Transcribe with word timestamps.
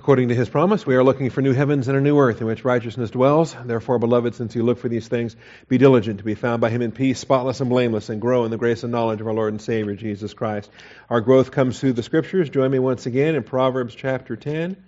According 0.00 0.28
to 0.28 0.34
his 0.34 0.48
promise, 0.48 0.86
we 0.86 0.96
are 0.96 1.04
looking 1.04 1.28
for 1.28 1.42
new 1.42 1.52
heavens 1.52 1.86
and 1.86 1.94
a 1.94 2.00
new 2.00 2.18
earth 2.18 2.40
in 2.40 2.46
which 2.46 2.64
righteousness 2.64 3.10
dwells. 3.10 3.54
Therefore, 3.66 3.98
beloved, 3.98 4.34
since 4.34 4.54
you 4.54 4.62
look 4.62 4.78
for 4.78 4.88
these 4.88 5.06
things, 5.06 5.36
be 5.68 5.76
diligent 5.76 6.20
to 6.20 6.24
be 6.24 6.34
found 6.34 6.62
by 6.62 6.70
him 6.70 6.80
in 6.80 6.90
peace, 6.90 7.18
spotless 7.18 7.60
and 7.60 7.68
blameless, 7.68 8.08
and 8.08 8.18
grow 8.18 8.46
in 8.46 8.50
the 8.50 8.56
grace 8.56 8.82
and 8.82 8.90
knowledge 8.90 9.20
of 9.20 9.26
our 9.26 9.34
Lord 9.34 9.52
and 9.52 9.60
Savior, 9.60 9.94
Jesus 9.94 10.32
Christ. 10.32 10.70
Our 11.10 11.20
growth 11.20 11.50
comes 11.50 11.78
through 11.78 11.92
the 11.92 12.02
scriptures. 12.02 12.48
Join 12.48 12.70
me 12.70 12.78
once 12.78 13.04
again 13.04 13.34
in 13.34 13.42
Proverbs 13.42 13.94
chapter 13.94 14.36
10. 14.36 14.82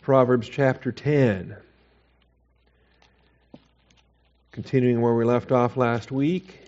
Proverbs 0.00 0.48
chapter 0.48 0.92
10. 0.92 1.54
Continuing 4.50 5.02
where 5.02 5.14
we 5.14 5.26
left 5.26 5.52
off 5.52 5.76
last 5.76 6.10
week. 6.10 6.58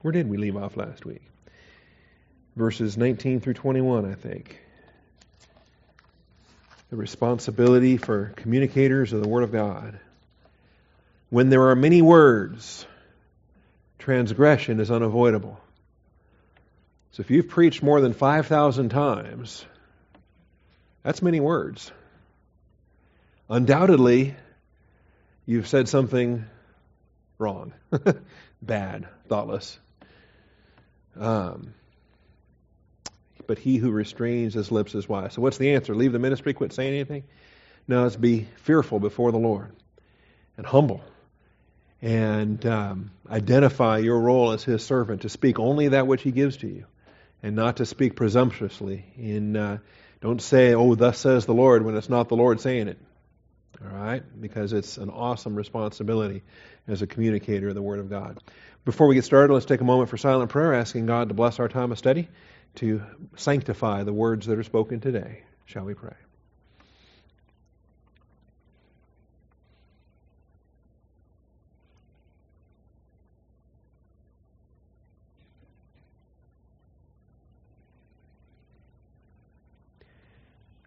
Where 0.00 0.12
did 0.12 0.26
we 0.30 0.38
leave 0.38 0.56
off 0.56 0.74
last 0.78 1.04
week? 1.04 1.20
Verses 2.58 2.98
19 2.98 3.40
through 3.40 3.54
21, 3.54 4.10
I 4.10 4.14
think. 4.14 4.60
The 6.90 6.96
responsibility 6.96 7.96
for 7.96 8.32
communicators 8.36 9.12
of 9.12 9.22
the 9.22 9.28
Word 9.28 9.44
of 9.44 9.52
God. 9.52 9.98
When 11.30 11.50
there 11.50 11.68
are 11.68 11.76
many 11.76 12.02
words, 12.02 12.84
transgression 13.98 14.80
is 14.80 14.90
unavoidable. 14.90 15.60
So 17.12 17.20
if 17.20 17.30
you've 17.30 17.48
preached 17.48 17.82
more 17.82 18.00
than 18.00 18.12
5,000 18.12 18.88
times, 18.88 19.64
that's 21.02 21.22
many 21.22 21.40
words. 21.40 21.92
Undoubtedly, 23.48 24.34
you've 25.46 25.68
said 25.68 25.88
something 25.88 26.44
wrong, 27.38 27.72
bad, 28.62 29.06
thoughtless. 29.28 29.78
Um, 31.16 31.74
but 33.48 33.58
he 33.58 33.78
who 33.78 33.90
restrains 33.90 34.54
his 34.54 34.70
lips 34.70 34.94
is 34.94 35.08
wise. 35.08 35.32
So 35.32 35.42
what's 35.42 35.58
the 35.58 35.74
answer? 35.74 35.96
Leave 35.96 36.12
the 36.12 36.20
ministry, 36.20 36.54
quit 36.54 36.72
saying 36.72 36.94
anything? 36.94 37.24
No, 37.88 38.06
it's 38.06 38.14
be 38.14 38.46
fearful 38.58 39.00
before 39.00 39.32
the 39.32 39.38
Lord 39.38 39.72
and 40.56 40.66
humble 40.66 41.00
and 42.00 42.64
um, 42.66 43.10
identify 43.28 43.98
your 43.98 44.20
role 44.20 44.52
as 44.52 44.62
his 44.62 44.84
servant 44.84 45.22
to 45.22 45.28
speak 45.28 45.58
only 45.58 45.88
that 45.88 46.06
which 46.06 46.22
he 46.22 46.30
gives 46.30 46.58
to 46.58 46.68
you 46.68 46.84
and 47.42 47.56
not 47.56 47.78
to 47.78 47.86
speak 47.86 48.14
presumptuously 48.14 49.04
in 49.16 49.56
uh, 49.56 49.78
don't 50.20 50.40
say 50.40 50.74
oh 50.74 50.94
thus 50.94 51.18
says 51.18 51.46
the 51.46 51.54
lord 51.54 51.84
when 51.84 51.96
it's 51.96 52.08
not 52.08 52.28
the 52.28 52.36
lord 52.36 52.60
saying 52.60 52.88
it 52.88 52.98
all 53.82 53.96
right 53.96 54.22
because 54.40 54.72
it's 54.72 54.96
an 54.96 55.10
awesome 55.10 55.56
responsibility 55.56 56.42
as 56.86 57.02
a 57.02 57.06
communicator 57.06 57.68
of 57.68 57.74
the 57.74 57.82
word 57.82 57.98
of 57.98 58.08
god 58.08 58.38
before 58.84 59.08
we 59.08 59.16
get 59.16 59.24
started 59.24 59.52
let's 59.52 59.66
take 59.66 59.80
a 59.80 59.84
moment 59.84 60.08
for 60.08 60.16
silent 60.16 60.50
prayer 60.50 60.74
asking 60.74 61.06
god 61.06 61.28
to 61.28 61.34
bless 61.34 61.58
our 61.58 61.68
time 61.68 61.90
of 61.90 61.98
study 61.98 62.28
to 62.76 63.02
sanctify 63.36 64.04
the 64.04 64.12
words 64.12 64.46
that 64.46 64.58
are 64.58 64.62
spoken 64.62 65.00
today. 65.00 65.42
Shall 65.66 65.84
we 65.84 65.94
pray? 65.94 66.14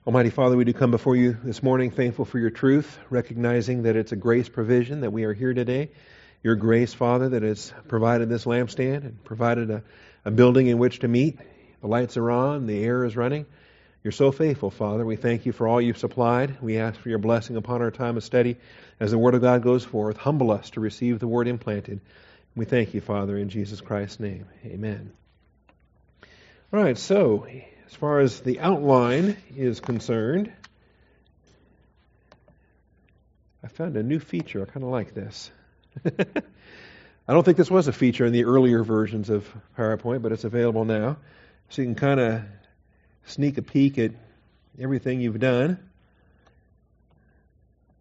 Almighty 0.07 0.31
Father, 0.31 0.57
we 0.57 0.65
do 0.65 0.73
come 0.73 0.89
before 0.89 1.15
you 1.15 1.37
this 1.43 1.61
morning 1.61 1.91
thankful 1.91 2.25
for 2.25 2.39
your 2.39 2.49
truth, 2.49 2.97
recognizing 3.11 3.83
that 3.83 3.95
it's 3.95 4.11
a 4.11 4.15
grace 4.15 4.49
provision 4.49 5.01
that 5.01 5.11
we 5.11 5.25
are 5.25 5.33
here 5.33 5.53
today. 5.53 5.91
Your 6.41 6.55
grace, 6.55 6.91
Father, 6.91 7.29
that 7.29 7.43
has 7.43 7.71
provided 7.87 8.27
this 8.27 8.45
lampstand 8.45 9.05
and 9.05 9.23
provided 9.23 9.69
a, 9.69 9.83
a 10.25 10.31
building 10.31 10.65
in 10.65 10.79
which 10.79 10.99
to 10.99 11.07
meet 11.07 11.39
the 11.81 11.87
lights 11.87 12.17
are 12.17 12.31
on, 12.31 12.67
the 12.67 12.83
air 12.83 13.03
is 13.05 13.17
running. 13.17 13.45
You're 14.03 14.11
so 14.11 14.31
faithful, 14.31 14.71
Father. 14.71 15.05
We 15.05 15.15
thank 15.15 15.45
you 15.45 15.51
for 15.51 15.67
all 15.67 15.79
you've 15.79 15.97
supplied. 15.97 16.57
We 16.61 16.79
ask 16.79 16.99
for 16.99 17.09
your 17.09 17.19
blessing 17.19 17.55
upon 17.55 17.81
our 17.81 17.91
time 17.91 18.17
of 18.17 18.23
study 18.23 18.57
as 18.99 19.11
the 19.11 19.17
Word 19.17 19.35
of 19.35 19.41
God 19.41 19.61
goes 19.61 19.83
forth. 19.83 20.17
Humble 20.17 20.49
us 20.51 20.71
to 20.71 20.79
receive 20.79 21.19
the 21.19 21.27
Word 21.27 21.47
implanted. 21.47 22.01
We 22.55 22.65
thank 22.65 22.93
you, 22.93 23.01
Father, 23.01 23.37
in 23.37 23.49
Jesus 23.49 23.79
Christ's 23.79 24.19
name. 24.19 24.45
Amen. 24.65 25.11
All 26.73 26.81
right, 26.81 26.97
so 26.97 27.45
as 27.85 27.93
far 27.93 28.19
as 28.19 28.39
the 28.39 28.59
outline 28.59 29.37
is 29.55 29.79
concerned, 29.79 30.51
I 33.63 33.67
found 33.67 33.97
a 33.97 34.03
new 34.03 34.19
feature. 34.19 34.63
I 34.63 34.65
kind 34.65 34.83
of 34.83 34.89
like 34.89 35.13
this. 35.13 35.51
I 36.05 37.33
don't 37.33 37.43
think 37.43 37.57
this 37.57 37.69
was 37.69 37.87
a 37.87 37.93
feature 37.93 38.25
in 38.25 38.33
the 38.33 38.45
earlier 38.45 38.83
versions 38.83 39.29
of 39.29 39.47
PowerPoint, 39.77 40.23
but 40.23 40.31
it's 40.31 40.43
available 40.43 40.85
now. 40.85 41.17
So 41.71 41.81
you 41.81 41.87
can 41.87 41.95
kind 41.95 42.19
of 42.19 42.43
sneak 43.27 43.57
a 43.57 43.61
peek 43.61 43.97
at 43.97 44.11
everything 44.77 45.21
you've 45.21 45.39
done. 45.39 45.79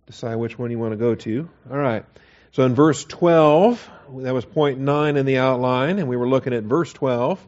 Decide 0.07 0.35
which 0.35 0.59
one 0.59 0.73
you 0.73 0.79
want 0.81 0.91
to 0.91 0.97
go 0.97 1.15
to. 1.15 1.49
All 1.71 1.79
right. 1.79 2.05
So 2.51 2.65
in 2.65 2.75
verse 2.75 3.05
12, 3.05 3.89
that 4.23 4.35
was 4.35 4.45
point 4.45 4.81
9 4.81 5.17
in 5.17 5.25
the 5.25 5.39
outline, 5.39 6.01
and 6.01 6.09
we 6.09 6.17
were 6.17 6.29
looking 6.29 6.53
at 6.53 6.65
verse 6.65 6.93
12. 6.93 7.47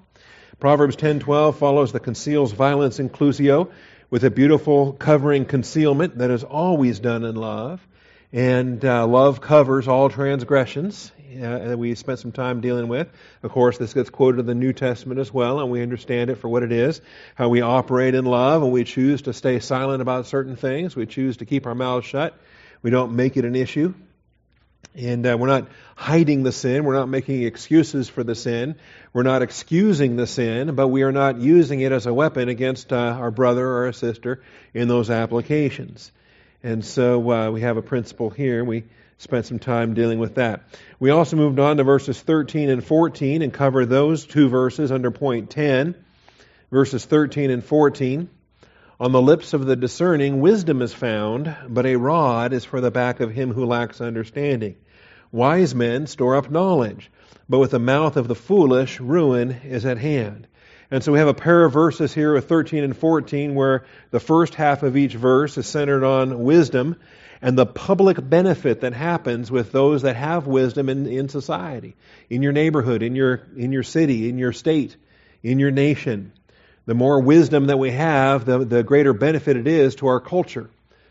Proverbs 0.60 0.94
10:12 0.94 1.56
follows 1.56 1.90
the 1.90 1.98
conceals 1.98 2.52
violence 2.52 3.00
inclusio 3.00 3.72
with 4.08 4.22
a 4.22 4.30
beautiful 4.30 4.92
covering 4.92 5.44
concealment 5.44 6.18
that 6.18 6.30
is 6.30 6.44
always 6.44 7.00
done 7.00 7.24
in 7.24 7.34
love. 7.34 7.84
And 8.32 8.84
uh, 8.84 9.08
love 9.08 9.40
covers 9.40 9.88
all 9.88 10.08
transgressions 10.08 11.10
uh, 11.40 11.68
that 11.68 11.78
we 11.78 11.94
spent 11.94 12.18
some 12.18 12.32
time 12.32 12.60
dealing 12.60 12.88
with. 12.88 13.08
Of 13.42 13.50
course, 13.50 13.78
this 13.78 13.94
gets 13.94 14.10
quoted 14.10 14.40
in 14.40 14.46
the 14.46 14.54
New 14.54 14.72
Testament 14.72 15.20
as 15.20 15.32
well, 15.32 15.60
and 15.60 15.70
we 15.70 15.82
understand 15.82 16.30
it 16.30 16.36
for 16.36 16.48
what 16.48 16.62
it 16.62 16.72
is. 16.72 17.00
How 17.34 17.48
we 17.48 17.60
operate 17.60 18.14
in 18.14 18.24
love, 18.24 18.62
and 18.62 18.72
we 18.72 18.84
choose 18.84 19.22
to 19.22 19.32
stay 19.32 19.60
silent 19.60 20.02
about 20.02 20.26
certain 20.26 20.56
things. 20.56 20.96
We 20.96 21.06
choose 21.06 21.38
to 21.38 21.44
keep 21.44 21.66
our 21.66 21.74
mouths 21.74 22.06
shut. 22.06 22.38
We 22.82 22.90
don't 22.90 23.14
make 23.14 23.36
it 23.36 23.44
an 23.44 23.54
issue. 23.54 23.94
And 24.94 25.26
uh, 25.26 25.36
we're 25.38 25.46
not 25.46 25.68
hiding 25.96 26.42
the 26.42 26.52
sin. 26.52 26.84
We're 26.84 26.94
not 26.94 27.08
making 27.08 27.44
excuses 27.44 28.08
for 28.08 28.22
the 28.22 28.34
sin. 28.34 28.76
We're 29.12 29.22
not 29.22 29.40
excusing 29.40 30.16
the 30.16 30.26
sin, 30.26 30.74
but 30.74 30.88
we 30.88 31.02
are 31.02 31.12
not 31.12 31.38
using 31.38 31.80
it 31.80 31.92
as 31.92 32.06
a 32.06 32.12
weapon 32.12 32.48
against 32.48 32.92
uh, 32.92 32.96
our 32.96 33.30
brother 33.30 33.66
or 33.66 33.86
our 33.86 33.92
sister 33.92 34.42
in 34.74 34.88
those 34.88 35.08
applications. 35.08 36.12
And 36.62 36.84
so 36.84 37.30
uh, 37.30 37.50
we 37.50 37.62
have 37.62 37.76
a 37.76 37.82
principle 37.82 38.28
here. 38.28 38.64
We 38.64 38.84
spent 39.18 39.46
some 39.46 39.58
time 39.58 39.94
dealing 39.94 40.18
with 40.18 40.36
that. 40.36 40.62
We 40.98 41.10
also 41.10 41.36
moved 41.36 41.58
on 41.58 41.76
to 41.76 41.84
verses 41.84 42.20
13 42.20 42.70
and 42.70 42.84
14 42.84 43.42
and 43.42 43.52
covered 43.52 43.86
those 43.86 44.26
two 44.26 44.48
verses 44.48 44.90
under 44.90 45.10
point 45.10 45.50
10. 45.50 45.94
Verses 46.70 47.04
13 47.04 47.50
and 47.50 47.64
14. 47.64 48.28
On 48.98 49.12
the 49.12 49.20
lips 49.20 49.52
of 49.52 49.66
the 49.66 49.76
discerning, 49.76 50.40
wisdom 50.40 50.80
is 50.80 50.94
found, 50.94 51.54
but 51.68 51.86
a 51.86 51.96
rod 51.96 52.52
is 52.52 52.64
for 52.64 52.80
the 52.80 52.90
back 52.90 53.20
of 53.20 53.32
him 53.32 53.52
who 53.52 53.66
lacks 53.66 54.00
understanding. 54.00 54.76
Wise 55.32 55.74
men 55.74 56.06
store 56.06 56.36
up 56.36 56.50
knowledge, 56.50 57.10
but 57.48 57.58
with 57.58 57.72
the 57.72 57.78
mouth 57.78 58.16
of 58.16 58.28
the 58.28 58.34
foolish, 58.34 59.00
ruin 59.00 59.50
is 59.64 59.84
at 59.84 59.98
hand. 59.98 60.46
And 60.92 61.02
so 61.02 61.10
we 61.10 61.20
have 61.20 61.28
a 61.28 61.32
pair 61.32 61.64
of 61.64 61.72
verses 61.72 62.12
here 62.12 62.34
with 62.34 62.50
13 62.50 62.84
and 62.84 62.94
14 62.94 63.54
where 63.54 63.86
the 64.10 64.20
first 64.20 64.54
half 64.54 64.82
of 64.82 64.94
each 64.94 65.14
verse 65.14 65.56
is 65.56 65.66
centered 65.66 66.04
on 66.04 66.44
wisdom 66.44 66.96
and 67.40 67.56
the 67.56 67.64
public 67.64 68.18
benefit 68.28 68.82
that 68.82 68.92
happens 68.92 69.50
with 69.50 69.72
those 69.72 70.02
that 70.02 70.16
have 70.16 70.46
wisdom 70.46 70.90
in, 70.90 71.06
in 71.06 71.30
society, 71.30 71.96
in 72.28 72.42
your 72.42 72.52
neighborhood, 72.52 73.02
in 73.02 73.16
your, 73.16 73.40
in 73.56 73.72
your 73.72 73.82
city, 73.82 74.28
in 74.28 74.36
your 74.36 74.52
state, 74.52 74.94
in 75.42 75.58
your 75.58 75.70
nation. 75.70 76.30
The 76.84 76.94
more 76.94 77.22
wisdom 77.22 77.68
that 77.68 77.78
we 77.78 77.92
have, 77.92 78.44
the, 78.44 78.58
the 78.58 78.82
greater 78.82 79.14
benefit 79.14 79.56
it 79.56 79.66
is 79.66 79.94
to 79.96 80.08
our 80.08 80.20
culture, 80.20 80.68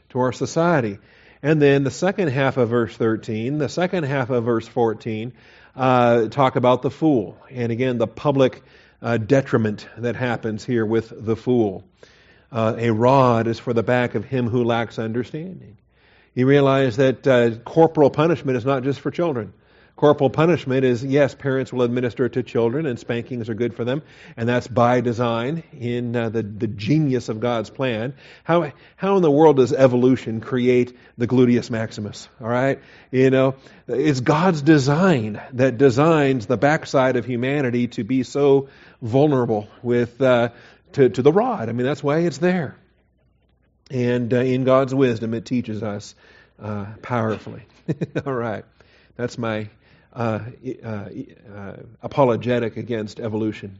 to 0.09 0.19
our 0.19 0.31
society. 0.31 0.99
And 1.41 1.59
then 1.59 1.83
the 1.83 1.89
second 1.89 2.27
half 2.27 2.57
of 2.57 2.69
verse 2.69 2.95
13, 2.95 3.57
the 3.57 3.67
second 3.67 4.03
half 4.03 4.29
of 4.29 4.43
verse 4.43 4.67
14, 4.67 5.33
uh, 5.75 6.27
talk 6.27 6.55
about 6.55 6.83
the 6.83 6.91
fool. 6.91 7.35
And 7.49 7.71
again, 7.71 7.97
the 7.97 8.05
public 8.05 8.61
uh, 9.01 9.17
detriment 9.17 9.87
that 9.97 10.15
happens 10.15 10.63
here 10.63 10.85
with 10.85 11.13
the 11.15 11.35
fool. 11.35 11.83
Uh, 12.51 12.75
a 12.77 12.91
rod 12.91 13.47
is 13.47 13.59
for 13.59 13.73
the 13.73 13.83
back 13.83 14.15
of 14.15 14.25
him 14.25 14.47
who 14.47 14.63
lacks 14.63 14.99
understanding. 14.99 15.77
You 16.33 16.47
realize 16.47 16.97
that 16.97 17.27
uh, 17.27 17.55
corporal 17.59 18.09
punishment 18.09 18.57
is 18.57 18.65
not 18.65 18.83
just 18.83 18.99
for 18.99 19.11
children. 19.11 19.53
Corporal 20.01 20.31
punishment 20.31 20.83
is, 20.83 21.05
yes, 21.05 21.35
parents 21.35 21.71
will 21.71 21.83
administer 21.83 22.25
it 22.25 22.33
to 22.33 22.41
children, 22.41 22.87
and 22.87 22.97
spankings 22.97 23.49
are 23.49 23.53
good 23.53 23.75
for 23.75 23.85
them, 23.85 24.01
and 24.35 24.49
that's 24.49 24.67
by 24.67 24.99
design 24.99 25.61
in 25.79 26.15
uh, 26.15 26.29
the, 26.29 26.41
the 26.41 26.65
genius 26.65 27.29
of 27.29 27.39
God's 27.39 27.69
plan. 27.69 28.15
How, 28.43 28.71
how 28.95 29.17
in 29.17 29.21
the 29.21 29.29
world 29.29 29.57
does 29.57 29.71
evolution 29.71 30.41
create 30.41 30.97
the 31.19 31.27
gluteus 31.27 31.69
maximus? 31.69 32.27
All 32.41 32.47
right? 32.47 32.79
You 33.11 33.29
know, 33.29 33.53
it's 33.87 34.21
God's 34.21 34.63
design 34.63 35.39
that 35.53 35.77
designs 35.77 36.47
the 36.47 36.57
backside 36.57 37.15
of 37.15 37.27
humanity 37.27 37.87
to 37.89 38.03
be 38.03 38.23
so 38.23 38.69
vulnerable 39.03 39.67
with, 39.83 40.19
uh, 40.19 40.49
to, 40.93 41.09
to 41.09 41.21
the 41.21 41.31
rod. 41.31 41.69
I 41.69 41.73
mean, 41.73 41.85
that's 41.85 42.01
why 42.01 42.21
it's 42.21 42.39
there. 42.39 42.75
And 43.91 44.33
uh, 44.33 44.37
in 44.37 44.63
God's 44.63 44.95
wisdom, 44.95 45.35
it 45.35 45.45
teaches 45.45 45.83
us 45.83 46.15
uh, 46.59 46.87
powerfully. 47.03 47.61
All 48.25 48.33
right. 48.33 48.65
That's 49.15 49.37
my 49.37 49.69
uh, 50.13 50.39
uh, 50.83 50.87
uh, 50.87 51.73
apologetic 52.01 52.77
against 52.77 53.19
evolution. 53.19 53.79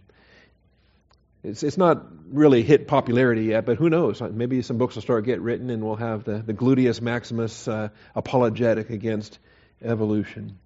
it's, 1.43 1.63
it's 1.63 1.77
not 1.77 2.05
really 2.31 2.63
hit 2.63 2.87
popularity 2.87 3.45
yet, 3.45 3.65
but 3.65 3.77
who 3.77 3.89
knows? 3.89 4.21
Maybe 4.21 4.61
some 4.61 4.77
books 4.77 4.95
will 4.95 5.01
start 5.01 5.25
get 5.25 5.41
written 5.41 5.69
and 5.69 5.83
we'll 5.83 5.95
have 5.95 6.23
the, 6.23 6.37
the 6.37 6.53
gluteus 6.53 7.01
maximus 7.01 7.67
uh, 7.67 7.89
apologetic 8.15 8.89
against 8.89 9.39
evolution. 9.83 10.57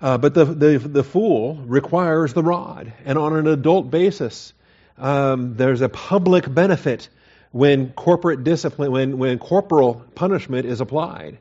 Uh, 0.00 0.16
but 0.16 0.32
the, 0.32 0.46
the, 0.46 0.78
the 0.78 1.04
fool 1.04 1.56
requires 1.56 2.32
the 2.32 2.42
rod, 2.42 2.92
and 3.04 3.18
on 3.18 3.36
an 3.36 3.46
adult 3.46 3.90
basis, 3.90 4.54
um, 4.96 5.56
there's 5.56 5.82
a 5.82 5.90
public 5.90 6.52
benefit 6.52 7.10
when 7.52 7.92
corporate 7.92 8.44
discipline, 8.44 8.92
when, 8.92 9.18
when 9.18 9.38
corporal 9.38 10.02
punishment 10.14 10.64
is 10.64 10.80
applied. 10.80 11.38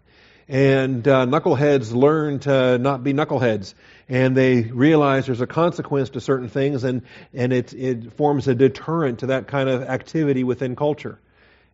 And 0.50 1.08
uh, 1.08 1.28
knuckleheads 1.28 1.94
learn 1.94 2.40
to 2.40 2.80
not 2.80 3.04
be 3.04 3.14
knuckleheads, 3.14 3.76
and 4.10 4.36
they 4.36 4.64
realize 4.64 5.28
there's 5.28 5.42
a 5.42 5.48
consequence 5.48 6.10
to 6.12 6.22
certain 6.22 6.50
things, 6.50 6.84
and, 6.84 7.04
and 7.36 7.54
it, 7.54 7.72
it 7.74 8.14
forms 8.14 8.48
a 8.48 8.56
deterrent 8.56 9.20
to 9.20 9.28
that 9.28 9.48
kind 9.48 9.70
of 9.70 9.84
activity 9.84 10.44
within 10.44 10.76
culture. 10.76 11.20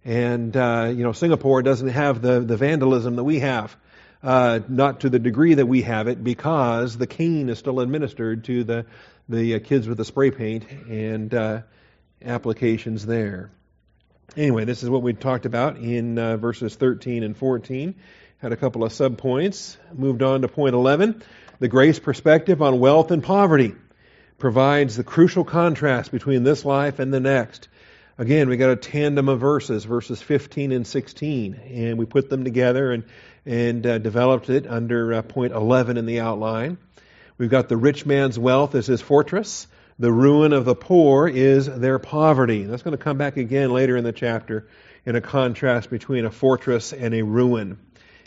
And, 0.03 0.55
uh, 0.57 0.91
you 0.93 1.03
know, 1.03 1.13
Singapore 1.13 1.63
doesn't 1.63 1.87
have 1.87 2.21
the, 2.21 2.41
the 2.41 2.57
vandalism 2.57 3.15
that 3.15 3.23
we 3.23 3.39
have. 3.39 3.75
Uh, 4.21 4.59
not 4.67 5.01
to 5.01 5.09
the 5.09 5.19
degree 5.19 5.53
that 5.53 5.67
we 5.67 5.83
have 5.83 6.07
it, 6.07 6.23
because 6.23 6.97
the 6.97 7.05
cane 7.05 7.47
is 7.47 7.59
still 7.59 7.79
administered 7.79 8.43
to 8.45 8.63
the 8.63 8.85
the 9.29 9.55
uh, 9.55 9.59
kids 9.59 9.87
with 9.87 9.97
the 9.97 10.05
spray 10.05 10.31
paint 10.31 10.69
and 10.89 11.33
uh, 11.33 11.61
applications 12.23 13.05
there. 13.05 13.51
Anyway, 14.35 14.65
this 14.65 14.83
is 14.83 14.89
what 14.89 15.01
we 15.01 15.13
talked 15.13 15.45
about 15.45 15.77
in 15.77 16.17
uh, 16.17 16.37
verses 16.37 16.75
13 16.75 17.23
and 17.23 17.37
14. 17.37 17.95
Had 18.39 18.51
a 18.51 18.57
couple 18.57 18.83
of 18.83 18.91
subpoints. 18.91 19.77
Moved 19.93 20.21
on 20.21 20.41
to 20.41 20.49
point 20.49 20.75
11. 20.75 21.23
The 21.59 21.69
grace 21.69 21.99
perspective 21.99 22.61
on 22.61 22.81
wealth 22.81 23.11
and 23.11 23.23
poverty 23.23 23.73
provides 24.37 24.97
the 24.97 25.05
crucial 25.05 25.45
contrast 25.45 26.11
between 26.11 26.43
this 26.43 26.65
life 26.65 26.99
and 26.99 27.13
the 27.13 27.21
next. 27.21 27.69
Again, 28.17 28.49
we 28.49 28.57
got 28.57 28.71
a 28.71 28.75
tandem 28.75 29.29
of 29.29 29.39
verses, 29.39 29.85
verses 29.85 30.21
15 30.21 30.73
and 30.73 30.85
16, 30.85 31.53
and 31.53 31.97
we 31.97 32.05
put 32.05 32.29
them 32.29 32.43
together 32.43 32.91
and, 32.91 33.05
and 33.45 33.87
uh, 33.87 33.97
developed 33.99 34.49
it 34.49 34.67
under 34.67 35.13
uh, 35.13 35.21
point 35.21 35.53
11 35.53 35.95
in 35.95 36.05
the 36.05 36.19
outline. 36.19 36.77
We've 37.37 37.49
got 37.49 37.69
the 37.69 37.77
rich 37.77 38.05
man's 38.05 38.37
wealth 38.37 38.75
as 38.75 38.85
his 38.85 39.01
fortress. 39.01 39.65
The 39.97 40.11
ruin 40.11 40.51
of 40.51 40.65
the 40.65 40.75
poor 40.75 41.25
is 41.29 41.67
their 41.67 41.99
poverty. 41.99 42.63
That's 42.63 42.83
going 42.83 42.97
to 42.97 43.03
come 43.03 43.17
back 43.17 43.37
again 43.37 43.71
later 43.71 43.95
in 43.95 44.03
the 44.03 44.11
chapter 44.11 44.67
in 45.05 45.15
a 45.15 45.21
contrast 45.21 45.89
between 45.89 46.25
a 46.25 46.31
fortress 46.31 46.91
and 46.91 47.13
a 47.13 47.23
ruin. 47.23 47.77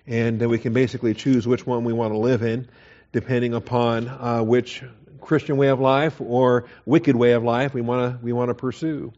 And 0.09 0.43
uh, 0.43 0.49
we 0.49 0.59
can 0.59 0.73
basically 0.73 1.15
choose 1.15 1.47
which 1.47 1.65
one 1.65 1.85
we 1.85 1.93
want 1.93 2.13
to 2.13 2.19
live 2.19 2.43
in, 2.43 2.69
depending 3.13 3.55
upon 3.55 4.09
uh, 4.09 4.43
which 4.43 4.83
Christian 5.21 5.57
way 5.57 5.69
of 5.69 5.79
life 5.79 6.21
or 6.21 6.65
wicked 6.85 7.15
way 7.15 7.33
of 7.33 7.45
life 7.45 7.75
we 7.75 7.83
want 7.83 8.19
to 8.19 8.25
we 8.25 8.33
want 8.33 8.49
to 8.49 8.55
pursue. 8.55 9.13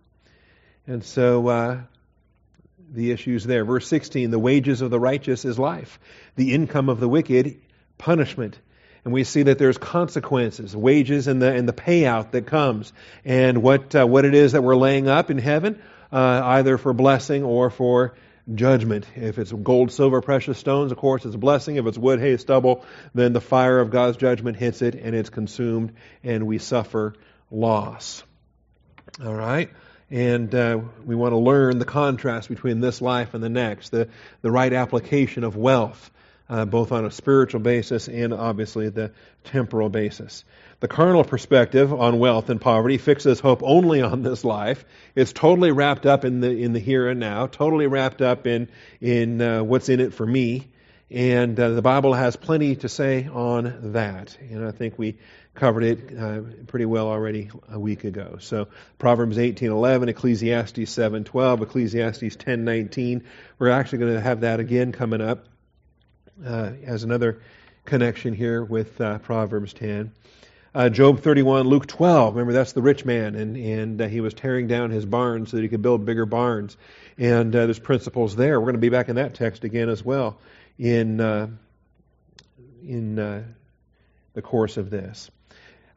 And 0.86 1.02
so 1.02 1.48
uh, 1.48 1.80
the 2.90 3.12
issues 3.12 3.44
there. 3.44 3.64
Verse 3.64 3.86
16: 3.86 4.30
the 4.30 4.38
wages 4.38 4.82
of 4.82 4.90
the 4.90 5.00
righteous 5.00 5.44
is 5.46 5.58
life, 5.58 5.98
the 6.36 6.52
income 6.52 6.88
of 6.88 7.00
the 7.00 7.08
wicked 7.08 7.60
punishment 7.96 8.58
and 9.04 9.14
we 9.14 9.24
see 9.24 9.44
that 9.44 9.58
there's 9.58 9.78
consequences, 9.78 10.76
wages, 10.76 11.26
and 11.26 11.40
the 11.40 11.52
and 11.52 11.66
the 11.66 11.72
payout 11.72 12.32
that 12.32 12.46
comes, 12.46 12.92
and 13.24 13.62
what 13.62 13.94
uh, 13.94 14.06
what 14.06 14.24
it 14.24 14.34
is 14.34 14.52
that 14.52 14.62
we're 14.62 14.76
laying 14.76 15.08
up 15.08 15.30
in 15.30 15.38
heaven, 15.38 15.80
uh, 16.12 16.42
either 16.44 16.76
for 16.76 16.92
blessing 16.92 17.42
or 17.42 17.70
for 17.70 18.14
judgment. 18.54 19.06
If 19.16 19.38
it's 19.38 19.52
gold, 19.52 19.92
silver, 19.92 20.20
precious 20.20 20.58
stones, 20.58 20.92
of 20.92 20.98
course, 20.98 21.24
it's 21.24 21.34
a 21.34 21.38
blessing. 21.38 21.76
If 21.76 21.86
it's 21.86 21.98
wood, 21.98 22.20
hay, 22.20 22.36
stubble, 22.36 22.84
then 23.14 23.32
the 23.32 23.40
fire 23.40 23.80
of 23.80 23.90
God's 23.90 24.16
judgment 24.16 24.56
hits 24.56 24.82
it, 24.82 24.94
and 24.94 25.14
it's 25.14 25.30
consumed, 25.30 25.94
and 26.22 26.46
we 26.46 26.58
suffer 26.58 27.14
loss. 27.50 28.22
All 29.24 29.34
right. 29.34 29.70
And 30.10 30.52
uh, 30.54 30.80
we 31.04 31.14
want 31.14 31.32
to 31.32 31.38
learn 31.38 31.78
the 31.78 31.84
contrast 31.84 32.48
between 32.48 32.80
this 32.80 33.00
life 33.00 33.34
and 33.34 33.42
the 33.42 33.48
next, 33.48 33.90
the, 33.90 34.08
the 34.42 34.50
right 34.50 34.72
application 34.72 35.44
of 35.44 35.56
wealth 35.56 36.10
uh, 36.50 36.64
both 36.64 36.90
on 36.90 37.04
a 37.04 37.10
spiritual 37.10 37.60
basis 37.60 38.08
and 38.08 38.34
obviously 38.34 38.88
the 38.88 39.12
temporal 39.44 39.88
basis. 39.88 40.44
The 40.80 40.88
carnal 40.88 41.24
perspective 41.24 41.92
on 41.92 42.18
wealth 42.18 42.48
and 42.48 42.58
poverty 42.58 42.96
fixes 42.96 43.38
hope 43.38 43.62
only 43.62 44.00
on 44.00 44.22
this 44.22 44.46
life. 44.46 44.86
It's 45.14 45.34
totally 45.34 45.72
wrapped 45.72 46.06
up 46.06 46.24
in 46.24 46.40
the 46.40 46.50
in 46.50 46.72
the 46.72 46.78
here 46.78 47.06
and 47.06 47.20
now, 47.20 47.46
totally 47.48 47.86
wrapped 47.86 48.22
up 48.22 48.46
in 48.46 48.70
in 48.98 49.42
uh, 49.42 49.62
what's 49.62 49.90
in 49.90 50.00
it 50.00 50.14
for 50.14 50.24
me. 50.24 50.68
And 51.10 51.60
uh, 51.60 51.70
the 51.70 51.82
Bible 51.82 52.14
has 52.14 52.36
plenty 52.36 52.76
to 52.76 52.88
say 52.88 53.28
on 53.30 53.92
that. 53.92 54.38
And 54.40 54.66
I 54.66 54.70
think 54.70 54.98
we 54.98 55.18
covered 55.54 55.84
it 55.84 56.18
uh, 56.18 56.40
pretty 56.66 56.86
well 56.86 57.08
already 57.08 57.50
a 57.68 57.78
week 57.78 58.04
ago. 58.04 58.38
So 58.40 58.68
Proverbs 58.96 59.36
18:11, 59.36 60.08
Ecclesiastes 60.08 60.78
7:12, 60.78 61.60
Ecclesiastes 61.60 62.36
10:19. 62.36 63.24
We're 63.58 63.68
actually 63.68 63.98
going 63.98 64.14
to 64.14 64.20
have 64.22 64.40
that 64.40 64.60
again 64.60 64.92
coming 64.92 65.20
up 65.20 65.44
uh, 66.42 66.70
as 66.86 67.02
another 67.02 67.42
connection 67.84 68.32
here 68.32 68.64
with 68.64 68.98
uh, 68.98 69.18
Proverbs 69.18 69.74
10. 69.74 70.12
Uh, 70.72 70.88
Job 70.88 71.20
31, 71.20 71.66
Luke 71.66 71.86
12. 71.86 72.36
Remember, 72.36 72.52
that's 72.52 72.74
the 72.74 72.82
rich 72.82 73.04
man, 73.04 73.34
and, 73.34 73.56
and 73.56 74.00
uh, 74.00 74.06
he 74.06 74.20
was 74.20 74.34
tearing 74.34 74.68
down 74.68 74.90
his 74.90 75.04
barns 75.04 75.50
so 75.50 75.56
that 75.56 75.64
he 75.64 75.68
could 75.68 75.82
build 75.82 76.04
bigger 76.04 76.26
barns. 76.26 76.76
And 77.18 77.54
uh, 77.56 77.64
there's 77.64 77.80
principles 77.80 78.36
there. 78.36 78.60
We're 78.60 78.66
going 78.66 78.74
to 78.76 78.80
be 78.80 78.88
back 78.88 79.08
in 79.08 79.16
that 79.16 79.34
text 79.34 79.64
again 79.64 79.88
as 79.88 80.04
well 80.04 80.38
in, 80.78 81.20
uh, 81.20 81.48
in 82.86 83.16
the 83.16 84.42
course 84.42 84.76
of 84.76 84.90
this. 84.90 85.28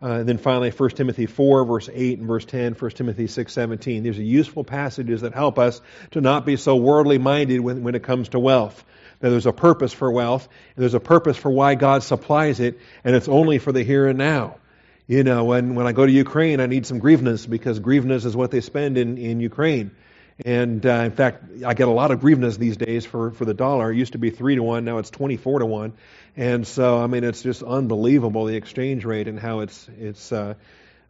Uh, 0.02 0.14
and 0.14 0.28
then 0.28 0.40
finally, 0.40 0.72
1 0.72 0.90
Timothy 0.90 1.28
4, 1.28 1.66
verse 1.66 1.90
8 1.94 2.18
and 2.18 2.28
verse 2.28 2.44
10, 2.44 2.74
1 2.74 2.92
Timothy 2.92 3.28
6, 3.28 3.54
17. 3.54 4.02
These 4.02 4.18
are 4.18 4.24
useful 4.24 4.64
passages 4.64 5.22
that 5.22 5.36
help 5.36 5.60
us 5.60 5.81
to 6.12 6.20
not 6.20 6.48
be 6.48 6.58
so 6.58 6.78
worldly 6.78 7.20
minded 7.20 7.62
when, 7.62 7.84
when 7.84 7.94
it 7.94 8.04
comes 8.04 8.30
to 8.30 8.40
wealth 8.40 8.84
there's 9.31 9.46
a 9.46 9.54
purpose 9.54 9.94
for 9.94 10.12
wealth, 10.12 10.48
and 10.75 10.84
there's 10.84 10.94
a 10.94 11.00
purpose 11.00 11.38
for 11.38 11.50
why 11.50 11.75
God 11.75 12.04
supplies 12.04 12.60
it, 12.60 12.80
and 13.04 13.16
it's 13.16 13.30
only 13.30 13.58
for 13.58 13.72
the 13.72 13.84
here 13.84 14.08
and 14.08 14.18
now. 14.18 14.58
You 15.05 15.23
know, 15.23 15.44
when, 15.44 15.75
when 15.75 15.85
I 15.85 15.91
go 15.91 16.05
to 16.05 16.11
Ukraine, 16.11 16.61
I 16.61 16.65
need 16.65 16.85
some 16.85 17.01
hryvnias 17.01 17.50
because 17.50 17.79
hryvnias 17.79 18.25
is 18.25 18.35
what 18.35 18.51
they 18.51 18.61
spend 18.61 18.97
in, 18.97 19.17
in 19.17 19.41
Ukraine. 19.41 19.91
And 20.45 20.85
uh, 20.85 21.03
in 21.05 21.11
fact, 21.11 21.44
I 21.65 21.73
get 21.73 21.88
a 21.88 21.91
lot 21.91 22.11
of 22.11 22.21
hryvnias 22.21 22.57
these 22.57 22.77
days 22.77 23.05
for, 23.05 23.31
for 23.31 23.45
the 23.45 23.53
dollar. 23.53 23.91
It 23.91 23.97
used 23.97 24.13
to 24.13 24.17
be 24.17 24.29
3 24.29 24.55
to 24.55 24.63
1, 24.63 24.85
now 24.85 25.00
it's 25.00 25.09
24 25.09 25.59
to 25.59 25.65
1. 25.65 25.94
And 26.38 26.65
so, 26.65 27.00
I 27.00 27.07
mean, 27.07 27.23
it's 27.23 27.44
just 27.44 27.63
unbelievable 27.63 28.45
the 28.45 28.55
exchange 28.55 29.03
rate 29.05 29.27
and 29.27 29.39
how 29.39 29.59
it's, 29.59 29.88
it's 30.00 30.31
uh, 30.31 30.55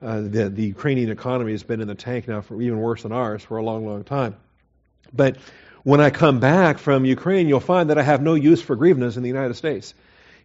uh, 0.01 0.21
the, 0.21 0.49
the 0.49 0.63
Ukrainian 0.63 1.09
economy 1.11 1.51
has 1.51 1.63
been 1.63 1.79
in 1.79 1.87
the 1.87 1.95
tank 1.95 2.27
now 2.27 2.41
for 2.41 2.61
even 2.61 2.79
worse 2.79 3.03
than 3.03 3.11
ours 3.11 3.43
for 3.43 3.57
a 3.57 3.63
long, 3.63 3.85
long 3.85 4.03
time. 4.03 4.35
But 5.13 5.37
when 5.83 6.01
I 6.01 6.09
come 6.09 6.39
back 6.39 6.79
from 6.79 7.05
Ukraine, 7.05 7.47
you'll 7.47 7.59
find 7.59 7.91
that 7.91 7.97
I 7.97 8.03
have 8.03 8.21
no 8.21 8.33
use 8.33 8.61
for 8.61 8.75
hryvnias 8.75 9.17
in 9.17 9.23
the 9.23 9.29
United 9.29 9.53
States. 9.53 9.93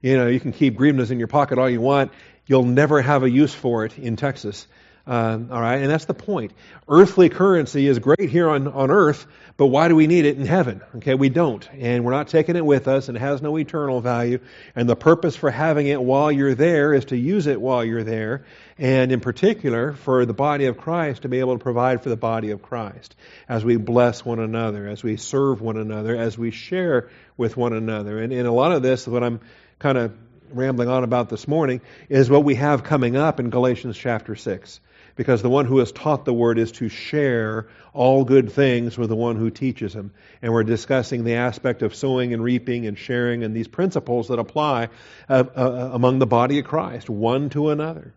You 0.01 0.17
know, 0.17 0.29
you 0.29 0.39
can 0.39 0.53
keep 0.53 0.77
hryvnias 0.77 1.11
in 1.11 1.19
your 1.19 1.27
pocket 1.29 1.59
all 1.59 1.69
you 1.69 1.81
want. 1.81 2.13
You'll 2.49 2.65
never 2.65 3.01
have 3.01 3.23
a 3.23 3.31
use 3.31 3.55
for 3.55 3.85
it 3.85 3.97
in 3.99 4.17
Texas. 4.17 4.67
Uh, 5.07 5.39
all 5.51 5.61
right, 5.61 5.77
and 5.77 5.91
that's 5.91 6.05
the 6.05 6.13
point. 6.13 6.53
Earthly 6.87 7.31
currency 7.31 7.87
is 7.87 7.99
great 7.99 8.29
here 8.29 8.51
on, 8.51 8.69
on 8.69 8.91
earth, 8.91 9.27
but 9.57 9.69
why 9.69 9.89
do 9.89 9.97
we 9.97 10.07
need 10.07 10.27
it 10.27 10.37
in 10.37 10.45
heaven? 10.45 10.83
Okay, 10.97 11.15
we 11.15 11.31
don't. 11.31 11.67
And 11.73 12.05
we're 12.05 12.13
not 12.13 12.29
taking 12.29 12.57
it 12.57 12.65
with 12.65 12.89
us, 12.89 13.09
and 13.09 13.17
it 13.17 13.21
has 13.21 13.41
no 13.41 13.57
eternal 13.57 14.03
value. 14.03 14.39
And 14.77 14.87
the 14.87 14.97
purpose 14.97 15.35
for 15.35 15.51
having 15.51 15.87
it 15.87 16.03
while 16.03 16.31
you're 16.31 16.55
there 16.55 16.93
is 16.93 17.07
to 17.07 17.17
use 17.17 17.47
it 17.47 17.59
while 17.59 17.83
you're 17.85 18.05
there, 18.05 18.45
and 18.77 19.11
in 19.11 19.21
particular, 19.21 19.95
for 19.95 20.27
the 20.27 20.35
body 20.35 20.67
of 20.67 20.77
Christ 20.77 21.23
to 21.23 21.29
be 21.29 21.41
able 21.41 21.57
to 21.57 21.63
provide 21.63 22.03
for 22.03 22.11
the 22.11 22.17
body 22.17 22.51
of 22.51 22.61
Christ 22.61 23.17
as 23.49 23.65
we 23.65 23.79
bless 23.79 24.27
one 24.27 24.41
another, 24.41 24.87
as 24.87 25.03
we 25.03 25.17
serve 25.17 25.63
one 25.63 25.79
another, 25.79 26.17
as 26.17 26.37
we 26.37 26.51
share 26.51 27.09
with 27.39 27.57
one 27.57 27.73
another. 27.73 28.19
And, 28.19 28.31
and 28.31 28.47
a 28.47 28.53
lot 28.53 28.73
of 28.73 28.83
this, 28.83 29.07
what 29.07 29.23
I'm 29.23 29.41
kind 29.79 29.97
of 29.97 30.13
rambling 30.53 30.89
on 30.89 31.05
about 31.05 31.29
this 31.29 31.47
morning, 31.47 31.81
is 32.09 32.31
what 32.31 32.45
we 32.45 32.57
have 32.57 32.85
coming 32.85 33.17
up 33.17 33.41
in 33.41 33.51
Galatians 33.51 33.97
chapter 33.97 34.37
6 34.37 34.81
because 35.19 35.43
the 35.43 35.51
one 35.51 35.67
who 35.67 35.79
has 35.79 35.91
taught 35.91 36.25
the 36.25 36.33
word 36.33 36.59
is 36.59 36.71
to 36.71 36.89
share 36.89 37.67
all 37.93 38.25
good 38.25 38.53
things 38.53 38.97
with 38.97 39.09
the 39.09 39.17
one 39.17 39.35
who 39.35 39.51
teaches 39.51 39.93
him. 39.93 40.13
And 40.41 40.53
we're 40.53 40.63
discussing 40.63 41.25
the 41.25 41.35
aspect 41.35 41.83
of 41.83 41.97
sowing 41.97 42.33
and 42.33 42.43
reaping 42.43 42.87
and 42.87 42.97
sharing 42.97 43.43
and 43.43 43.55
these 43.55 43.67
principles 43.67 44.29
that 44.29 44.39
apply 44.39 44.91
uh, 45.29 45.43
uh, 45.57 45.91
among 45.93 46.21
the 46.21 46.27
body 46.27 46.61
of 46.61 46.67
Christ, 46.67 47.11
one 47.11 47.51
to 47.51 47.71
another. 47.71 48.15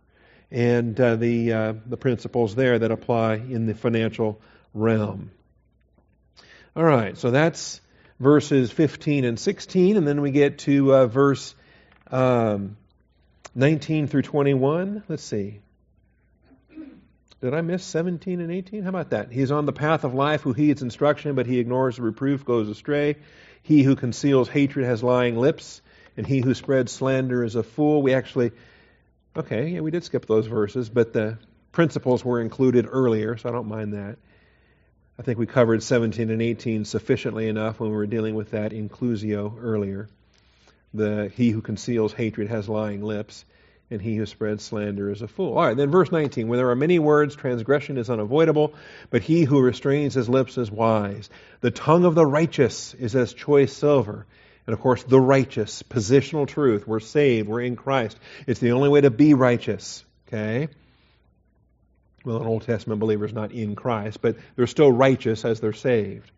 And 0.52 1.00
uh, 1.02 1.16
the, 1.16 1.54
uh, 1.54 1.74
the 1.88 1.98
principles 1.98 2.54
there 2.54 2.78
that 2.78 2.92
apply 2.92 3.34
in 3.34 3.66
the 3.66 3.74
financial 3.74 4.40
realm. 4.76 5.32
All 6.76 6.84
right, 6.84 7.18
so 7.18 7.32
that's 7.32 7.82
verses 8.20 8.72
15 8.72 9.26
and 9.26 9.40
16, 9.40 9.98
and 9.98 10.08
then 10.08 10.22
we 10.22 10.30
get 10.30 10.60
to 10.60 10.94
uh, 10.94 11.08
verse 11.08 11.56
um, 12.12 12.78
19 13.56 14.08
through 14.08 14.22
21. 14.22 15.04
Let's 15.08 15.24
see. 15.24 15.60
Did 17.42 17.56
I 17.56 17.62
miss 17.62 17.84
17 17.84 18.40
and 18.40 18.52
18? 18.52 18.84
How 18.84 18.90
about 18.90 19.10
that? 19.10 19.32
He's 19.32 19.50
on 19.50 19.66
the 19.66 19.74
path 19.74 20.04
of 20.04 20.14
life 20.14 20.42
who 20.42 20.54
heeds 20.54 20.84
instruction, 20.84 21.34
but 21.34 21.48
he 21.48 21.58
ignores 21.58 21.96
the 21.96 22.04
reproof, 22.04 22.46
goes 22.46 22.70
astray. 22.70 23.16
He 23.64 23.82
who 23.82 23.96
conceals 23.96 24.48
hatred 24.48 24.86
has 24.86 25.02
lying 25.02 25.38
lips, 25.38 25.82
and 26.16 26.28
he 26.28 26.40
who 26.40 26.54
spreads 26.54 26.92
slander 26.92 27.44
is 27.44 27.56
a 27.56 27.64
fool. 27.64 28.04
We 28.04 28.14
actually, 28.14 28.52
okay, 29.36 29.70
yeah, 29.70 29.80
we 29.80 29.90
did 29.90 30.04
skip 30.04 30.28
those 30.28 30.46
verses, 30.46 30.88
but 30.90 31.14
the 31.14 31.40
principles 31.72 32.24
were 32.24 32.42
included 32.42 32.88
earlier, 32.88 33.38
so 33.38 33.50
I 33.50 33.52
don't 33.52 33.68
mind 33.68 33.94
that. 33.94 34.18
I 35.18 35.24
think 35.24 35.40
we 35.40 35.48
covered 35.48 35.82
17 35.82 36.30
and 36.30 36.42
18 36.42 36.86
sufficiently 36.86 37.48
enough 37.48 37.80
when 37.80 37.90
we 37.90 37.96
were 37.96 38.08
dealing 38.08 38.36
with 38.36 38.52
that 38.52 38.72
inclusio 38.72 39.56
earlier. 39.60 40.10
The 40.94 41.32
he 41.36 41.50
who 41.52 41.62
conceals 41.62 42.14
hatred 42.14 42.50
has 42.50 42.68
lying 42.68 43.02
lips, 43.02 43.46
and 43.90 44.02
he 44.02 44.16
who 44.16 44.26
spreads 44.26 44.64
slander 44.64 45.10
is 45.12 45.22
a 45.22 45.28
fool. 45.28 45.58
All 45.58 45.66
right, 45.66 45.76
then 45.76 45.92
verse 45.92 46.12
19. 46.12 46.48
When 46.48 46.58
there 46.58 46.70
are 46.70 46.76
many 46.76 47.00
words, 47.00 47.36
transgression 47.36 47.98
is 47.98 48.10
unavoidable, 48.10 48.74
but 49.10 49.22
he 49.22 49.44
who 49.44 49.62
restrains 49.62 50.14
his 50.14 50.30
lips 50.30 50.58
is 50.58 50.72
wise. 50.72 51.30
The 51.60 51.72
tongue 51.72 52.06
of 52.06 52.16
the 52.16 52.26
righteous 52.26 52.94
is 52.94 53.16
as 53.16 53.34
choice 53.34 53.74
silver. 53.74 54.26
And 54.68 54.74
of 54.74 54.80
course, 54.80 55.04
the 55.04 55.20
righteous, 55.20 55.84
positional 55.84 56.48
truth. 56.48 56.88
We're 56.88 57.00
saved, 57.00 57.50
we're 57.50 57.62
in 57.62 57.76
Christ. 57.76 58.18
It's 58.48 58.60
the 58.60 58.72
only 58.72 58.90
way 58.90 59.02
to 59.02 59.10
be 59.10 59.34
righteous. 59.34 60.06
Okay? 60.28 60.70
Well, 62.24 62.38
an 62.38 62.48
Old 62.48 62.64
Testament 62.64 63.00
believer 63.00 63.26
is 63.26 63.34
not 63.34 63.52
in 63.52 63.76
Christ, 63.76 64.22
but 64.22 64.38
they're 64.56 64.68
still 64.68 64.92
righteous 64.92 65.44
as 65.44 65.60
they're 65.60 65.74
saved. 65.74 66.32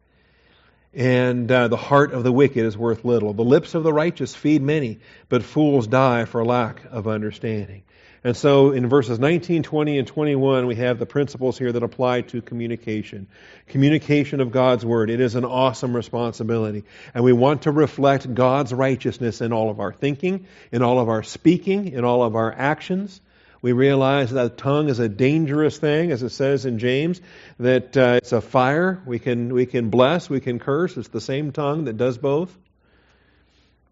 And 0.95 1.51
uh, 1.51 1.69
the 1.69 1.77
heart 1.77 2.13
of 2.13 2.23
the 2.23 2.31
wicked 2.31 2.65
is 2.65 2.77
worth 2.77 3.03
little. 3.03 3.33
The 3.33 3.43
lips 3.43 3.73
of 3.73 3.83
the 3.83 3.93
righteous 3.93 4.35
feed 4.35 4.62
many, 4.62 5.00
but 5.27 5.43
fools 5.43 5.88
die 5.88 6.25
for 6.25 6.45
lack 6.45 6.83
of 6.91 7.07
understanding. 7.07 7.83
And 8.23 8.38
so 8.38 8.71
in 8.71 8.88
verses 8.88 9.19
19, 9.19 9.63
20, 9.63 9.97
and 9.97 10.07
21, 10.07 10.65
we 10.65 10.75
have 10.75 10.97
the 10.97 11.05
principles 11.05 11.57
here 11.57 11.71
that 11.71 11.83
apply 11.83 12.21
to 12.21 12.41
communication. 12.41 13.27
Communication 13.67 14.39
of 14.39 14.51
God's 14.51 14.85
Word. 14.85 15.09
It 15.09 15.19
is 15.19 15.35
an 15.35 15.43
awesome 15.43 15.93
responsibility. 15.93 16.85
And 17.13 17.23
we 17.23 17.33
want 17.33 17.63
to 17.63 17.71
reflect 17.71 18.33
God's 18.33 18.73
righteousness 18.73 19.41
in 19.41 19.51
all 19.51 19.69
of 19.69 19.81
our 19.81 19.91
thinking, 19.91 20.47
in 20.71 20.81
all 20.81 21.00
of 21.00 21.09
our 21.09 21.23
speaking, 21.23 21.89
in 21.89 22.05
all 22.05 22.23
of 22.23 22.35
our 22.35 22.53
actions. 22.53 23.19
We 23.63 23.72
realize 23.72 24.32
that 24.32 24.58
tongue 24.58 24.89
is 24.89 25.00
a 25.00 25.08
dangerous 25.08 25.77
thing, 25.77 26.12
as 26.12 26.22
it 26.22 26.32
says 26.32 26.65
in 26.65 26.79
James, 26.79 27.22
that 27.60 27.96
uh, 27.96 28.20
it's 28.22 28.34
a 28.34 28.41
fire. 28.41 29.01
We 29.05 29.20
can, 29.20 29.53
we 29.53 29.65
can 29.65 29.89
bless, 29.89 30.29
we 30.29 30.41
can 30.41 30.60
curse. 30.60 30.98
It's 30.98 31.08
the 31.08 31.22
same 31.22 31.53
tongue 31.53 31.86
that 31.86 31.96
does 31.96 32.17
both. 32.17 32.53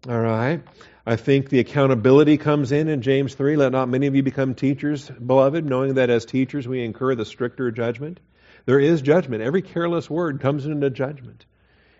All 0.06 0.20
right. 0.20 0.60
I 1.06 1.16
think 1.16 1.48
the 1.48 1.58
accountability 1.60 2.36
comes 2.36 2.70
in 2.70 2.88
in 2.88 3.00
James 3.00 3.34
3. 3.34 3.56
Let 3.56 3.72
not 3.72 3.88
many 3.88 4.08
of 4.08 4.14
you 4.14 4.22
become 4.22 4.54
teachers, 4.54 5.08
beloved, 5.08 5.64
knowing 5.64 5.94
that 5.94 6.10
as 6.10 6.26
teachers 6.26 6.68
we 6.68 6.84
incur 6.84 7.14
the 7.14 7.24
stricter 7.24 7.70
judgment. 7.70 8.20
There 8.66 8.78
is 8.78 9.00
judgment. 9.00 9.42
Every 9.42 9.62
careless 9.62 10.10
word 10.10 10.40
comes 10.40 10.66
into 10.66 10.90
judgment. 10.90 11.46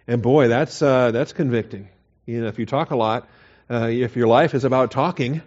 And 0.07 0.21
boy, 0.21 0.49
that's, 0.49 0.83
uh, 0.83 1.11
that's 1.11 1.33
convicting. 1.33 1.88
You 2.26 2.43
know, 2.43 2.49
if 2.49 2.59
you 2.59 2.67
talk 2.67 2.91
a 2.91 2.97
lot, 2.97 3.29
uh, 3.71 3.88
if 3.91 4.14
your 4.14 4.26
life 4.26 4.55
is 4.55 4.64
about 4.64 4.91
talking, 4.91 5.41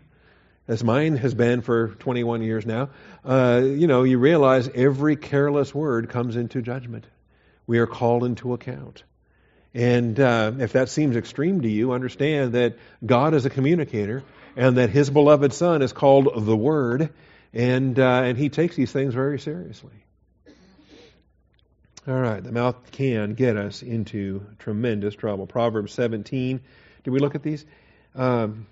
as 0.67 0.83
mine 0.83 1.17
has 1.17 1.33
been 1.33 1.61
for 1.61 1.89
21 1.89 2.41
years 2.41 2.65
now, 2.65 2.89
uh, 3.23 3.61
you 3.63 3.87
know, 3.87 4.03
you 4.03 4.17
realize 4.17 4.69
every 4.73 5.15
careless 5.15 5.73
word 5.73 6.09
comes 6.09 6.35
into 6.35 6.61
judgment. 6.61 7.05
We 7.67 7.79
are 7.79 7.87
called 7.87 8.23
into 8.23 8.53
account. 8.53 9.03
And 9.73 10.19
uh, 10.19 10.53
if 10.59 10.73
that 10.73 10.89
seems 10.89 11.17
extreme 11.17 11.61
to 11.61 11.69
you, 11.69 11.91
understand 11.91 12.53
that 12.53 12.77
God 13.05 13.33
is 13.33 13.45
a 13.45 13.49
communicator 13.49 14.23
and 14.55 14.77
that 14.77 14.89
His 14.89 15.09
beloved 15.09 15.53
Son 15.53 15.81
is 15.81 15.91
called 15.91 16.45
the 16.45 16.55
Word, 16.55 17.09
and, 17.53 17.99
uh, 17.99 18.21
and 18.23 18.37
He 18.37 18.49
takes 18.49 18.75
these 18.75 18.91
things 18.91 19.13
very 19.13 19.37
seriously. 19.39 19.91
All 22.07 22.19
right, 22.19 22.41
the 22.41 22.51
mouth 22.51 22.91
can 22.91 23.33
get 23.33 23.57
us 23.57 23.81
into 23.81 24.45
tremendous 24.59 25.15
trouble. 25.15 25.47
Proverbs 25.47 25.91
17. 25.93 26.61
Did 27.03 27.11
we 27.11 27.19
look 27.19 27.35
at 27.35 27.43
these? 27.43 27.65
Um, 28.13 28.67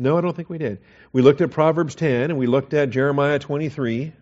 no, 0.00 0.16
I 0.16 0.22
don't 0.22 0.34
think 0.34 0.48
we 0.48 0.58
did. 0.58 0.78
We 1.12 1.20
looked 1.20 1.42
at 1.42 1.50
Proverbs 1.50 1.94
10 1.94 2.30
and 2.30 2.38
we 2.38 2.46
looked 2.46 2.72
at 2.72 2.88
Jeremiah 2.88 3.38
23. 3.38 4.12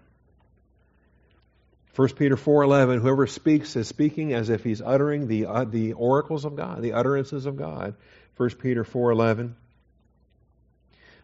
1 1.95 2.09
Peter 2.15 2.37
4:11 2.37 3.01
Whoever 3.01 3.27
speaks 3.27 3.77
is 3.77 3.87
speaking 3.87 4.33
as 4.33 4.51
if 4.51 4.65
he's 4.65 4.83
uttering 4.83 5.29
the 5.29 5.47
uh, 5.47 5.65
the 5.65 5.93
oracles 5.93 6.45
of 6.45 6.57
God, 6.57 6.83
the 6.83 6.95
utterances 6.95 7.47
of 7.47 7.57
God. 7.57 7.95
1 8.37 8.51
Peter 8.51 8.85
4:11 8.85 9.55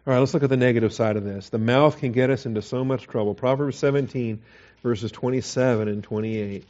All 0.06 0.14
right, 0.14 0.18
let's 0.18 0.34
look 0.34 0.42
at 0.42 0.50
the 0.50 0.56
negative 0.56 0.92
side 0.92 1.16
of 1.16 1.24
this. 1.24 1.48
The 1.48 1.58
mouth 1.58 1.98
can 1.98 2.12
get 2.12 2.30
us 2.30 2.46
into 2.46 2.62
so 2.62 2.84
much 2.84 3.08
trouble. 3.08 3.34
Proverbs 3.34 3.76
17 3.78 4.42
verses 4.84 5.10
27 5.10 5.88
and 5.88 6.04
28. 6.04 6.64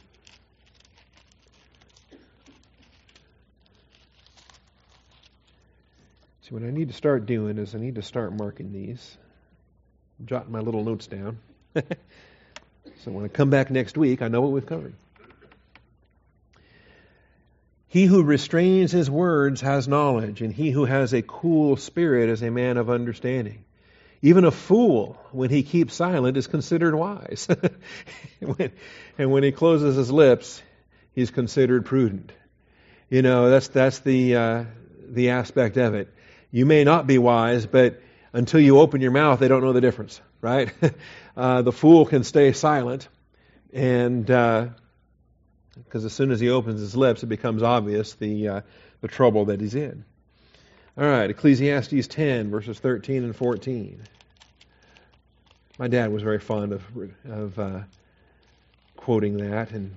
See, 6.45 6.53
what 6.53 6.61
I 6.61 6.69
need 6.69 6.89
to 6.89 6.93
start 6.93 7.25
doing 7.25 7.57
is 7.57 7.73
I 7.73 7.79
need 7.79 7.95
to 7.95 8.03
start 8.03 8.31
marking 8.31 8.71
these, 8.71 9.17
jotting 10.23 10.51
my 10.51 10.59
little 10.59 10.83
notes 10.83 11.07
down. 11.07 11.39
so 11.75 11.83
when 13.05 13.25
I 13.25 13.29
come 13.29 13.49
back 13.49 13.71
next 13.71 13.97
week, 13.97 14.21
I 14.21 14.27
know 14.27 14.41
what 14.41 14.51
we've 14.51 14.65
covered. 14.65 14.93
He 17.87 18.05
who 18.05 18.21
restrains 18.21 18.91
his 18.91 19.09
words 19.09 19.61
has 19.61 19.87
knowledge, 19.87 20.43
and 20.43 20.53
he 20.53 20.69
who 20.69 20.85
has 20.85 21.13
a 21.13 21.23
cool 21.23 21.77
spirit 21.77 22.29
is 22.29 22.43
a 22.43 22.51
man 22.51 22.77
of 22.77 22.91
understanding. 22.91 23.65
Even 24.21 24.45
a 24.45 24.51
fool, 24.51 25.17
when 25.31 25.49
he 25.49 25.63
keeps 25.63 25.95
silent, 25.95 26.37
is 26.37 26.45
considered 26.45 26.93
wise. 26.93 27.47
and 29.17 29.31
when 29.31 29.41
he 29.41 29.51
closes 29.51 29.95
his 29.95 30.11
lips, 30.11 30.61
he's 31.15 31.31
considered 31.31 31.87
prudent. 31.87 32.31
You 33.09 33.23
know, 33.23 33.49
that's 33.49 33.69
that's 33.69 33.99
the 33.99 34.35
uh, 34.35 34.63
the 35.09 35.31
aspect 35.31 35.77
of 35.77 35.95
it. 35.95 36.11
You 36.51 36.65
may 36.65 36.83
not 36.83 37.07
be 37.07 37.17
wise, 37.17 37.65
but 37.65 38.01
until 38.33 38.59
you 38.59 38.79
open 38.79 39.01
your 39.01 39.11
mouth, 39.11 39.39
they 39.39 39.47
don't 39.47 39.61
know 39.61 39.73
the 39.73 39.81
difference, 39.81 40.21
right? 40.41 40.71
uh, 41.37 41.61
the 41.61 41.71
fool 41.71 42.05
can 42.05 42.23
stay 42.23 42.51
silent, 42.51 43.07
and 43.73 44.25
because 44.25 46.03
uh, 46.03 46.05
as 46.05 46.13
soon 46.13 46.31
as 46.31 46.39
he 46.39 46.49
opens 46.49 46.79
his 46.79 46.95
lips, 46.95 47.23
it 47.23 47.27
becomes 47.27 47.63
obvious 47.63 48.13
the 48.15 48.47
uh, 48.47 48.61
the 49.01 49.07
trouble 49.07 49.45
that 49.45 49.61
he's 49.61 49.75
in. 49.75 50.05
All 50.97 51.05
right, 51.05 51.29
Ecclesiastes 51.29 52.07
10 52.07 52.49
verses 52.51 52.79
13 52.79 53.23
and 53.23 53.35
14. 53.35 54.01
My 55.77 55.89
dad 55.89 56.11
was 56.11 56.23
very 56.23 56.39
fond 56.39 56.71
of 56.71 56.83
of 57.29 57.59
uh, 57.59 57.79
quoting 58.95 59.37
that 59.37 59.71
and 59.71 59.93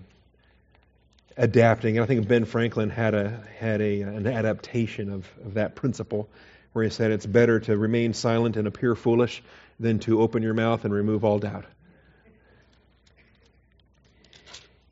adapting. 1.38 1.96
And 1.96 2.04
I 2.04 2.06
think 2.06 2.28
Ben 2.28 2.44
Franklin 2.44 2.90
had 2.90 3.14
a 3.14 3.40
had 3.58 3.80
a 3.80 4.02
an 4.02 4.26
adaptation 4.26 5.10
of, 5.10 5.26
of 5.44 5.54
that 5.54 5.76
principle 5.76 6.28
where 6.72 6.84
he 6.84 6.90
said 6.90 7.12
it's 7.12 7.24
better 7.24 7.60
to 7.60 7.78
remain 7.78 8.12
silent 8.12 8.56
and 8.56 8.66
appear 8.66 8.94
foolish 8.94 9.42
than 9.80 10.00
to 10.00 10.20
open 10.20 10.42
your 10.42 10.52
mouth 10.52 10.84
and 10.84 10.92
remove 10.92 11.24
all 11.24 11.38
doubt. 11.38 11.64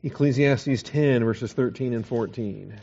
Ecclesiastes 0.03 0.83
10, 0.83 1.23
verses 1.23 1.51
13 1.53 1.93
and 1.93 2.05
14. 2.05 2.79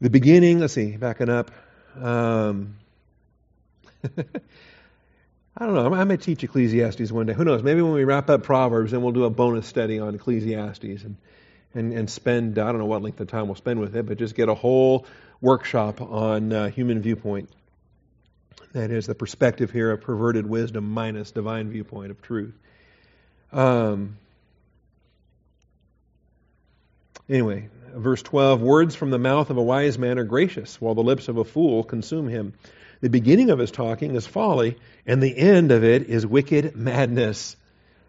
The 0.00 0.10
beginning, 0.10 0.58
let's 0.60 0.72
see, 0.74 0.96
backing 0.96 1.28
up. 1.28 1.50
Um, 2.00 2.76
I 5.58 5.64
don't 5.64 5.74
know. 5.74 5.94
I 5.94 6.04
may 6.04 6.18
teach 6.18 6.44
Ecclesiastes 6.44 7.10
one 7.10 7.26
day. 7.26 7.32
Who 7.32 7.44
knows? 7.44 7.62
Maybe 7.62 7.80
when 7.80 7.92
we 7.92 8.04
wrap 8.04 8.28
up 8.28 8.42
Proverbs, 8.42 8.90
then 8.90 9.00
we'll 9.00 9.12
do 9.12 9.24
a 9.24 9.30
bonus 9.30 9.66
study 9.66 9.98
on 9.98 10.14
Ecclesiastes 10.14 10.84
and, 10.84 11.16
and, 11.74 11.94
and 11.94 12.10
spend, 12.10 12.58
I 12.58 12.66
don't 12.66 12.78
know 12.78 12.86
what 12.86 13.00
length 13.00 13.20
of 13.20 13.28
time 13.28 13.46
we'll 13.46 13.54
spend 13.54 13.80
with 13.80 13.96
it, 13.96 14.04
but 14.04 14.18
just 14.18 14.34
get 14.34 14.50
a 14.50 14.54
whole 14.54 15.06
workshop 15.40 16.02
on 16.02 16.52
uh, 16.52 16.68
human 16.68 17.00
viewpoint. 17.00 17.48
That 18.72 18.90
is 18.90 19.06
the 19.06 19.14
perspective 19.14 19.70
here 19.70 19.92
of 19.92 20.02
perverted 20.02 20.46
wisdom 20.46 20.90
minus 20.90 21.30
divine 21.30 21.70
viewpoint 21.70 22.10
of 22.10 22.20
truth. 22.20 22.54
Um, 23.50 24.18
anyway, 27.30 27.70
verse 27.94 28.20
12 28.20 28.60
Words 28.60 28.94
from 28.94 29.08
the 29.08 29.18
mouth 29.18 29.48
of 29.48 29.56
a 29.56 29.62
wise 29.62 29.98
man 29.98 30.18
are 30.18 30.24
gracious, 30.24 30.78
while 30.82 30.94
the 30.94 31.02
lips 31.02 31.28
of 31.28 31.38
a 31.38 31.44
fool 31.44 31.82
consume 31.82 32.28
him. 32.28 32.52
The 33.00 33.10
beginning 33.10 33.50
of 33.50 33.58
his 33.58 33.70
talking 33.70 34.14
is 34.14 34.26
folly, 34.26 34.76
and 35.06 35.22
the 35.22 35.36
end 35.36 35.70
of 35.70 35.84
it 35.84 36.08
is 36.08 36.26
wicked 36.26 36.76
madness. 36.76 37.56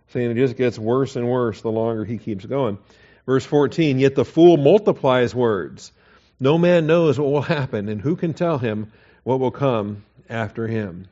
Saying 0.10 0.32
it 0.32 0.36
just 0.36 0.56
gets 0.56 0.80
worse 0.80 1.16
and 1.16 1.28
worse 1.28 1.62
the 1.62 1.72
longer 1.72 2.06
he 2.06 2.18
keeps 2.18 2.46
going. 2.46 2.78
Verse 3.26 3.46
14, 3.46 4.00
yet 4.00 4.16
the 4.16 4.24
fool 4.24 4.56
multiplies 4.56 5.36
words. 5.36 5.92
No 6.40 6.58
man 6.58 6.88
knows 6.88 7.20
what 7.20 7.32
will 7.32 7.42
happen, 7.42 7.90
and 7.90 8.00
who 8.00 8.16
can 8.16 8.34
tell 8.34 8.58
him 8.58 8.92
what 9.24 9.40
will 9.40 9.52
come 9.52 10.06
after 10.30 10.68
him? 10.68 11.08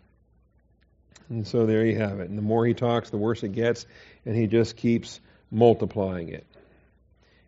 And 1.29 1.45
so 1.45 1.65
there 1.65 1.85
you 1.85 1.97
have 1.97 2.19
it. 2.19 2.29
And 2.29 2.37
the 2.37 2.43
more 2.43 2.65
he 2.65 2.73
talks, 2.73 3.09
the 3.09 3.17
worse 3.17 3.43
it 3.43 3.53
gets, 3.53 3.85
and 4.25 4.35
he 4.35 4.47
just 4.47 4.77
keeps 4.77 5.19
multiplying 5.51 6.29
it. 6.29 6.45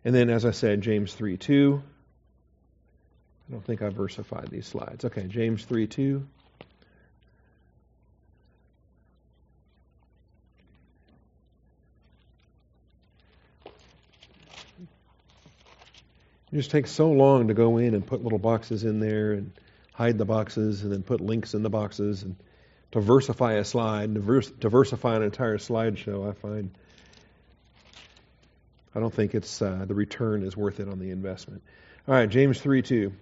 And 0.04 0.14
then, 0.14 0.30
as 0.30 0.44
I 0.44 0.50
said, 0.50 0.82
James 0.82 1.14
3 1.14 1.36
2. 1.36 1.82
I 3.48 3.52
don't 3.52 3.64
think 3.64 3.80
I 3.80 3.88
versified 3.88 4.48
these 4.50 4.66
slides. 4.66 5.04
Okay, 5.04 5.26
James 5.26 5.64
3 5.64 5.86
2. 5.86 6.26
It 16.50 16.56
just 16.56 16.70
takes 16.70 16.90
so 16.90 17.10
long 17.10 17.48
to 17.48 17.54
go 17.54 17.76
in 17.76 17.94
and 17.94 18.06
put 18.06 18.22
little 18.22 18.38
boxes 18.38 18.84
in 18.84 19.00
there 19.00 19.32
and 19.32 19.52
hide 19.92 20.16
the 20.16 20.24
boxes 20.24 20.82
and 20.82 20.92
then 20.92 21.02
put 21.02 21.20
links 21.20 21.54
in 21.54 21.62
the 21.62 21.70
boxes 21.70 22.22
and 22.22 22.36
diversify 22.90 23.54
a 23.54 23.64
slide, 23.64 24.14
to 24.14 24.20
versify 24.20 25.16
an 25.16 25.22
entire 25.22 25.58
slideshow, 25.58 26.28
I 26.28 26.32
find 26.32 26.70
I 28.94 29.00
don't 29.00 29.12
think 29.12 29.34
it's 29.34 29.60
uh, 29.62 29.84
the 29.86 29.94
return 29.94 30.42
is 30.42 30.56
worth 30.56 30.80
it 30.80 30.88
on 30.88 30.98
the 30.98 31.10
investment. 31.10 31.62
All 32.06 32.14
right, 32.14 32.28
James 32.28 32.60
3 32.60 32.82
2. 32.82 33.12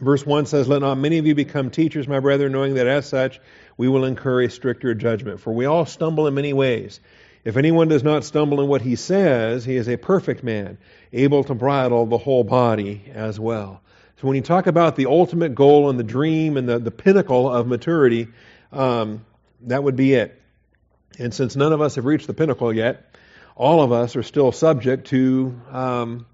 Verse 0.00 0.26
1 0.26 0.46
says, 0.46 0.66
Let 0.66 0.80
not 0.80 0.98
many 0.98 1.18
of 1.18 1.26
you 1.26 1.34
become 1.36 1.70
teachers, 1.70 2.08
my 2.08 2.18
brethren, 2.18 2.52
knowing 2.52 2.74
that 2.74 2.88
as 2.88 3.08
such 3.08 3.40
we 3.76 3.88
will 3.88 4.04
incur 4.04 4.42
a 4.42 4.50
stricter 4.50 4.92
judgment. 4.94 5.40
For 5.40 5.52
we 5.52 5.66
all 5.66 5.86
stumble 5.86 6.26
in 6.26 6.34
many 6.34 6.52
ways. 6.52 7.00
If 7.44 7.56
anyone 7.56 7.88
does 7.88 8.02
not 8.02 8.24
stumble 8.24 8.60
in 8.60 8.68
what 8.68 8.82
he 8.82 8.96
says, 8.96 9.64
he 9.64 9.76
is 9.76 9.88
a 9.88 9.96
perfect 9.96 10.42
man, 10.42 10.78
able 11.12 11.44
to 11.44 11.54
bridle 11.54 12.06
the 12.06 12.18
whole 12.18 12.42
body 12.42 13.04
as 13.14 13.38
well. 13.38 13.82
So 14.16 14.26
when 14.26 14.36
you 14.36 14.42
talk 14.42 14.66
about 14.66 14.96
the 14.96 15.06
ultimate 15.06 15.54
goal 15.54 15.90
and 15.90 15.98
the 15.98 16.04
dream 16.04 16.56
and 16.56 16.68
the, 16.68 16.78
the 16.78 16.90
pinnacle 16.90 17.48
of 17.52 17.66
maturity, 17.66 18.28
um, 18.72 19.24
that 19.62 19.82
would 19.82 19.96
be 19.96 20.14
it. 20.14 20.40
And 21.18 21.32
since 21.32 21.54
none 21.54 21.72
of 21.72 21.80
us 21.80 21.94
have 21.94 22.04
reached 22.04 22.26
the 22.26 22.34
pinnacle 22.34 22.74
yet, 22.74 23.14
all 23.54 23.82
of 23.82 23.92
us 23.92 24.16
are 24.16 24.24
still 24.24 24.50
subject 24.50 25.08
to 25.08 25.60
um, 25.70 26.26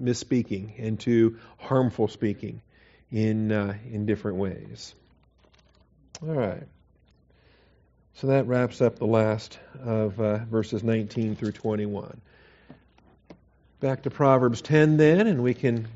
misspeaking 0.00 0.72
and 0.78 0.98
to 1.00 1.38
harmful 1.58 2.08
speaking 2.08 2.62
in 3.12 3.52
uh, 3.52 3.76
in 3.90 4.06
different 4.06 4.38
ways. 4.38 4.94
All 6.22 6.34
right. 6.34 6.66
So 8.14 8.28
that 8.28 8.46
wraps 8.46 8.80
up 8.80 8.98
the 8.98 9.06
last 9.06 9.58
of 9.84 10.20
uh, 10.20 10.38
verses 10.44 10.82
19 10.82 11.36
through 11.36 11.52
21. 11.52 12.20
Back 13.80 14.02
to 14.02 14.10
Proverbs 14.10 14.62
10 14.62 14.96
then, 14.96 15.26
and 15.26 15.42
we 15.42 15.54
can 15.54 15.88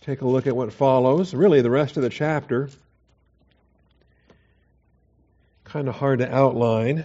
take 0.00 0.22
a 0.22 0.26
look 0.26 0.46
at 0.46 0.56
what 0.56 0.72
follows. 0.72 1.34
Really, 1.34 1.60
the 1.60 1.70
rest 1.70 1.96
of 1.96 2.02
the 2.02 2.10
chapter. 2.10 2.70
Kind 5.64 5.88
of 5.88 5.94
hard 5.94 6.20
to 6.20 6.34
outline, 6.34 7.04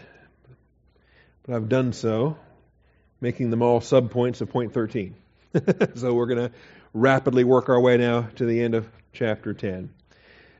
but 1.45 1.55
I've 1.55 1.67
done 1.67 1.91
so 1.91 2.37
making 3.19 3.49
them 3.49 3.61
all 3.61 3.81
subpoints 3.81 4.41
of 4.41 4.49
point 4.49 4.73
13. 4.73 5.15
so 5.95 6.13
we're 6.13 6.25
going 6.25 6.49
to 6.49 6.51
rapidly 6.93 7.43
work 7.43 7.69
our 7.69 7.79
way 7.79 7.97
now 7.97 8.21
to 8.35 8.45
the 8.45 8.61
end 8.61 8.73
of 8.73 8.89
chapter 9.13 9.53
10. 9.53 9.89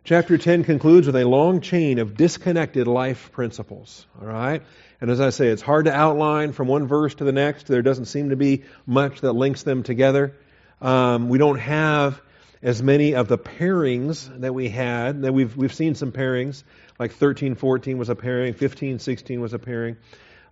Chapter 0.04 0.38
10 0.38 0.64
concludes 0.64 1.08
with 1.08 1.16
a 1.16 1.26
long 1.26 1.60
chain 1.60 1.98
of 1.98 2.16
disconnected 2.16 2.88
life 2.88 3.32
principles. 3.32 4.06
All 4.22 4.28
right? 4.28 4.62
And 5.02 5.10
as 5.10 5.20
I 5.20 5.32
say, 5.32 5.48
it's 5.48 5.62
hard 5.62 5.86
to 5.86 5.94
outline 5.94 6.52
from 6.52 6.68
one 6.68 6.88
verse 6.88 7.16
to 7.16 7.24
the 7.24 7.32
next. 7.32 7.68
There 7.68 7.82
doesn't 7.82 8.06
seem 8.06 8.30
to 8.30 8.36
be 8.36 8.64
much 8.86 9.22
that 9.22 9.34
links 9.34 9.64
them 9.64 9.82
together. 9.82 10.36
Um, 10.82 11.30
we 11.30 11.40
don't 11.40 11.60
have 11.60 12.22
as 12.62 12.84
many 12.84 13.16
of 13.16 13.28
the 13.28 13.38
pairings 13.38 14.40
that 14.42 14.54
we 14.54 14.70
had. 14.70 15.24
That 15.24 15.34
we've 15.34 15.56
we've 15.56 15.74
seen 15.74 15.96
some 15.96 16.12
pairings, 16.12 16.64
like 17.00 17.14
13, 17.14 17.56
14 17.56 17.98
was 17.98 18.10
a 18.10 18.16
pairing, 18.16 18.54
15, 18.54 19.00
16 19.00 19.42
was 19.42 19.54
a 19.54 19.60
pairing. 19.60 19.98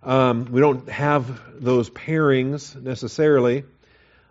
Um, 0.02 0.46
we 0.50 0.60
don't 0.60 0.88
have 0.88 1.40
those 1.62 1.88
pairings 1.88 2.80
necessarily 2.80 3.64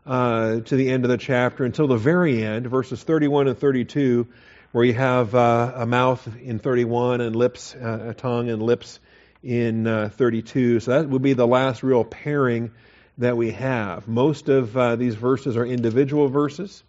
uh, 0.06 0.60
to 0.62 0.76
the 0.76 0.90
end 0.90 1.06
of 1.06 1.10
the 1.12 1.18
chapter 1.18 1.64
until 1.64 1.88
the 1.88 1.98
very 1.98 2.44
end, 2.44 2.68
verses 2.68 3.02
31 3.04 3.48
and 3.48 3.58
32, 3.58 4.28
where 4.72 4.86
you 4.86 4.94
have 4.94 5.36
uh, 5.36 5.74
a 5.76 5.86
mouth 5.86 6.28
in 6.42 6.60
31 6.60 7.22
and 7.22 7.36
lips, 7.36 7.76
uh, 7.76 8.08
a 8.10 8.14
tongue 8.14 8.50
and 8.50 8.62
lips 8.62 9.00
in 9.44 9.88
uh, 9.88 10.10
32. 10.14 10.80
So 10.80 10.92
that 10.92 11.10
would 11.10 11.22
be 11.22 11.34
the 11.34 11.48
last 11.48 11.84
real 11.84 12.04
pairing 12.04 12.72
that 13.18 13.38
we 13.38 13.52
have. 13.52 14.08
Most 14.08 14.50
of 14.50 14.76
uh, 14.76 14.96
these 14.96 15.16
verses 15.16 15.58
are 15.58 15.66
individual 15.66 16.30
verses. 16.30 16.84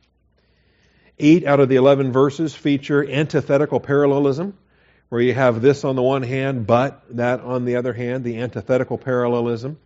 Eight 1.19 1.47
out 1.47 1.61
of 1.61 1.69
the 1.69 1.77
11 1.77 2.13
verses 2.13 2.55
feature 2.55 3.05
antithetical 3.09 3.81
parallelism 3.81 4.57
where 5.13 5.21
you 5.21 5.35
have 5.35 5.61
this 5.61 5.85
on 5.85 5.95
the 5.95 6.03
one 6.03 6.23
hand, 6.23 6.67
but 6.67 7.05
that 7.11 7.41
on 7.41 7.67
the 7.67 7.77
other 7.77 7.93
hand, 7.93 8.25
the 8.25 8.39
antithetical 8.39 8.97
parallelism. 8.97 9.79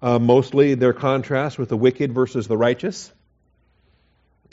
Uh, 0.00 0.18
mostly 0.18 0.74
their 0.74 0.92
contrast 0.92 1.58
with 1.58 1.68
the 1.68 1.76
wicked 1.76 2.12
versus 2.12 2.46
the 2.46 2.56
righteous. 2.56 3.12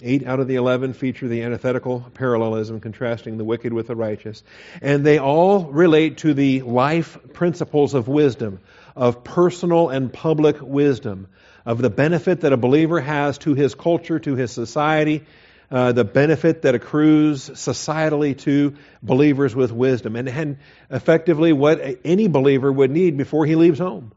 Eight 0.01 0.25
out 0.25 0.39
of 0.39 0.47
the 0.47 0.55
eleven 0.55 0.93
feature 0.93 1.27
the 1.27 1.43
antithetical 1.43 2.03
parallelism, 2.15 2.79
contrasting 2.79 3.37
the 3.37 3.43
wicked 3.43 3.71
with 3.71 3.87
the 3.87 3.95
righteous. 3.95 4.43
And 4.81 5.05
they 5.05 5.19
all 5.19 5.65
relate 5.65 6.17
to 6.17 6.33
the 6.33 6.63
life 6.63 7.17
principles 7.33 7.93
of 7.93 8.07
wisdom, 8.07 8.59
of 8.95 9.23
personal 9.23 9.89
and 9.89 10.11
public 10.11 10.57
wisdom, 10.59 11.27
of 11.63 11.77
the 11.77 11.91
benefit 11.91 12.41
that 12.41 12.51
a 12.51 12.57
believer 12.57 12.99
has 12.99 13.37
to 13.39 13.53
his 13.53 13.75
culture, 13.75 14.19
to 14.19 14.35
his 14.35 14.51
society, 14.51 15.23
uh, 15.71 15.91
the 15.91 16.03
benefit 16.03 16.63
that 16.63 16.75
accrues 16.75 17.49
societally 17.49 18.37
to 18.39 18.75
believers 19.01 19.55
with 19.55 19.71
wisdom, 19.71 20.15
and, 20.15 20.27
and 20.27 20.57
effectively 20.89 21.53
what 21.53 21.99
any 22.03 22.27
believer 22.27 22.71
would 22.71 22.91
need 22.91 23.15
before 23.15 23.45
he 23.45 23.55
leaves 23.55 23.79
home. 23.79 24.11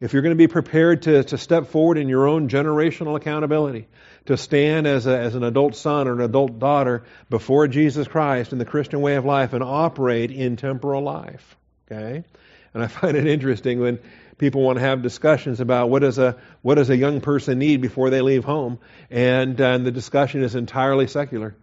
If 0.00 0.14
you're 0.14 0.22
going 0.22 0.34
to 0.34 0.36
be 0.36 0.48
prepared 0.48 1.02
to, 1.02 1.24
to 1.24 1.36
step 1.36 1.66
forward 1.66 1.98
in 1.98 2.08
your 2.08 2.26
own 2.26 2.48
generational 2.48 3.16
accountability, 3.16 3.86
to 4.26 4.36
stand 4.38 4.86
as, 4.86 5.06
a, 5.06 5.18
as 5.18 5.34
an 5.34 5.44
adult 5.44 5.76
son 5.76 6.08
or 6.08 6.14
an 6.14 6.20
adult 6.22 6.58
daughter 6.58 7.04
before 7.28 7.68
Jesus 7.68 8.08
Christ 8.08 8.52
in 8.52 8.58
the 8.58 8.64
Christian 8.64 9.02
way 9.02 9.16
of 9.16 9.26
life 9.26 9.52
and 9.52 9.62
operate 9.62 10.30
in 10.30 10.56
temporal 10.56 11.02
life. 11.02 11.56
Okay? 11.90 12.24
And 12.72 12.82
I 12.82 12.86
find 12.86 13.16
it 13.16 13.26
interesting 13.26 13.80
when 13.80 13.98
people 14.38 14.62
want 14.62 14.78
to 14.78 14.84
have 14.84 15.02
discussions 15.02 15.60
about 15.60 15.90
what 15.90 16.00
does 16.00 16.18
a 16.18 16.36
what 16.62 16.76
does 16.76 16.88
a 16.88 16.96
young 16.96 17.20
person 17.20 17.58
need 17.58 17.82
before 17.82 18.08
they 18.08 18.22
leave 18.22 18.44
home, 18.44 18.78
and, 19.10 19.60
and 19.60 19.84
the 19.84 19.90
discussion 19.90 20.42
is 20.42 20.54
entirely 20.54 21.08
secular. 21.08 21.54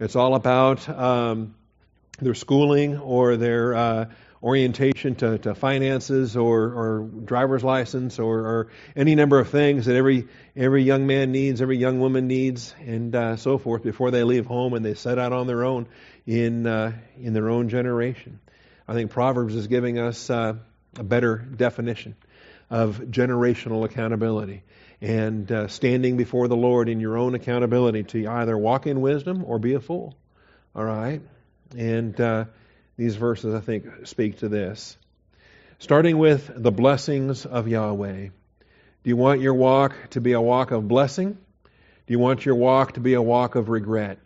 It's 0.00 0.16
all 0.16 0.34
about 0.34 0.88
um, 0.88 1.54
their 2.20 2.34
schooling 2.34 2.98
or 2.98 3.36
their 3.36 3.74
uh, 3.74 4.04
orientation 4.44 5.14
to, 5.14 5.38
to 5.38 5.54
finances 5.54 6.36
or, 6.36 6.64
or 6.64 7.08
driver's 7.24 7.64
license 7.64 8.18
or, 8.18 8.40
or, 8.40 8.68
any 8.94 9.14
number 9.14 9.38
of 9.40 9.48
things 9.48 9.86
that 9.86 9.96
every 9.96 10.28
every 10.54 10.82
young 10.82 11.06
man 11.06 11.32
needs, 11.32 11.62
every 11.62 11.78
young 11.78 11.98
woman 11.98 12.28
needs, 12.28 12.74
and 12.80 13.16
uh, 13.16 13.36
so 13.36 13.56
forth 13.56 13.82
before 13.82 14.10
they 14.10 14.22
leave 14.22 14.44
home 14.44 14.74
and 14.74 14.84
they 14.84 14.92
set 14.92 15.18
out 15.18 15.32
on 15.32 15.46
their 15.46 15.64
own 15.64 15.88
in 16.26 16.66
uh, 16.66 16.92
in 17.18 17.32
their 17.32 17.48
own 17.48 17.70
generation. 17.70 18.38
I 18.86 18.92
think 18.92 19.10
Proverbs 19.10 19.54
is 19.54 19.66
giving 19.66 19.98
us 19.98 20.28
uh, 20.28 20.54
a 20.98 21.02
better 21.02 21.38
definition 21.38 22.14
of 22.68 22.98
generational 22.98 23.84
accountability 23.84 24.62
and 25.00 25.50
uh, 25.50 25.68
standing 25.68 26.18
before 26.18 26.48
the 26.48 26.56
Lord 26.56 26.90
in 26.90 27.00
your 27.00 27.16
own 27.16 27.34
accountability 27.34 28.04
to 28.04 28.26
either 28.26 28.58
walk 28.58 28.86
in 28.86 29.00
wisdom 29.00 29.42
or 29.46 29.58
be 29.58 29.72
a 29.72 29.80
fool. 29.80 30.14
All 30.76 30.84
right? 30.84 31.22
And 31.76 32.20
uh, 32.20 32.44
these 32.96 33.16
verses, 33.16 33.54
I 33.54 33.60
think, 33.60 34.06
speak 34.06 34.38
to 34.38 34.48
this. 34.48 34.96
Starting 35.78 36.18
with 36.18 36.50
the 36.54 36.70
blessings 36.70 37.46
of 37.46 37.68
Yahweh. 37.68 38.28
Do 38.28 39.10
you 39.10 39.16
want 39.16 39.40
your 39.40 39.54
walk 39.54 39.94
to 40.10 40.20
be 40.20 40.32
a 40.32 40.40
walk 40.40 40.70
of 40.70 40.88
blessing? 40.88 41.36
Do 42.06 42.12
you 42.12 42.18
want 42.18 42.46
your 42.46 42.54
walk 42.54 42.92
to 42.92 43.00
be 43.00 43.14
a 43.14 43.22
walk 43.22 43.54
of 43.54 43.68
regret? 43.68 44.18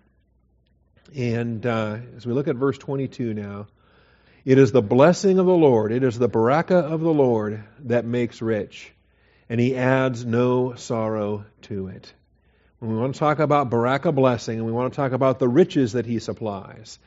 And 1.17 1.65
uh, 1.65 1.99
as 2.17 2.27
we 2.27 2.33
look 2.33 2.49
at 2.49 2.57
verse 2.57 2.79
22 2.79 3.35
now, 3.35 3.67
it 4.45 4.59
is 4.59 4.73
the 4.73 4.83
blessing 4.83 5.39
of 5.39 5.47
the 5.47 5.53
Lord, 5.53 5.93
it 5.93 6.03
is 6.03 6.19
the 6.19 6.29
baraka 6.29 6.77
of 6.77 7.01
the 7.01 7.13
Lord 7.13 7.65
that 7.81 8.05
makes 8.05 8.41
rich, 8.41 8.93
and 9.49 9.61
he 9.61 9.77
adds 9.77 10.25
no 10.25 10.75
sorrow 10.75 11.45
to 11.63 11.89
it. 11.89 12.13
When 12.79 12.93
we 12.93 12.99
want 12.99 13.15
to 13.15 13.19
talk 13.19 13.41
about 13.41 13.71
baraka 13.71 14.13
blessing, 14.13 14.59
and 14.59 14.67
we 14.67 14.73
want 14.73 14.93
to 14.93 14.97
talk 14.97 15.13
about 15.13 15.39
the 15.39 15.49
riches 15.49 15.95
that 15.95 16.07
he 16.07 16.19
supplies, 16.19 16.99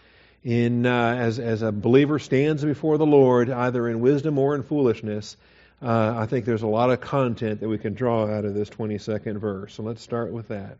in 0.43 0.85
uh, 0.85 1.15
as 1.15 1.39
as 1.39 1.61
a 1.61 1.71
believer 1.71 2.19
stands 2.19 2.63
before 2.63 2.97
the 2.97 3.05
Lord, 3.05 3.49
either 3.49 3.87
in 3.87 3.99
wisdom 3.99 4.37
or 4.37 4.55
in 4.55 4.63
foolishness, 4.63 5.37
uh, 5.81 6.15
I 6.17 6.25
think 6.25 6.45
there's 6.45 6.63
a 6.63 6.67
lot 6.67 6.91
of 6.91 7.01
content 7.01 7.59
that 7.59 7.69
we 7.69 7.77
can 7.77 7.93
draw 7.93 8.27
out 8.27 8.45
of 8.45 8.53
this 8.53 8.69
22nd 8.69 9.37
verse. 9.37 9.73
So 9.75 9.83
let's 9.83 10.01
start 10.01 10.31
with 10.31 10.49
that. 10.49 10.77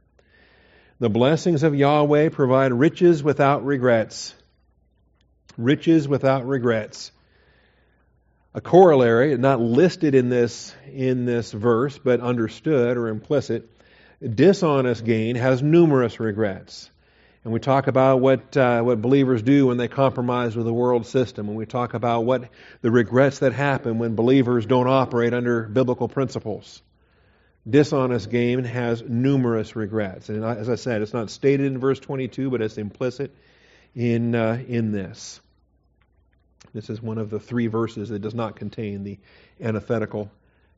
The 1.00 1.10
blessings 1.10 1.64
of 1.64 1.74
Yahweh 1.76 2.30
provide 2.30 2.74
riches 2.74 3.24
without 3.24 3.66
regrets 3.66 4.36
riches 5.58 6.08
without 6.08 6.48
regrets. 6.48 7.12
A 8.54 8.62
corollary, 8.62 9.38
not 9.38 9.62
listed 9.62 10.14
in 10.14 10.30
this 10.30 10.76
in 10.92 11.26
this 11.26 11.52
verse, 11.52 11.98
but 11.98 12.20
understood 12.20 12.98
or 12.98 13.08
implicit, 13.08 13.70
dishonest 14.22 15.06
gain 15.06 15.36
has 15.36 15.64
numerous 15.64 16.20
regrets. 16.20 16.91
And 17.44 17.52
we 17.52 17.60
talk 17.60 17.88
about 17.88 18.20
what 18.20 18.56
uh, 18.56 18.82
what 18.82 19.02
believers 19.02 19.42
do 19.42 19.68
when 19.68 19.78
they 19.78 19.88
compromise 19.88 20.56
with 20.56 20.66
the 20.66 20.74
world 20.74 21.08
system, 21.08 21.48
and 21.48 21.58
we 21.58 21.66
talk 21.66 21.96
about 21.96 22.24
what 22.24 22.50
the 22.82 22.92
regrets 22.92 23.40
that 23.40 23.54
happen 23.54 23.98
when 23.98 24.16
believers 24.16 24.68
don't 24.68 24.88
operate 24.88 25.34
under 25.34 25.64
biblical 25.64 26.08
principles. 26.08 26.82
Dishonest 27.68 28.30
gain 28.30 28.64
has 28.64 29.02
numerous 29.02 29.76
regrets, 29.76 30.30
and 30.30 30.46
as 30.46 30.70
I 30.70 30.76
said, 30.76 31.02
it's 31.02 31.14
not 31.14 31.32
stated 31.32 31.66
in 31.66 31.80
verse 31.80 32.00
22, 32.00 32.52
but 32.52 32.62
it's 32.62 32.78
implicit 32.78 33.36
in 33.96 34.36
uh, 34.36 34.62
in 34.68 34.92
this. 34.92 35.40
This 36.74 36.92
is 36.92 37.02
one 37.02 37.18
of 37.18 37.32
the 37.32 37.40
three 37.40 37.68
verses 37.68 38.10
that 38.10 38.20
does 38.20 38.36
not 38.36 38.56
contain 38.56 39.04
the 39.04 39.18
antithetical 39.60 40.32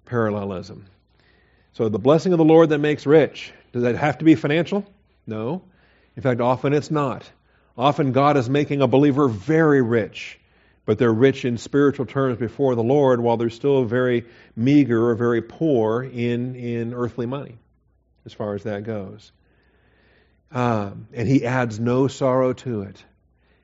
parallelism. 0.06 0.86
So 1.74 1.90
the 1.90 2.00
blessing 2.00 2.34
of 2.34 2.38
the 2.38 2.46
Lord 2.46 2.70
that 2.70 2.80
makes 2.80 3.06
rich, 3.06 3.52
does 3.74 3.84
that 3.84 3.96
have 3.96 4.20
to 4.20 4.26
be 4.26 4.36
financial? 4.36 4.86
No. 5.28 5.64
In 6.16 6.24
fact, 6.24 6.42
often 6.42 6.74
it's 6.74 6.92
not. 6.92 7.24
Often 7.78 8.12
God 8.12 8.38
is 8.38 8.50
making 8.50 8.82
a 8.82 8.88
believer 8.88 9.28
very 9.28 9.82
rich 9.82 10.40
but 10.86 10.98
they're 10.98 11.14
rich 11.14 11.46
in 11.46 11.58
spiritual 11.58 12.06
terms 12.06 12.38
before 12.38 12.76
the 12.76 12.84
Lord 12.84 13.22
while 13.22 13.38
they're 13.38 13.50
still 13.50 13.86
very 13.86 14.26
meager 14.56 15.10
or 15.10 15.16
very 15.16 15.42
poor 15.42 16.04
in, 16.04 16.56
in 16.56 16.94
earthly 16.94 17.26
money, 17.26 17.58
as 18.26 18.34
far 18.34 18.56
as 18.56 18.64
that 18.64 18.84
goes. 18.84 19.32
Um, 20.52 21.08
and 21.14 21.28
he 21.28 21.46
adds 21.46 21.80
no 21.80 22.08
sorrow 22.08 22.54
to 22.54 22.84
it. 22.84 23.04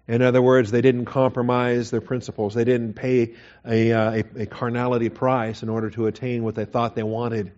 In 0.07 0.23
other 0.23 0.41
words, 0.41 0.71
they 0.71 0.81
didn't 0.81 1.05
compromise 1.05 1.91
their 1.91 2.01
principles. 2.01 2.55
They 2.55 2.63
didn't 2.63 2.93
pay 2.93 3.35
a, 3.63 3.91
uh, 3.91 4.11
a, 4.11 4.41
a, 4.41 4.45
carnality 4.47 5.09
price 5.09 5.61
in 5.61 5.69
order 5.69 5.91
to 5.91 6.07
attain 6.07 6.43
what 6.43 6.55
they 6.55 6.65
thought 6.65 6.95
they 6.95 7.03
wanted. 7.03 7.51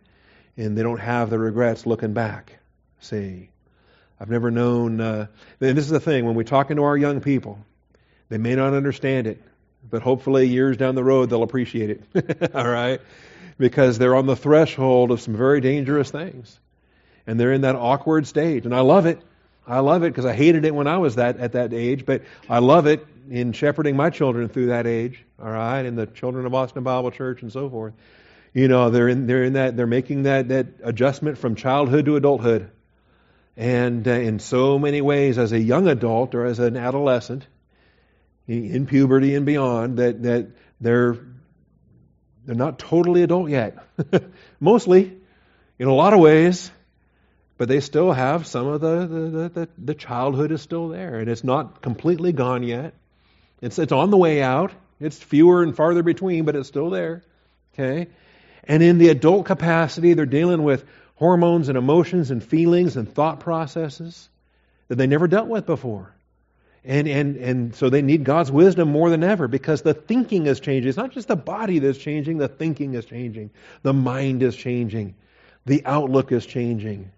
And 0.57 0.77
they 0.77 0.83
don't 0.83 0.99
have 0.99 1.29
the 1.29 1.39
regrets 1.39 1.85
looking 1.85 2.11
back. 2.11 2.57
See, 2.99 3.50
I've 4.21 4.29
never 4.29 4.51
known, 4.51 5.01
uh, 5.01 5.25
and 5.59 5.75
this 5.75 5.85
is 5.85 5.89
the 5.89 5.99
thing, 5.99 6.25
when 6.25 6.35
we're 6.35 6.43
talking 6.43 6.77
to 6.77 6.83
our 6.83 6.95
young 6.95 7.21
people, 7.21 7.57
they 8.29 8.37
may 8.37 8.53
not 8.53 8.75
understand 8.75 9.25
it, 9.25 9.41
but 9.89 10.03
hopefully 10.03 10.47
years 10.47 10.77
down 10.77 10.93
the 10.93 11.03
road 11.03 11.31
they'll 11.31 11.41
appreciate 11.41 11.89
it. 11.89 12.51
All 12.55 12.67
right? 12.67 13.01
Because 13.57 13.97
they're 13.97 14.15
on 14.15 14.27
the 14.27 14.35
threshold 14.35 15.09
of 15.09 15.21
some 15.21 15.35
very 15.35 15.59
dangerous 15.59 16.11
things. 16.11 16.59
And 17.25 17.39
they're 17.39 17.51
in 17.51 17.61
that 17.61 17.75
awkward 17.75 18.27
stage. 18.27 18.65
And 18.65 18.75
I 18.75 18.81
love 18.81 19.07
it. 19.07 19.19
I 19.65 19.79
love 19.79 20.03
it 20.03 20.09
because 20.09 20.25
I 20.25 20.33
hated 20.33 20.65
it 20.65 20.75
when 20.75 20.85
I 20.85 20.99
was 20.99 21.15
that 21.15 21.37
at 21.37 21.53
that 21.53 21.73
age, 21.73 22.05
but 22.05 22.21
I 22.47 22.59
love 22.59 22.85
it 22.85 23.03
in 23.27 23.53
shepherding 23.53 23.95
my 23.95 24.11
children 24.11 24.49
through 24.49 24.67
that 24.67 24.85
age, 24.85 25.23
all 25.41 25.49
right, 25.49 25.83
and 25.83 25.97
the 25.97 26.05
children 26.05 26.45
of 26.45 26.53
Austin 26.53 26.83
Bible 26.83 27.09
Church 27.09 27.41
and 27.41 27.51
so 27.51 27.69
forth. 27.71 27.93
You 28.53 28.67
know, 28.67 28.91
they're 28.91 29.07
in 29.07 29.25
they're 29.25 29.43
in 29.43 29.53
that 29.53 29.77
they're 29.77 29.87
making 29.87 30.23
that 30.23 30.49
that 30.49 30.67
adjustment 30.83 31.37
from 31.39 31.55
childhood 31.55 32.05
to 32.05 32.17
adulthood. 32.17 32.69
And 33.61 34.07
uh, 34.07 34.11
in 34.11 34.39
so 34.39 34.79
many 34.79 35.01
ways 35.01 35.37
as 35.37 35.51
a 35.51 35.59
young 35.59 35.87
adult 35.87 36.33
or 36.33 36.45
as 36.45 36.57
an 36.57 36.75
adolescent 36.75 37.45
in 38.47 38.87
puberty 38.87 39.35
and 39.35 39.45
beyond 39.45 39.97
that 39.97 40.23
that 40.23 40.47
they're 40.81 41.19
they're 42.43 42.55
not 42.55 42.79
totally 42.79 43.21
adult 43.21 43.51
yet. 43.51 43.77
Mostly 44.59 45.15
in 45.77 45.87
a 45.87 45.93
lot 45.93 46.13
of 46.13 46.19
ways 46.19 46.71
but 47.59 47.67
they 47.67 47.81
still 47.81 48.11
have 48.11 48.47
some 48.47 48.65
of 48.65 48.81
the, 48.81 49.05
the, 49.05 49.49
the, 49.49 49.69
the, 49.77 49.93
childhood 49.93 50.51
is 50.51 50.63
still 50.63 50.87
there, 50.87 51.19
and 51.19 51.29
it's 51.29 51.43
not 51.43 51.83
completely 51.83 52.31
gone 52.31 52.63
yet. 52.63 52.95
It's, 53.61 53.77
it's 53.77 53.91
on 53.91 54.09
the 54.09 54.17
way 54.17 54.41
out. 54.41 54.71
It's 54.99 55.19
fewer 55.19 55.61
and 55.61 55.75
farther 55.75 56.01
between, 56.01 56.45
but 56.45 56.55
it's 56.55 56.67
still 56.67 56.89
there. 56.89 57.21
Okay? 57.75 58.07
And 58.63 58.81
in 58.81 58.97
the 58.97 59.09
adult 59.09 59.45
capacity, 59.45 60.15
they're 60.15 60.25
dealing 60.25 60.63
with 60.63 60.83
hormones 61.21 61.69
and 61.69 61.77
emotions 61.77 62.31
and 62.31 62.43
feelings 62.43 62.97
and 62.97 63.07
thought 63.07 63.41
processes 63.41 64.27
that 64.87 64.95
they 64.95 65.05
never 65.05 65.27
dealt 65.27 65.47
with 65.47 65.67
before. 65.67 66.11
And, 66.83 67.07
and, 67.07 67.35
and 67.35 67.75
so 67.75 67.91
they 67.91 68.01
need 68.01 68.23
God's 68.23 68.51
wisdom 68.51 68.89
more 68.89 69.11
than 69.11 69.23
ever 69.23 69.47
because 69.47 69.83
the 69.83 69.93
thinking 69.93 70.47
is 70.47 70.59
changing. 70.59 70.89
It's 70.89 70.97
not 70.97 71.11
just 71.11 71.27
the 71.27 71.35
body 71.35 71.77
that's 71.77 71.99
changing, 71.99 72.39
the 72.39 72.47
thinking 72.47 72.95
is 72.95 73.05
changing. 73.05 73.51
The 73.83 73.93
mind 73.93 74.41
is 74.41 74.55
changing. 74.55 75.13
The 75.67 75.85
outlook 75.85 76.31
is 76.31 76.43
changing. 76.43 77.11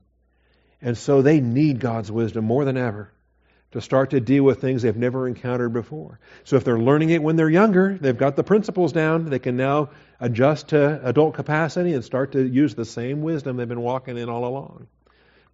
And 0.82 0.98
so 0.98 1.22
they 1.22 1.40
need 1.40 1.80
God's 1.80 2.12
wisdom 2.12 2.44
more 2.44 2.66
than 2.66 2.76
ever 2.76 3.10
to 3.74 3.82
start 3.82 4.12
to 4.12 4.20
deal 4.20 4.44
with 4.44 4.62
things 4.62 4.84
they've 4.84 4.96
never 4.96 5.28
encountered 5.28 5.74
before. 5.74 6.20
So 6.44 6.58
if 6.58 6.64
they're 6.64 6.80
learning 6.80 7.10
it 7.10 7.24
when 7.24 7.36
they're 7.36 7.50
younger, 7.50 7.98
they've 8.00 8.18
got 8.18 8.36
the 8.36 8.44
principles 8.44 8.94
down, 8.94 9.26
they 9.26 9.40
can 9.40 9.58
now 9.58 9.90
adjust 10.20 10.70
to 10.70 11.02
adult 11.04 11.34
capacity 11.34 11.94
and 11.94 12.06
start 12.06 12.34
to 12.34 12.48
use 12.48 12.76
the 12.76 12.86
same 12.86 13.24
wisdom 13.24 13.58
they've 13.58 13.68
been 13.68 13.82
walking 13.82 14.18
in 14.18 14.30
all 14.30 14.46
along. 14.46 14.88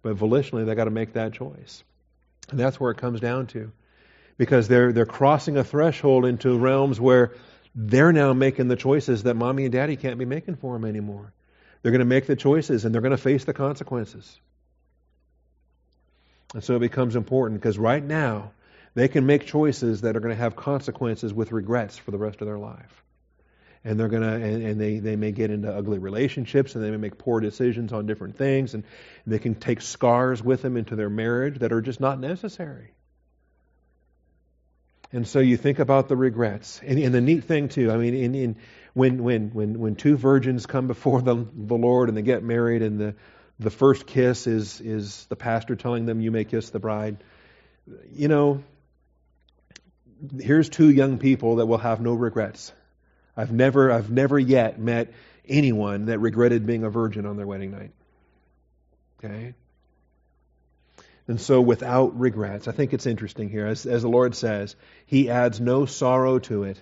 But 0.02 0.16
volitionally, 0.16 0.66
they've 0.66 0.76
got 0.76 0.84
to 0.84 0.90
make 0.90 1.14
that 1.14 1.32
choice. 1.32 1.82
And 2.50 2.60
that's 2.60 2.78
where 2.78 2.90
it 2.90 2.98
comes 2.98 3.20
down 3.20 3.46
to. 3.48 3.72
Because 4.36 4.68
they're, 4.68 4.92
they're 4.92 5.06
crossing 5.06 5.56
a 5.56 5.64
threshold 5.64 6.26
into 6.26 6.58
realms 6.58 7.00
where 7.00 7.32
they're 7.74 8.12
now 8.12 8.34
making 8.34 8.68
the 8.68 8.76
choices 8.76 9.22
that 9.22 9.34
mommy 9.34 9.64
and 9.64 9.72
daddy 9.72 9.96
can't 9.96 10.18
be 10.18 10.26
making 10.26 10.56
for 10.56 10.74
them 10.74 10.84
anymore. 10.84 11.32
They're 11.82 11.92
going 11.92 12.00
to 12.00 12.04
make 12.04 12.26
the 12.26 12.36
choices 12.36 12.84
and 12.84 12.94
they're 12.94 13.02
going 13.02 13.12
to 13.12 13.16
face 13.16 13.44
the 13.44 13.54
consequences. 13.54 14.38
And 16.54 16.64
so 16.64 16.76
it 16.76 16.80
becomes 16.80 17.16
important 17.16 17.60
because 17.60 17.78
right 17.78 18.02
now 18.02 18.52
they 18.94 19.08
can 19.08 19.26
make 19.26 19.46
choices 19.46 20.00
that 20.00 20.16
are 20.16 20.20
going 20.20 20.34
to 20.34 20.40
have 20.40 20.56
consequences 20.56 21.32
with 21.32 21.52
regrets 21.52 21.96
for 21.96 22.10
the 22.10 22.18
rest 22.18 22.40
of 22.40 22.46
their 22.46 22.58
life. 22.58 23.04
And 23.84 23.98
they're 23.98 24.08
going 24.08 24.22
to, 24.22 24.32
and, 24.32 24.62
and, 24.62 24.80
they, 24.80 24.98
they 24.98 25.16
may 25.16 25.32
get 25.32 25.50
into 25.50 25.72
ugly 25.72 25.98
relationships 25.98 26.74
and 26.74 26.84
they 26.84 26.90
may 26.90 26.98
make 26.98 27.16
poor 27.16 27.40
decisions 27.40 27.92
on 27.92 28.06
different 28.06 28.36
things 28.36 28.74
and 28.74 28.84
they 29.26 29.38
can 29.38 29.54
take 29.54 29.80
scars 29.80 30.42
with 30.42 30.60
them 30.60 30.76
into 30.76 30.96
their 30.96 31.08
marriage 31.08 31.60
that 31.60 31.72
are 31.72 31.80
just 31.80 32.00
not 32.00 32.20
necessary. 32.20 32.92
And 35.12 35.26
so 35.26 35.38
you 35.38 35.56
think 35.56 35.78
about 35.78 36.08
the 36.08 36.16
regrets. 36.16 36.80
And, 36.84 36.98
and 36.98 37.14
the 37.14 37.20
neat 37.20 37.44
thing 37.44 37.68
too, 37.68 37.90
I 37.90 37.96
mean, 37.96 38.14
in, 38.14 38.34
in, 38.34 38.56
when, 38.92 39.22
when, 39.22 39.50
when, 39.50 39.78
when 39.78 39.94
two 39.96 40.16
virgins 40.16 40.66
come 40.66 40.86
before 40.86 41.22
the, 41.22 41.46
the 41.54 41.74
Lord 41.74 42.08
and 42.08 42.18
they 42.18 42.22
get 42.22 42.42
married 42.42 42.82
and 42.82 43.00
the, 43.00 43.14
the 43.60 43.70
first 43.70 44.06
kiss 44.06 44.46
is, 44.46 44.80
is 44.80 45.26
the 45.26 45.36
pastor 45.36 45.76
telling 45.76 46.06
them, 46.06 46.20
You 46.20 46.30
may 46.30 46.44
kiss 46.44 46.70
the 46.70 46.78
bride. 46.78 47.18
You 48.10 48.28
know, 48.28 48.64
here's 50.38 50.70
two 50.70 50.88
young 50.88 51.18
people 51.18 51.56
that 51.56 51.66
will 51.66 51.78
have 51.78 52.00
no 52.00 52.14
regrets. 52.14 52.72
I've 53.36 53.52
never, 53.52 53.92
I've 53.92 54.10
never 54.10 54.38
yet 54.38 54.80
met 54.80 55.12
anyone 55.46 56.06
that 56.06 56.18
regretted 56.20 56.66
being 56.66 56.84
a 56.84 56.90
virgin 56.90 57.26
on 57.26 57.36
their 57.36 57.46
wedding 57.46 57.70
night. 57.70 57.90
Okay? 59.22 59.54
And 61.28 61.38
so, 61.38 61.60
without 61.60 62.18
regrets, 62.18 62.66
I 62.66 62.72
think 62.72 62.94
it's 62.94 63.06
interesting 63.06 63.50
here. 63.50 63.66
As, 63.66 63.84
as 63.84 64.00
the 64.00 64.08
Lord 64.08 64.34
says, 64.34 64.74
He 65.04 65.28
adds 65.28 65.60
no 65.60 65.84
sorrow 65.84 66.38
to 66.40 66.64
it. 66.64 66.80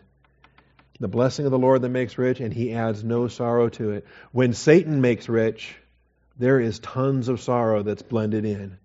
The 1.01 1.09
blessing 1.09 1.45
of 1.45 1.51
the 1.51 1.59
Lord 1.59 1.83
that 1.83 1.89
makes 1.89 2.17
rich, 2.19 2.39
and 2.39 2.53
He 2.53 2.73
adds 2.73 3.03
no 3.03 3.27
sorrow 3.27 3.69
to 3.71 3.91
it. 3.91 4.07
When 4.31 4.53
Satan 4.53 5.01
makes 5.01 5.29
rich, 5.29 5.75
there 6.39 6.61
is 6.61 6.79
tons 6.79 7.29
of 7.29 7.41
sorrow 7.41 7.83
that's 7.83 8.03
blended 8.03 8.45
in. 8.45 8.79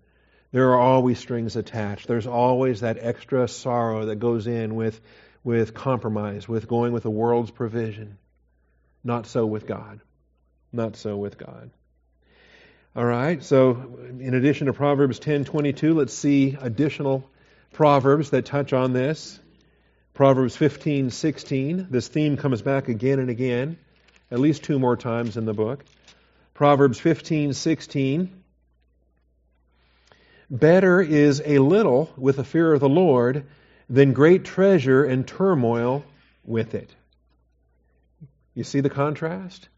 There 0.52 0.70
are 0.70 0.80
always 0.80 1.18
strings 1.18 1.56
attached. 1.56 2.06
There's 2.06 2.26
always 2.26 2.80
that 2.80 2.98
extra 3.00 3.48
sorrow 3.48 4.06
that 4.06 4.16
goes 4.16 4.46
in 4.46 4.74
with, 4.74 5.00
with 5.42 5.74
compromise, 5.74 6.48
with 6.48 6.68
going 6.68 6.92
with 6.92 7.02
the 7.02 7.10
world's 7.10 7.50
provision. 7.50 8.18
Not 9.02 9.26
so 9.26 9.46
with 9.46 9.66
God. 9.66 10.00
Not 10.72 10.96
so 10.96 11.16
with 11.16 11.38
God. 11.38 11.70
All 12.96 13.04
right, 13.04 13.42
so 13.42 13.98
in 14.20 14.34
addition 14.34 14.68
to 14.68 14.72
Proverbs 14.72 15.18
10:22, 15.18 15.94
let's 15.96 16.14
see 16.14 16.56
additional 16.60 17.28
proverbs 17.72 18.30
that 18.30 18.44
touch 18.44 18.72
on 18.72 18.92
this. 18.92 19.40
Proverbs 20.14 20.56
15:16. 20.56 21.88
This 21.90 22.06
theme 22.06 22.36
comes 22.36 22.62
back 22.62 22.88
again 22.88 23.18
and 23.18 23.30
again, 23.30 23.76
at 24.30 24.38
least 24.38 24.62
two 24.62 24.78
more 24.78 24.96
times 24.96 25.36
in 25.36 25.44
the 25.44 25.52
book. 25.52 25.84
Proverbs 26.54 27.00
15:16 27.00 28.28
Better 30.48 31.00
is 31.00 31.42
a 31.44 31.58
little 31.58 32.12
with 32.16 32.36
the 32.36 32.44
fear 32.44 32.72
of 32.72 32.78
the 32.78 32.88
Lord 32.88 33.44
than 33.90 34.12
great 34.12 34.44
treasure 34.44 35.04
and 35.04 35.26
turmoil 35.26 36.04
with 36.44 36.76
it. 36.76 36.94
You 38.54 38.62
see 38.62 38.80
the 38.80 38.90
contrast? 38.90 39.68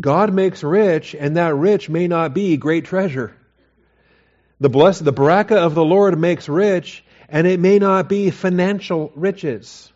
God 0.00 0.32
makes 0.32 0.64
rich, 0.64 1.14
and 1.14 1.36
that 1.36 1.54
rich 1.54 1.88
may 1.88 2.08
not 2.08 2.34
be 2.34 2.56
great 2.56 2.86
treasure. 2.86 3.32
The 4.58 4.70
blessed, 4.70 5.04
the 5.04 5.12
baraka 5.12 5.58
of 5.58 5.76
the 5.76 5.84
Lord 5.84 6.18
makes 6.18 6.48
rich, 6.48 7.04
and 7.28 7.46
it 7.46 7.60
may 7.60 7.78
not 7.78 8.08
be 8.08 8.30
financial 8.30 9.12
riches. 9.14 9.92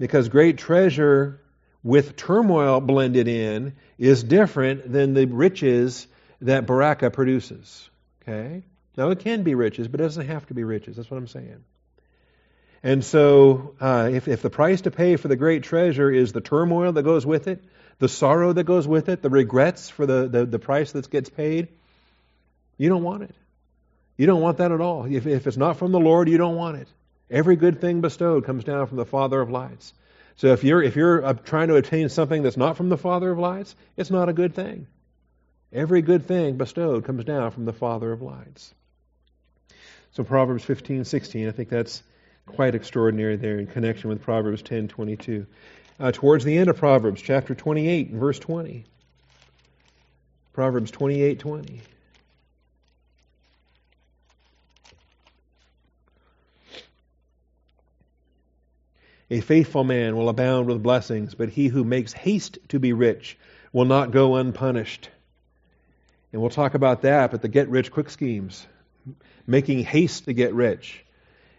Because 0.00 0.28
great 0.28 0.58
treasure 0.58 1.41
with 1.82 2.16
turmoil 2.16 2.80
blended 2.80 3.28
in 3.28 3.74
is 3.98 4.22
different 4.22 4.90
than 4.90 5.14
the 5.14 5.26
riches 5.26 6.06
that 6.40 6.66
Baraka 6.66 7.10
produces. 7.10 7.88
Okay? 8.22 8.62
Now, 8.96 9.10
it 9.10 9.20
can 9.20 9.42
be 9.42 9.54
riches, 9.54 9.88
but 9.88 10.00
it 10.00 10.04
doesn't 10.04 10.26
have 10.26 10.46
to 10.46 10.54
be 10.54 10.64
riches. 10.64 10.96
That's 10.96 11.10
what 11.10 11.16
I'm 11.16 11.28
saying. 11.28 11.64
And 12.82 13.04
so, 13.04 13.74
uh, 13.80 14.10
if, 14.12 14.28
if 14.28 14.42
the 14.42 14.50
price 14.50 14.82
to 14.82 14.90
pay 14.90 15.16
for 15.16 15.28
the 15.28 15.36
great 15.36 15.62
treasure 15.62 16.10
is 16.10 16.32
the 16.32 16.40
turmoil 16.40 16.92
that 16.92 17.04
goes 17.04 17.24
with 17.24 17.46
it, 17.46 17.62
the 17.98 18.08
sorrow 18.08 18.52
that 18.52 18.64
goes 18.64 18.88
with 18.88 19.08
it, 19.08 19.22
the 19.22 19.30
regrets 19.30 19.88
for 19.88 20.04
the, 20.04 20.28
the, 20.28 20.46
the 20.46 20.58
price 20.58 20.92
that 20.92 21.08
gets 21.08 21.30
paid, 21.30 21.68
you 22.76 22.88
don't 22.88 23.04
want 23.04 23.22
it. 23.22 23.34
You 24.16 24.26
don't 24.26 24.40
want 24.40 24.58
that 24.58 24.72
at 24.72 24.80
all. 24.80 25.04
If, 25.04 25.26
if 25.26 25.46
it's 25.46 25.56
not 25.56 25.76
from 25.76 25.92
the 25.92 26.00
Lord, 26.00 26.28
you 26.28 26.38
don't 26.38 26.56
want 26.56 26.78
it. 26.78 26.88
Every 27.30 27.56
good 27.56 27.80
thing 27.80 28.00
bestowed 28.00 28.44
comes 28.44 28.64
down 28.64 28.88
from 28.88 28.96
the 28.96 29.06
Father 29.06 29.40
of 29.40 29.50
lights. 29.50 29.94
So 30.42 30.48
if 30.48 30.64
you're 30.64 30.82
if 30.82 30.96
you're 30.96 31.24
uh, 31.24 31.34
trying 31.34 31.68
to 31.68 31.76
attain 31.76 32.08
something 32.08 32.42
that's 32.42 32.56
not 32.56 32.76
from 32.76 32.88
the 32.88 32.96
Father 32.96 33.30
of 33.30 33.38
lights, 33.38 33.76
it's 33.96 34.10
not 34.10 34.28
a 34.28 34.32
good 34.32 34.56
thing. 34.56 34.88
Every 35.72 36.02
good 36.02 36.26
thing 36.26 36.56
bestowed 36.56 37.04
comes 37.04 37.22
down 37.22 37.52
from 37.52 37.64
the 37.64 37.72
Father 37.72 38.10
of 38.10 38.22
lights. 38.22 38.74
So 40.10 40.24
Proverbs 40.24 40.64
15, 40.64 41.04
16, 41.04 41.46
I 41.46 41.52
think 41.52 41.68
that's 41.68 42.02
quite 42.44 42.74
extraordinary 42.74 43.36
there 43.36 43.60
in 43.60 43.68
connection 43.68 44.10
with 44.10 44.22
Proverbs 44.22 44.62
10, 44.62 44.88
22. 44.88 45.46
Uh, 46.00 46.10
towards 46.10 46.42
the 46.42 46.58
end 46.58 46.68
of 46.68 46.76
Proverbs, 46.76 47.22
chapter 47.22 47.54
28, 47.54 48.10
verse 48.10 48.40
20. 48.40 48.84
Proverbs 50.52 50.90
28, 50.90 51.38
20. 51.38 51.82
A 59.32 59.40
faithful 59.40 59.82
man 59.82 60.14
will 60.14 60.28
abound 60.28 60.66
with 60.66 60.82
blessings, 60.82 61.34
but 61.34 61.48
he 61.48 61.68
who 61.68 61.84
makes 61.84 62.12
haste 62.12 62.58
to 62.68 62.78
be 62.78 62.92
rich 62.92 63.38
will 63.72 63.86
not 63.86 64.10
go 64.10 64.34
unpunished. 64.34 65.08
And 66.30 66.42
we'll 66.42 66.50
talk 66.50 66.74
about 66.74 67.00
that, 67.00 67.30
but 67.30 67.40
the 67.40 67.48
get 67.48 67.70
rich 67.70 67.90
quick 67.90 68.10
schemes, 68.10 68.66
making 69.46 69.84
haste 69.84 70.26
to 70.26 70.34
get 70.34 70.52
rich, 70.52 71.02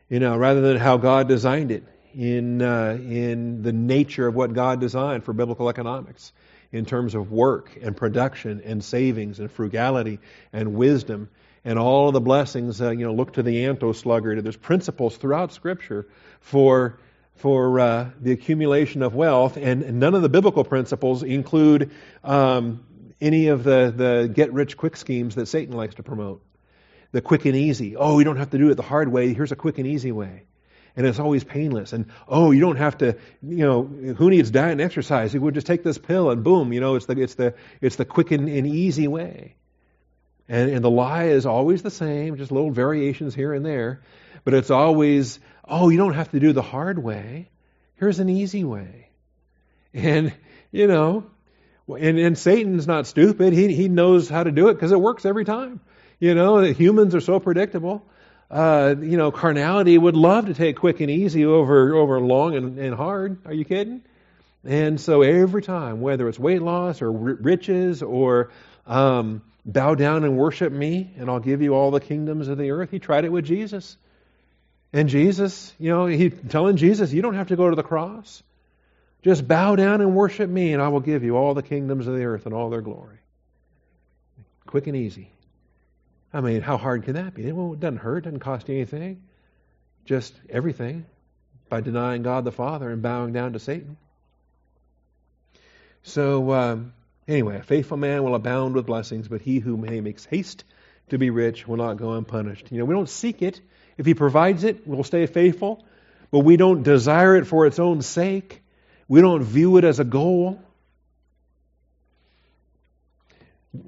you 0.08 0.20
know, 0.20 0.38
rather 0.38 0.62
than 0.62 0.78
how 0.78 0.98
God 0.98 1.28
designed 1.28 1.72
it 1.72 1.84
in, 2.14 2.62
uh, 2.62 2.92
in 2.92 3.64
the 3.64 3.74
nature 3.74 4.28
of 4.28 4.36
what 4.36 4.54
God 4.54 4.80
designed 4.80 5.24
for 5.24 5.34
biblical 5.34 5.68
economics 5.68 6.32
in 6.72 6.86
terms 6.86 7.16
of 7.16 7.32
work 7.32 7.76
and 7.82 7.98
production 7.98 8.62
and 8.64 8.84
savings 8.84 9.40
and 9.40 9.52
frugality 9.52 10.20
and 10.54 10.76
wisdom 10.76 11.28
and 11.66 11.80
all 11.80 12.10
of 12.10 12.14
the 12.14 12.22
blessings. 12.22 12.80
Uh, 12.80 12.92
you 12.92 13.04
know, 13.04 13.16
look 13.16 13.34
to 13.34 13.42
the 13.42 13.66
Anto 13.66 13.94
sluggard. 13.94 14.44
There's 14.44 14.56
principles 14.56 15.18
throughout 15.18 15.52
Scripture 15.54 16.06
for 16.40 17.00
for 17.36 17.80
uh, 17.80 18.10
the 18.22 18.32
accumulation 18.32 19.02
of 19.02 19.16
wealth, 19.16 19.58
and 19.58 20.00
none 20.00 20.16
of 20.16 20.22
the 20.22 20.30
biblical 20.30 20.64
principles 20.64 21.24
include 21.24 21.92
um, 22.24 22.86
any 23.20 23.48
of 23.48 23.64
the, 23.64 23.94
the 23.96 24.32
get 24.34 24.54
rich 24.54 24.78
quick 24.78 24.96
schemes 24.96 25.36
that 25.36 25.48
Satan 25.48 25.76
likes 25.76 25.96
to 25.96 26.04
promote. 26.04 26.42
The 27.12 27.22
quick 27.22 27.46
and 27.46 27.56
easy. 27.56 27.96
Oh, 27.96 28.20
you 28.20 28.26
don't 28.26 28.38
have 28.38 28.52
to 28.52 28.58
do 28.58 28.70
it 28.70 28.76
the 28.76 28.82
hard 28.82 29.12
way. 29.12 29.34
Here's 29.34 29.52
a 29.52 29.56
quick 29.56 29.78
and 29.78 29.88
easy 29.88 30.12
way 30.12 30.44
and 30.96 31.08
it's 31.08 31.20
always 31.20 31.44
painless. 31.44 31.94
And 31.94 32.06
oh, 32.28 32.52
you 32.52 32.62
don't 32.62 32.78
have 32.78 32.98
to, 33.00 33.18
you 33.42 33.66
know, 33.66 33.84
who 33.84 34.30
needs 34.30 34.52
diet 34.52 34.74
and 34.74 34.82
exercise? 34.82 35.34
You 35.34 35.42
would 35.42 35.54
just 35.54 35.68
take 35.68 35.84
this 35.84 35.98
pill 35.98 36.30
and 36.30 36.44
boom, 36.44 36.74
you 36.74 36.80
know, 36.80 36.96
it's 36.96 37.06
the 37.06 37.20
it's 37.20 37.36
the 37.36 37.56
it's 37.82 37.96
the 37.96 38.06
quick 38.06 38.32
and, 38.32 38.48
and 38.48 38.68
easy 38.68 39.08
way. 39.08 39.56
And 40.48 40.70
and 40.70 40.84
the 40.84 40.92
lie 40.92 41.26
is 41.26 41.46
always 41.46 41.82
the 41.82 41.92
same, 41.92 42.38
just 42.38 42.52
little 42.52 42.72
variations 42.72 43.34
here 43.34 43.54
and 43.54 43.66
there, 43.66 44.02
but 44.44 44.54
it's 44.54 44.70
always 44.70 45.40
oh, 45.66 45.90
you 45.90 45.98
don't 45.98 46.14
have 46.14 46.32
to 46.32 46.40
do 46.40 46.54
the 46.54 46.62
hard 46.62 46.98
way. 46.98 47.50
Here's 47.96 48.20
an 48.20 48.30
easy 48.30 48.64
way. 48.64 49.10
And 49.94 50.34
you 50.72 50.88
know, 50.88 51.26
and, 51.88 52.18
and 52.18 52.38
Satan's 52.38 52.88
not 52.88 53.08
stupid. 53.08 53.54
He 53.54 53.74
he 53.76 53.88
knows 53.88 54.30
how 54.30 54.44
to 54.44 54.52
do 54.52 54.70
it 54.70 54.74
because 54.74 54.92
it 54.92 55.00
works 55.00 55.26
every 55.26 55.46
time. 55.46 55.80
You 56.20 56.36
know, 56.36 56.62
humans 56.62 57.16
are 57.16 57.22
so 57.22 57.40
predictable 57.40 58.06
uh, 58.54 58.94
you 59.02 59.18
know, 59.18 59.32
carnality 59.32 59.98
would 59.98 60.16
love 60.16 60.46
to 60.46 60.54
take 60.54 60.78
quick 60.78 61.02
and 61.02 61.10
easy 61.10 61.44
over, 61.44 61.96
over 61.96 62.20
long 62.20 62.56
and, 62.56 62.78
and 62.78 62.94
hard. 62.94 63.40
Are 63.48 63.54
you 63.54 63.66
kidding? 63.66 64.04
And 64.64 65.02
so 65.02 65.24
every 65.24 65.64
time, 65.64 66.02
whether 66.02 66.30
it's 66.30 66.38
weight 66.38 66.62
loss 66.62 67.02
or 67.02 67.12
riches 67.12 68.04
or 68.04 68.52
um, 68.86 69.42
bow 69.66 69.96
down 69.96 70.24
and 70.24 70.38
worship 70.38 70.72
me, 70.72 71.12
and 71.18 71.32
I'll 71.32 71.40
give 71.40 71.64
you 71.64 71.74
all 71.74 71.90
the 71.90 72.00
kingdoms 72.00 72.48
of 72.48 72.60
the 72.60 72.70
earth, 72.70 72.92
he 72.92 73.00
tried 73.00 73.26
it 73.26 73.32
with 73.32 73.44
Jesus. 73.44 73.98
And 74.94 75.10
Jesus, 75.10 75.74
you 75.80 75.90
know, 75.90 76.06
he 76.06 76.30
telling 76.30 76.78
Jesus, 76.78 77.12
you 77.12 77.24
don't 77.24 77.34
have 77.34 77.48
to 77.48 77.56
go 77.56 77.70
to 77.70 77.76
the 77.76 77.84
cross. 77.84 78.44
Just 79.24 79.48
bow 79.48 79.76
down 79.76 80.02
and 80.02 80.16
worship 80.16 80.50
me, 80.50 80.74
and 80.74 80.82
I 80.82 80.90
will 80.90 81.00
give 81.00 81.24
you 81.24 81.36
all 81.36 81.56
the 81.56 81.64
kingdoms 81.64 82.06
of 82.06 82.16
the 82.16 82.24
earth 82.24 82.46
and 82.46 82.54
all 82.54 82.70
their 82.70 82.82
glory. 82.82 83.18
Quick 84.68 84.86
and 84.88 84.96
easy. 84.96 85.32
I 86.32 86.42
mean, 86.42 86.62
how 86.62 86.78
hard 86.78 87.04
can 87.04 87.14
that 87.14 87.34
be? 87.34 87.44
It 87.44 87.80
doesn't 87.80 87.98
hurt, 87.98 88.20
it 88.20 88.22
doesn't 88.26 88.40
cost 88.40 88.70
you 88.70 88.76
anything. 88.76 89.24
Just 90.06 90.34
everything 90.50 91.06
by 91.70 91.82
denying 91.82 92.22
God 92.22 92.44
the 92.44 92.52
Father 92.52 92.90
and 92.90 93.02
bowing 93.02 93.34
down 93.34 93.54
to 93.54 93.60
Satan. 93.60 93.98
So, 96.04 96.52
um, 96.52 96.94
anyway, 97.28 97.58
a 97.58 97.64
faithful 97.64 97.98
man 97.98 98.24
will 98.24 98.36
abound 98.36 98.76
with 98.76 98.86
blessings, 98.86 99.28
but 99.28 99.42
he 99.42 99.60
who 99.60 99.78
makes 99.78 100.26
haste 100.26 100.66
to 101.10 101.18
be 101.18 101.30
rich 101.30 101.68
will 101.68 101.78
not 101.78 101.98
go 101.98 102.14
unpunished. 102.14 102.72
You 102.72 102.80
know, 102.80 102.86
we 102.86 102.94
don't 102.94 103.10
seek 103.10 103.42
it. 103.42 103.62
If 103.98 104.06
he 104.06 104.14
provides 104.14 104.64
it, 104.64 104.88
we'll 104.88 105.04
stay 105.04 105.26
faithful, 105.26 105.84
but 106.32 106.40
we 106.40 106.58
don't 106.58 106.84
desire 106.84 107.36
it 107.36 107.46
for 107.46 107.66
its 107.66 107.80
own 107.80 108.02
sake. 108.02 108.62
We 109.08 109.22
don't 109.22 109.44
view 109.44 109.78
it 109.78 109.84
as 109.84 110.00
a 110.00 110.04
goal. 110.04 110.60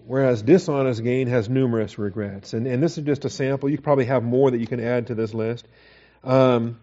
Whereas 0.06 0.42
dishonest 0.42 1.04
gain 1.04 1.28
has 1.28 1.48
numerous 1.48 1.98
regrets. 1.98 2.54
And, 2.54 2.66
and 2.66 2.82
this 2.82 2.98
is 2.98 3.06
just 3.06 3.26
a 3.26 3.30
sample. 3.30 3.70
You 3.70 3.80
probably 3.80 4.06
have 4.06 4.24
more 4.24 4.50
that 4.50 4.58
you 4.58 4.68
can 4.68 4.80
add 4.80 5.08
to 5.08 5.16
this 5.16 5.34
list. 5.34 5.68
Um, 6.24 6.80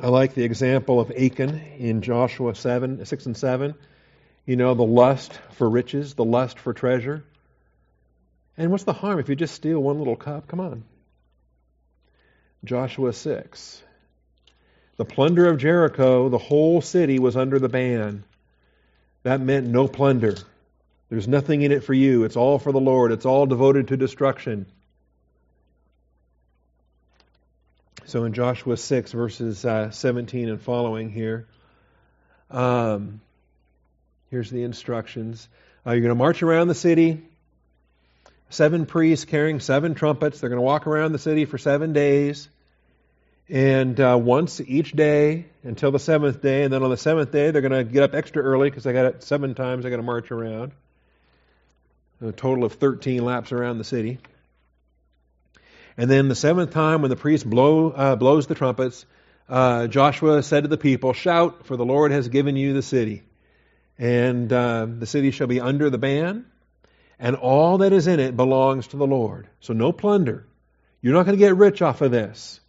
I 0.00 0.08
like 0.08 0.34
the 0.34 0.44
example 0.44 1.00
of 1.00 1.10
Achan 1.10 1.60
in 1.78 2.00
Joshua 2.00 2.54
7, 2.54 3.04
6 3.04 3.26
and 3.26 3.36
7. 3.36 3.74
You 4.46 4.56
know, 4.56 4.74
the 4.74 4.84
lust 4.84 5.38
for 5.52 5.68
riches, 5.68 6.14
the 6.14 6.24
lust 6.24 6.58
for 6.58 6.72
treasure. 6.72 7.24
And 8.56 8.70
what's 8.70 8.84
the 8.84 8.94
harm 8.94 9.18
if 9.18 9.28
you 9.28 9.36
just 9.36 9.54
steal 9.54 9.80
one 9.80 9.98
little 9.98 10.16
cup? 10.16 10.48
Come 10.48 10.60
on. 10.60 10.84
Joshua 12.64 13.12
6. 13.12 13.82
The 14.96 15.04
plunder 15.04 15.48
of 15.48 15.58
Jericho, 15.58 16.28
the 16.28 16.38
whole 16.38 16.80
city 16.80 17.18
was 17.18 17.36
under 17.36 17.58
the 17.58 17.68
ban. 17.68 18.24
That 19.22 19.40
meant 19.40 19.66
no 19.66 19.88
plunder. 19.88 20.36
There's 21.08 21.28
nothing 21.28 21.62
in 21.62 21.72
it 21.72 21.84
for 21.84 21.94
you. 21.94 22.24
It's 22.24 22.36
all 22.36 22.58
for 22.58 22.72
the 22.72 22.80
Lord. 22.80 23.12
It's 23.12 23.26
all 23.26 23.46
devoted 23.46 23.88
to 23.88 23.96
destruction. 23.96 24.66
So 28.04 28.24
in 28.24 28.32
Joshua 28.32 28.76
6, 28.76 29.12
verses 29.12 29.64
uh, 29.64 29.90
17 29.90 30.48
and 30.48 30.60
following 30.60 31.10
here, 31.10 31.46
um, 32.50 33.20
here's 34.30 34.50
the 34.50 34.62
instructions. 34.64 35.48
Uh, 35.86 35.92
you're 35.92 36.02
going 36.02 36.10
to 36.10 36.14
march 36.14 36.42
around 36.42 36.68
the 36.68 36.74
city, 36.74 37.22
seven 38.50 38.86
priests 38.86 39.24
carrying 39.24 39.60
seven 39.60 39.94
trumpets. 39.94 40.40
They're 40.40 40.50
going 40.50 40.58
to 40.58 40.64
walk 40.64 40.86
around 40.86 41.12
the 41.12 41.18
city 41.18 41.44
for 41.44 41.58
seven 41.58 41.92
days. 41.92 42.48
And 43.52 44.00
uh, 44.00 44.18
once 44.20 44.60
each 44.60 44.92
day 44.92 45.44
until 45.62 45.90
the 45.90 45.98
seventh 45.98 46.40
day. 46.40 46.64
And 46.64 46.72
then 46.72 46.82
on 46.82 46.90
the 46.90 46.96
seventh 46.96 47.30
day, 47.30 47.50
they're 47.50 47.62
going 47.62 47.72
to 47.72 47.84
get 47.84 48.02
up 48.02 48.14
extra 48.14 48.42
early 48.42 48.70
because 48.70 48.84
they 48.84 48.94
got 48.94 49.04
it 49.04 49.22
seven 49.22 49.54
times 49.54 49.84
they 49.84 49.90
got 49.90 49.96
to 49.96 50.02
march 50.02 50.30
around 50.30 50.72
a 52.22 52.32
total 52.32 52.64
of 52.64 52.74
13 52.74 53.24
laps 53.24 53.52
around 53.52 53.78
the 53.78 53.84
city. 53.84 54.18
And 55.96 56.10
then 56.10 56.28
the 56.28 56.34
seventh 56.34 56.70
time, 56.70 57.02
when 57.02 57.10
the 57.10 57.16
priest 57.16 57.48
blow, 57.48 57.90
uh, 57.90 58.16
blows 58.16 58.46
the 58.46 58.54
trumpets, 58.54 59.04
uh, 59.48 59.86
Joshua 59.86 60.42
said 60.42 60.62
to 60.62 60.68
the 60.68 60.78
people, 60.78 61.12
Shout, 61.12 61.66
for 61.66 61.76
the 61.76 61.84
Lord 61.84 62.12
has 62.12 62.28
given 62.28 62.56
you 62.56 62.72
the 62.72 62.82
city. 62.82 63.22
And 63.98 64.50
uh, 64.50 64.86
the 64.88 65.06
city 65.06 65.30
shall 65.30 65.46
be 65.46 65.60
under 65.60 65.90
the 65.90 65.98
ban, 65.98 66.46
and 67.18 67.36
all 67.36 67.78
that 67.78 67.92
is 67.92 68.06
in 68.06 68.18
it 68.20 68.36
belongs 68.36 68.86
to 68.88 68.96
the 68.96 69.06
Lord. 69.06 69.48
So 69.60 69.74
no 69.74 69.92
plunder. 69.92 70.46
You're 71.02 71.12
not 71.12 71.26
going 71.26 71.36
to 71.36 71.44
get 71.44 71.56
rich 71.56 71.82
off 71.82 72.00
of 72.00 72.10
this. 72.10 72.60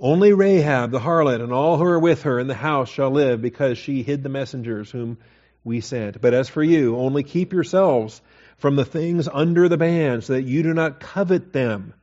Only 0.00 0.32
Rahab 0.32 0.92
the 0.92 1.00
harlot 1.00 1.42
and 1.42 1.52
all 1.52 1.76
who 1.76 1.84
are 1.84 1.98
with 1.98 2.22
her 2.22 2.38
in 2.38 2.46
the 2.46 2.54
house 2.54 2.88
shall 2.88 3.10
live 3.10 3.42
because 3.42 3.78
she 3.78 4.02
hid 4.02 4.22
the 4.22 4.28
messengers 4.28 4.90
whom 4.90 5.18
we 5.64 5.80
sent. 5.80 6.20
But 6.20 6.34
as 6.34 6.48
for 6.48 6.62
you, 6.62 6.96
only 6.96 7.24
keep 7.24 7.52
yourselves 7.52 8.22
from 8.58 8.76
the 8.76 8.84
things 8.84 9.28
under 9.28 9.68
the 9.68 9.76
ban, 9.76 10.22
so 10.22 10.34
that 10.34 10.42
you 10.42 10.62
do 10.62 10.72
not 10.72 11.00
covet 11.00 11.52
them, 11.52 11.94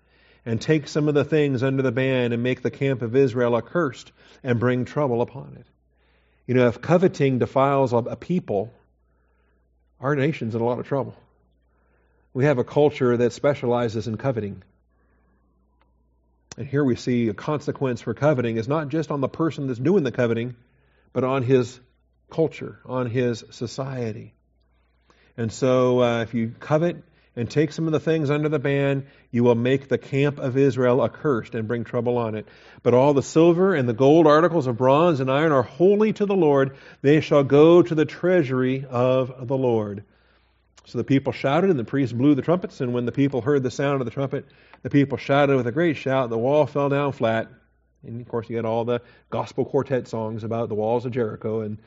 and 0.46 0.60
take 0.60 0.88
some 0.88 1.08
of 1.08 1.14
the 1.14 1.24
things 1.24 1.64
under 1.64 1.82
the 1.82 1.92
ban 1.92 2.34
and 2.34 2.44
make 2.44 2.62
the 2.62 2.72
camp 2.72 3.02
of 3.02 3.16
Israel 3.16 3.58
accursed 3.58 4.12
and 4.44 4.60
bring 4.60 4.86
trouble 4.86 5.22
upon 5.22 5.58
it. 5.60 5.66
You 6.48 6.54
know, 6.54 6.68
if 6.68 6.82
coveting 6.82 7.40
defiles 7.40 7.94
a 7.94 8.16
people, 8.16 8.72
our 10.00 10.16
nation's 10.16 10.54
in 10.54 10.62
a 10.62 10.66
lot 10.66 10.80
of 10.80 10.88
trouble. 10.88 11.16
We 12.34 12.46
have 12.46 12.58
a 12.58 12.64
culture 12.64 13.18
that 13.18 13.34
specializes 13.34 14.08
in 14.08 14.18
coveting. 14.18 14.64
And 16.58 16.68
here 16.68 16.84
we 16.84 16.96
see 16.96 17.28
a 17.28 17.34
consequence 17.34 18.02
for 18.02 18.14
coveting 18.14 18.58
is 18.58 18.68
not 18.68 18.88
just 18.90 19.12
on 19.12 19.22
the 19.22 19.28
person 19.28 19.68
that's 19.68 19.80
doing 19.80 20.04
the 20.04 20.12
coveting, 20.12 20.56
but 21.12 21.24
on 21.24 21.44
his 21.44 21.80
culture, 22.32 22.80
on 22.86 23.10
his 23.10 23.44
society. 23.52 24.34
And 25.38 25.52
so, 25.52 26.02
uh, 26.02 26.22
if 26.22 26.34
you 26.34 26.54
covet 26.60 27.04
and 27.36 27.50
take 27.50 27.74
some 27.74 27.88
of 27.88 27.92
the 27.92 28.00
things 28.00 28.30
under 28.30 28.48
the 28.48 28.60
ban, 28.60 29.08
you 29.32 29.44
will 29.44 29.56
make 29.56 29.90
the 29.90 29.98
camp 29.98 30.40
of 30.40 30.56
Israel 30.56 31.04
accursed 31.04 31.54
and 31.56 31.68
bring 31.68 31.84
trouble 31.84 32.18
on 32.18 32.36
it. 32.36 32.48
But 32.82 32.94
all 32.94 33.14
the 33.14 33.22
silver 33.22 33.76
and 33.76 33.90
the 33.90 33.94
gold 33.94 34.26
articles 34.26 34.68
of 34.68 34.78
bronze 34.78 35.20
and 35.20 35.30
iron 35.30 35.52
are 35.52 35.64
holy 35.64 36.14
to 36.14 36.26
the 36.26 36.36
Lord. 36.36 36.78
They 37.02 37.20
shall 37.20 37.44
go 37.44 37.82
to 37.82 37.96
the 37.96 38.06
treasury 38.06 38.86
of 38.90 39.48
the 39.48 39.58
Lord. 39.58 40.06
So 40.86 40.98
the 41.00 41.04
people 41.04 41.34
shouted, 41.34 41.70
and 41.70 41.80
the 41.80 41.84
priests 41.84 42.14
blew 42.14 42.36
the 42.36 42.42
trumpets. 42.42 42.80
And 42.80 42.94
when 42.94 43.06
the 43.06 43.12
people 43.12 43.42
heard 43.42 43.64
the 43.64 43.72
sound 43.72 44.02
of 44.02 44.06
the 44.06 44.12
trumpet, 44.12 44.46
the 44.86 44.92
people 44.92 45.18
shouted 45.18 45.58
with 45.58 45.66
a 45.66 45.72
great 45.72 45.98
shout. 45.98 46.30
The 46.30 46.38
wall 46.38 46.68
fell 46.68 46.90
down 46.90 47.12
flat. 47.12 47.48
And 48.06 48.22
of 48.22 48.28
course, 48.28 48.48
you 48.48 48.56
get 48.56 48.66
all 48.66 48.86
the 48.86 49.02
gospel 49.32 49.66
quartet 49.66 50.08
songs 50.08 50.44
about 50.44 50.70
the 50.70 50.76
walls 50.76 51.08
of 51.08 51.12
Jericho 51.12 51.62
and 51.62 51.80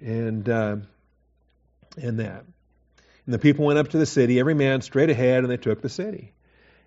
and 0.00 0.48
uh, 0.48 0.76
and 2.00 2.20
that. 2.20 2.44
And 3.26 3.34
the 3.34 3.40
people 3.40 3.64
went 3.64 3.80
up 3.80 3.88
to 3.88 3.98
the 3.98 4.06
city, 4.06 4.38
every 4.38 4.54
man 4.54 4.82
straight 4.82 5.10
ahead, 5.10 5.42
and 5.42 5.50
they 5.50 5.56
took 5.56 5.82
the 5.82 5.88
city. 5.88 6.32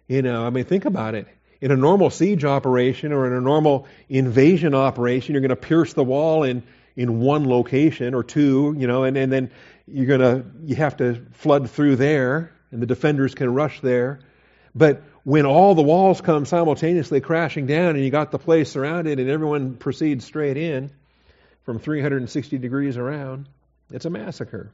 You 0.08 0.22
know, 0.22 0.48
I 0.48 0.52
mean, 0.52 0.64
think 0.64 0.86
about 0.86 1.16
it. 1.16 1.28
In 1.60 1.72
a 1.72 1.76
normal 1.76 2.12
siege 2.12 2.46
operation 2.46 3.12
or 3.12 3.28
in 3.28 3.34
a 3.34 3.42
normal 3.42 3.88
invasion 4.08 4.74
operation, 4.74 5.34
you're 5.34 5.42
going 5.42 5.50
to 5.50 5.58
pierce 5.58 5.92
the 5.92 6.04
wall 6.06 6.44
in 6.44 6.64
in 6.96 7.20
one 7.20 7.46
location 7.46 8.14
or 8.14 8.24
two, 8.24 8.74
you 8.78 8.88
know, 8.88 9.04
and, 9.04 9.18
and 9.18 9.34
then 9.34 9.52
you're 9.86 10.06
going 10.06 10.22
to 10.22 10.46
you 10.64 10.78
have 10.78 10.96
to 10.96 11.26
flood 11.34 11.70
through 11.70 11.98
there, 11.98 12.54
and 12.72 12.82
the 12.82 12.88
defenders 12.88 13.36
can 13.36 13.54
rush 13.54 13.82
there. 13.82 14.22
But 14.74 15.02
when 15.28 15.46
all 15.46 15.76
the 15.76 15.82
walls 15.82 16.22
come 16.22 16.46
simultaneously 16.46 17.20
crashing 17.20 17.66
down 17.66 17.98
and 17.98 18.00
you 18.06 18.10
got 18.10 18.32
the 18.32 18.40
place 18.40 18.72
surrounded 18.72 19.20
and 19.20 19.30
everyone 19.30 19.76
proceeds 19.76 20.24
straight 20.24 20.56
in 20.56 20.90
from 21.64 21.80
360 21.80 22.58
degrees 22.60 22.96
around, 22.96 23.50
it's 23.92 24.06
a 24.06 24.10
massacre. 24.10 24.72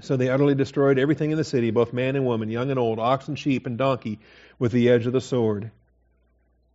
So 0.00 0.16
they 0.16 0.30
utterly 0.30 0.54
destroyed 0.54 0.98
everything 0.98 1.32
in 1.32 1.36
the 1.36 1.44
city, 1.44 1.70
both 1.70 1.92
man 1.92 2.16
and 2.16 2.24
woman, 2.24 2.48
young 2.48 2.70
and 2.70 2.78
old, 2.78 2.98
ox 2.98 3.28
and 3.28 3.38
sheep 3.38 3.66
and 3.66 3.76
donkey, 3.76 4.20
with 4.58 4.72
the 4.72 4.88
edge 4.88 5.04
of 5.06 5.12
the 5.12 5.20
sword. 5.20 5.70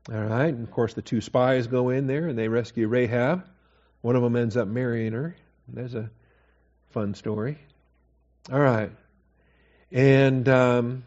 All 0.07 0.21
right, 0.21 0.53
and 0.53 0.67
of 0.67 0.71
course 0.71 0.93
the 0.93 1.01
two 1.01 1.21
spies 1.21 1.65
go 1.65 1.89
in 1.89 2.05
there 2.05 2.27
and 2.27 2.38
they 2.38 2.47
rescue 2.47 2.88
Rahab. 2.88 3.43
One 4.01 4.15
of 4.15 4.21
them 4.21 4.36
ends 4.36 4.55
up 4.55 4.67
marrying 4.67 5.13
her. 5.13 5.36
There's 5.67 5.95
a 5.95 6.12
fun 6.91 7.15
story. 7.15 7.57
All 8.51 8.60
right. 8.60 8.91
And 9.91 10.47
um, 10.47 11.03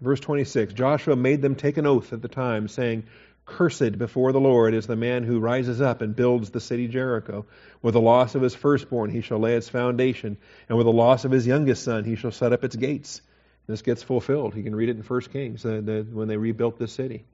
verse 0.00 0.20
26 0.20 0.74
Joshua 0.74 1.16
made 1.16 1.42
them 1.42 1.54
take 1.54 1.76
an 1.76 1.86
oath 1.86 2.12
at 2.12 2.22
the 2.22 2.28
time, 2.28 2.68
saying, 2.68 3.04
Cursed 3.46 3.96
before 3.96 4.32
the 4.32 4.40
Lord 4.40 4.74
is 4.74 4.88
the 4.88 4.96
man 4.96 5.22
who 5.22 5.38
rises 5.38 5.80
up 5.80 6.02
and 6.02 6.16
builds 6.16 6.50
the 6.50 6.60
city 6.60 6.88
Jericho. 6.88 7.46
With 7.80 7.94
the 7.94 8.00
loss 8.00 8.34
of 8.34 8.42
his 8.42 8.56
firstborn, 8.56 9.08
he 9.08 9.20
shall 9.20 9.38
lay 9.38 9.54
its 9.54 9.68
foundation, 9.68 10.36
and 10.68 10.76
with 10.76 10.86
the 10.86 10.92
loss 10.92 11.24
of 11.24 11.30
his 11.30 11.46
youngest 11.46 11.84
son, 11.84 12.02
he 12.02 12.16
shall 12.16 12.32
set 12.32 12.52
up 12.52 12.64
its 12.64 12.74
gates. 12.74 13.22
This 13.68 13.82
gets 13.82 14.02
fulfilled. 14.02 14.56
You 14.56 14.64
can 14.64 14.74
read 14.74 14.88
it 14.88 14.96
in 14.96 15.02
1 15.02 15.20
Kings 15.32 15.64
uh, 15.64 15.80
the, 15.82 16.06
when 16.12 16.26
they 16.26 16.36
rebuilt 16.36 16.78
the 16.78 16.88
city. 16.88 17.24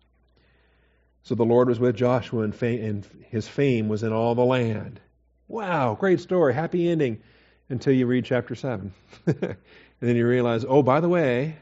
So 1.25 1.35
the 1.35 1.45
Lord 1.45 1.69
was 1.69 1.81
with 1.81 1.97
Joshua, 1.97 2.43
and, 2.43 2.63
and 2.63 3.07
his 3.29 3.49
fame 3.49 3.89
was 3.89 4.03
in 4.03 4.13
all 4.13 4.35
the 4.35 4.45
land. 4.45 5.01
Wow, 5.49 5.95
great 5.99 6.21
story, 6.21 6.53
happy 6.53 6.91
ending 6.91 7.23
until 7.69 7.95
you 7.95 8.07
read 8.07 8.27
chapter 8.27 8.55
7. 8.55 8.93
and 9.27 9.57
then 10.01 10.17
you 10.17 10.27
realize, 10.27 10.65
oh, 10.69 10.83
by 10.83 11.01
the 11.01 11.09
way, 11.09 11.57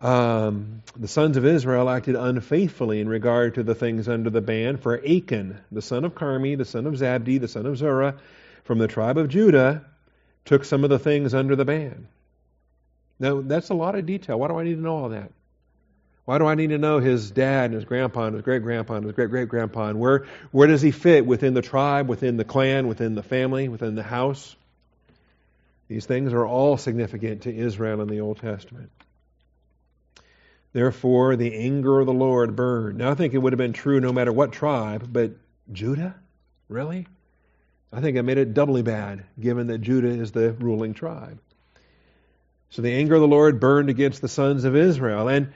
um, 0.00 0.82
the 0.96 1.08
sons 1.08 1.36
of 1.36 1.44
Israel 1.44 1.90
acted 1.90 2.14
unfaithfully 2.14 3.00
in 3.00 3.08
regard 3.08 3.54
to 3.54 3.62
the 3.62 3.74
things 3.74 4.08
under 4.08 4.30
the 4.30 4.40
ban, 4.40 4.76
for 4.76 4.98
Achan, 4.98 5.58
the 5.72 5.82
son 5.82 6.04
of 6.04 6.14
Carmi, 6.14 6.56
the 6.56 6.64
son 6.64 6.86
of 6.86 6.94
Zabdi, 6.94 7.40
the 7.40 7.48
son 7.48 7.66
of 7.66 7.76
Zerah, 7.76 8.16
from 8.64 8.78
the 8.78 8.88
tribe 8.88 9.18
of 9.18 9.28
Judah, 9.28 9.84
took 10.44 10.64
some 10.64 10.84
of 10.84 10.90
the 10.90 10.98
things 10.98 11.34
under 11.34 11.56
the 11.56 11.64
ban. 11.64 12.06
Now, 13.18 13.40
that's 13.40 13.70
a 13.70 13.74
lot 13.74 13.96
of 13.96 14.06
detail. 14.06 14.38
Why 14.38 14.48
do 14.48 14.58
I 14.58 14.64
need 14.64 14.76
to 14.76 14.80
know 14.80 14.96
all 14.96 15.08
that? 15.08 15.32
Why 16.24 16.38
do 16.38 16.46
I 16.46 16.54
need 16.54 16.70
to 16.70 16.78
know 16.78 16.98
his 17.00 17.30
dad 17.30 17.66
and 17.66 17.74
his 17.74 17.86
grandpa 17.86 18.26
and 18.26 18.34
his 18.34 18.44
great 18.44 18.62
grandpa 18.62 18.96
and 18.96 19.04
his 19.06 19.14
great 19.14 19.30
great 19.30 19.48
grandpa? 19.48 19.88
And 19.88 19.98
where, 19.98 20.26
where 20.50 20.68
does 20.68 20.82
he 20.82 20.90
fit 20.90 21.24
within 21.24 21.54
the 21.54 21.62
tribe, 21.62 22.06
within 22.06 22.36
the 22.36 22.44
clan, 22.44 22.86
within 22.86 23.14
the 23.14 23.22
family, 23.22 23.68
within 23.68 23.94
the 23.94 24.02
house? 24.02 24.54
These 25.88 26.04
things 26.04 26.34
are 26.34 26.46
all 26.46 26.76
significant 26.76 27.42
to 27.42 27.56
Israel 27.56 28.02
in 28.02 28.08
the 28.08 28.20
Old 28.20 28.40
Testament. 28.40 28.90
Therefore, 30.72 31.36
the 31.36 31.54
anger 31.54 32.00
of 32.00 32.06
the 32.06 32.12
Lord 32.12 32.54
burned. 32.54 32.98
Now, 32.98 33.10
I 33.10 33.14
think 33.14 33.34
it 33.34 33.38
would 33.38 33.52
have 33.52 33.58
been 33.58 33.72
true 33.72 34.00
no 34.00 34.12
matter 34.12 34.32
what 34.32 34.52
tribe, 34.52 35.08
but 35.10 35.32
Judah? 35.72 36.14
Really? 36.68 37.06
I 37.92 38.00
think 38.00 38.16
it 38.16 38.22
made 38.22 38.38
it 38.38 38.52
doubly 38.52 38.82
bad, 38.82 39.24
given 39.40 39.68
that 39.68 39.78
Judah 39.78 40.08
is 40.08 40.32
the 40.32 40.52
ruling 40.52 40.92
tribe. 40.92 41.40
So 42.70 42.82
the 42.82 42.92
anger 42.92 43.14
of 43.14 43.22
the 43.22 43.28
Lord 43.28 43.60
burned 43.60 43.88
against 43.88 44.20
the 44.20 44.28
sons 44.28 44.64
of 44.64 44.76
Israel. 44.76 45.28
And 45.28 45.52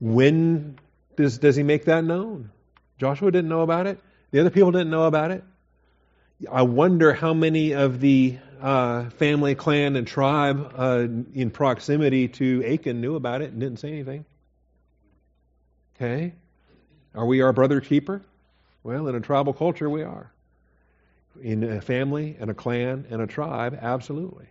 when 0.00 0.78
does, 1.16 1.38
does 1.38 1.54
he 1.54 1.62
make 1.62 1.84
that 1.84 2.02
known? 2.02 2.50
Joshua 2.98 3.30
didn't 3.30 3.48
know 3.48 3.62
about 3.62 3.86
it. 3.86 4.00
The 4.32 4.40
other 4.40 4.50
people 4.50 4.72
didn't 4.72 4.90
know 4.90 5.04
about 5.04 5.30
it. 5.30 5.44
I 6.50 6.62
wonder 6.62 7.12
how 7.12 7.34
many 7.34 7.72
of 7.72 8.00
the 8.00 8.38
uh, 8.60 9.10
family, 9.10 9.54
clan, 9.54 9.96
and 9.96 10.06
tribe 10.06 10.72
uh, 10.76 11.06
in 11.34 11.50
proximity 11.50 12.28
to 12.28 12.64
Achan 12.64 13.00
knew 13.00 13.14
about 13.14 13.42
it 13.42 13.52
and 13.52 13.60
didn't 13.60 13.78
say 13.78 13.88
anything. 13.88 14.24
Okay? 16.00 16.32
Are 17.14 17.26
we 17.26 17.42
our 17.42 17.52
brother 17.52 17.80
keeper? 17.80 18.22
Well, 18.82 19.08
in 19.08 19.14
a 19.14 19.20
tribal 19.20 19.52
culture, 19.52 19.90
we 19.90 20.02
are. 20.02 20.32
In 21.42 21.62
a 21.62 21.82
family 21.82 22.36
and 22.40 22.50
a 22.50 22.54
clan 22.54 23.06
and 23.10 23.20
a 23.20 23.26
tribe, 23.26 23.78
absolutely. 23.80 24.46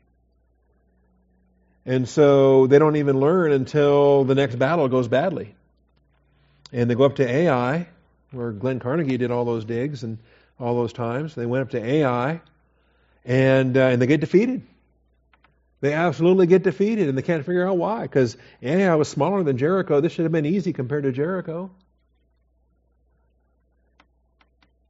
And 1.87 2.07
so 2.07 2.67
they 2.67 2.77
don't 2.77 2.97
even 2.97 3.19
learn 3.19 3.51
until 3.51 4.25
the 4.25 4.35
next 4.35 4.57
battle 4.57 4.87
goes 4.89 5.07
badly. 5.07 5.55
And 6.71 6.87
they 6.87 6.93
go 6.93 7.05
up 7.05 7.15
to 7.15 7.27
Ai, 7.27 7.87
where 8.31 8.51
Glenn 8.51 8.79
Carnegie 8.79 9.17
did 9.17 9.31
all 9.31 9.43
those 9.43 9.65
digs 9.65 10.03
and 10.03 10.19
all 10.59 10.75
those 10.75 10.93
times. 10.93 11.33
They 11.33 11.47
went 11.47 11.63
up 11.63 11.69
to 11.71 11.83
Ai, 11.83 12.41
and, 13.25 13.75
uh, 13.75 13.79
and 13.79 13.99
they 13.99 14.05
get 14.05 14.19
defeated. 14.19 14.61
They 15.81 15.93
absolutely 15.93 16.47
get 16.47 16.63
defeated, 16.63 17.07
and 17.07 17.17
they 17.17 17.21
can't 17.21 17.45
figure 17.45 17.67
out 17.67 17.77
why. 17.77 18.01
Because 18.01 18.35
Ai 18.61 18.95
was 18.95 19.07
smaller 19.07 19.43
than 19.43 19.57
Jericho. 19.57 20.01
This 20.01 20.11
should 20.11 20.25
have 20.25 20.31
been 20.31 20.45
easy 20.45 20.73
compared 20.73 21.03
to 21.03 21.11
Jericho. 21.11 21.71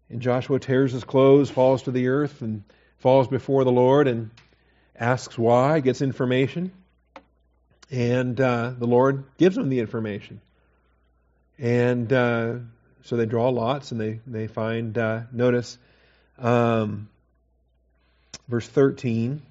And 0.09 0.21
Joshua 0.21 0.59
tears 0.59 0.91
his 0.91 1.03
clothes, 1.03 1.51
falls 1.51 1.83
to 1.83 1.91
the 1.91 2.07
earth, 2.07 2.41
and 2.41 2.63
falls 2.97 3.27
before 3.27 3.63
the 3.63 3.71
Lord 3.71 4.07
and 4.07 4.31
asks 4.95 5.37
why, 5.37 5.79
gets 5.79 6.01
information. 6.01 6.71
And 7.91 8.39
uh, 8.41 8.73
the 8.77 8.87
Lord 8.87 9.25
gives 9.37 9.57
him 9.57 9.69
the 9.69 9.79
information. 9.79 10.41
And 11.59 12.11
uh, 12.11 12.55
so 13.03 13.15
they 13.15 13.27
draw 13.27 13.49
lots 13.49 13.91
and 13.91 14.01
they, 14.01 14.19
they 14.25 14.47
find, 14.47 14.97
uh, 14.97 15.21
notice, 15.31 15.77
um, 16.39 17.09
verse 18.47 18.67
13 18.67 19.41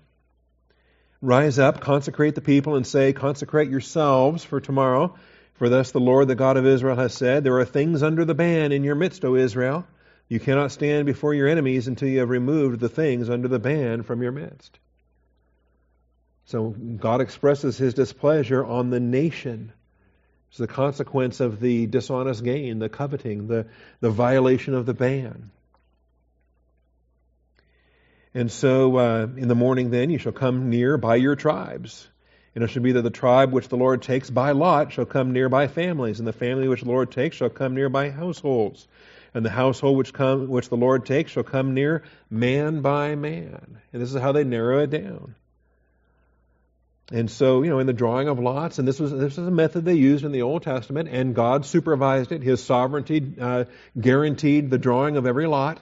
Rise 1.21 1.59
up, 1.59 1.81
consecrate 1.81 2.35
the 2.37 2.41
people, 2.41 2.77
and 2.77 2.87
say, 2.87 3.13
Consecrate 3.13 3.71
yourselves 3.71 4.45
for 4.45 4.61
tomorrow. 4.61 5.17
For 5.55 5.69
thus 5.69 5.91
the 5.91 5.99
Lord, 5.99 6.29
the 6.29 6.37
God 6.37 6.57
of 6.57 6.67
Israel, 6.67 6.95
has 6.95 7.13
said, 7.13 7.43
There 7.43 7.59
are 7.59 7.65
things 7.65 8.03
under 8.03 8.25
the 8.25 8.35
ban 8.35 8.71
in 8.71 8.85
your 8.85 8.95
midst, 8.95 9.25
O 9.25 9.35
Israel. 9.35 9.85
You 10.29 10.39
cannot 10.39 10.71
stand 10.71 11.07
before 11.07 11.35
your 11.35 11.49
enemies 11.49 11.89
until 11.89 12.09
you 12.09 12.21
have 12.21 12.31
removed 12.31 12.79
the 12.79 12.89
things 12.89 13.29
under 13.29 13.49
the 13.49 13.59
ban 13.59 14.03
from 14.03 14.23
your 14.23 14.31
midst. 14.31 14.79
So 16.45 16.71
God 16.71 17.21
expresses 17.21 17.77
his 17.77 17.95
displeasure 17.95 18.65
on 18.65 18.91
the 18.91 19.01
nation. 19.01 19.73
It's 20.51 20.59
the 20.59 20.67
consequence 20.67 21.41
of 21.41 21.61
the 21.61 21.87
dishonest 21.87 22.45
gain, 22.45 22.79
the 22.79 22.89
coveting, 22.89 23.49
the, 23.49 23.67
the 24.01 24.11
violation 24.11 24.75
of 24.75 24.87
the 24.87 24.95
ban. 24.95 25.51
And 28.39 28.53
so 28.53 28.97
uh, 28.97 29.27
in 29.37 29.49
the 29.49 29.57
morning, 29.57 29.91
then, 29.91 30.11
you 30.11 30.19
shall 30.19 30.31
come 30.31 30.71
near 30.71 30.97
by 30.97 31.17
your 31.17 31.35
tribes. 31.35 32.07
And 32.55 32.63
it 32.63 32.71
shall 32.71 32.85
be 32.85 32.93
that 32.93 33.03
the 33.03 33.11
tribe 33.11 33.53
which 33.53 33.67
the 33.67 33.77
Lord 33.77 34.01
takes 34.01 34.31
by 34.31 34.53
lot 34.53 34.93
shall 34.93 35.07
come 35.07 35.33
near 35.33 35.49
by 35.49 35.67
families, 35.67 36.21
and 36.21 36.29
the 36.29 36.33
family 36.33 36.69
which 36.69 36.83
the 36.83 36.89
Lord 36.89 37.11
takes 37.11 37.35
shall 37.35 37.51
come 37.51 37.75
near 37.75 37.89
by 37.89 38.11
households. 38.11 38.87
And 39.35 39.45
the 39.45 39.51
household 39.51 39.97
which, 39.97 40.13
come, 40.13 40.47
which 40.47 40.69
the 40.69 40.77
Lord 40.77 41.05
takes 41.05 41.33
shall 41.33 41.43
come 41.43 41.75
near 41.75 42.05
man 42.31 42.81
by 42.81 43.17
man. 43.17 43.81
And 43.93 44.01
this 44.01 44.15
is 44.15 44.21
how 44.21 44.31
they 44.31 44.45
narrow 44.45 44.85
it 44.85 44.91
down. 44.91 45.35
And 47.11 47.29
so, 47.29 47.65
you 47.65 47.71
know, 47.71 47.81
in 47.81 47.89
the 47.89 47.93
drawing 47.93 48.29
of 48.29 48.39
lots, 48.39 48.79
and 48.79 48.87
this 48.87 49.01
was 49.01 49.11
this 49.11 49.37
was 49.37 49.49
a 49.49 49.51
method 49.51 49.85
they 49.85 49.95
used 49.95 50.25
in 50.25 50.31
the 50.31 50.43
Old 50.43 50.63
Testament, 50.63 51.09
and 51.09 51.35
God 51.35 51.67
supervised 51.67 52.31
it. 52.31 52.43
His 52.43 52.63
sovereignty 52.63 53.35
uh, 53.41 53.65
guaranteed 54.01 54.71
the 54.71 54.79
drawing 54.79 55.17
of 55.17 55.27
every 55.27 55.49
lot. 55.49 55.81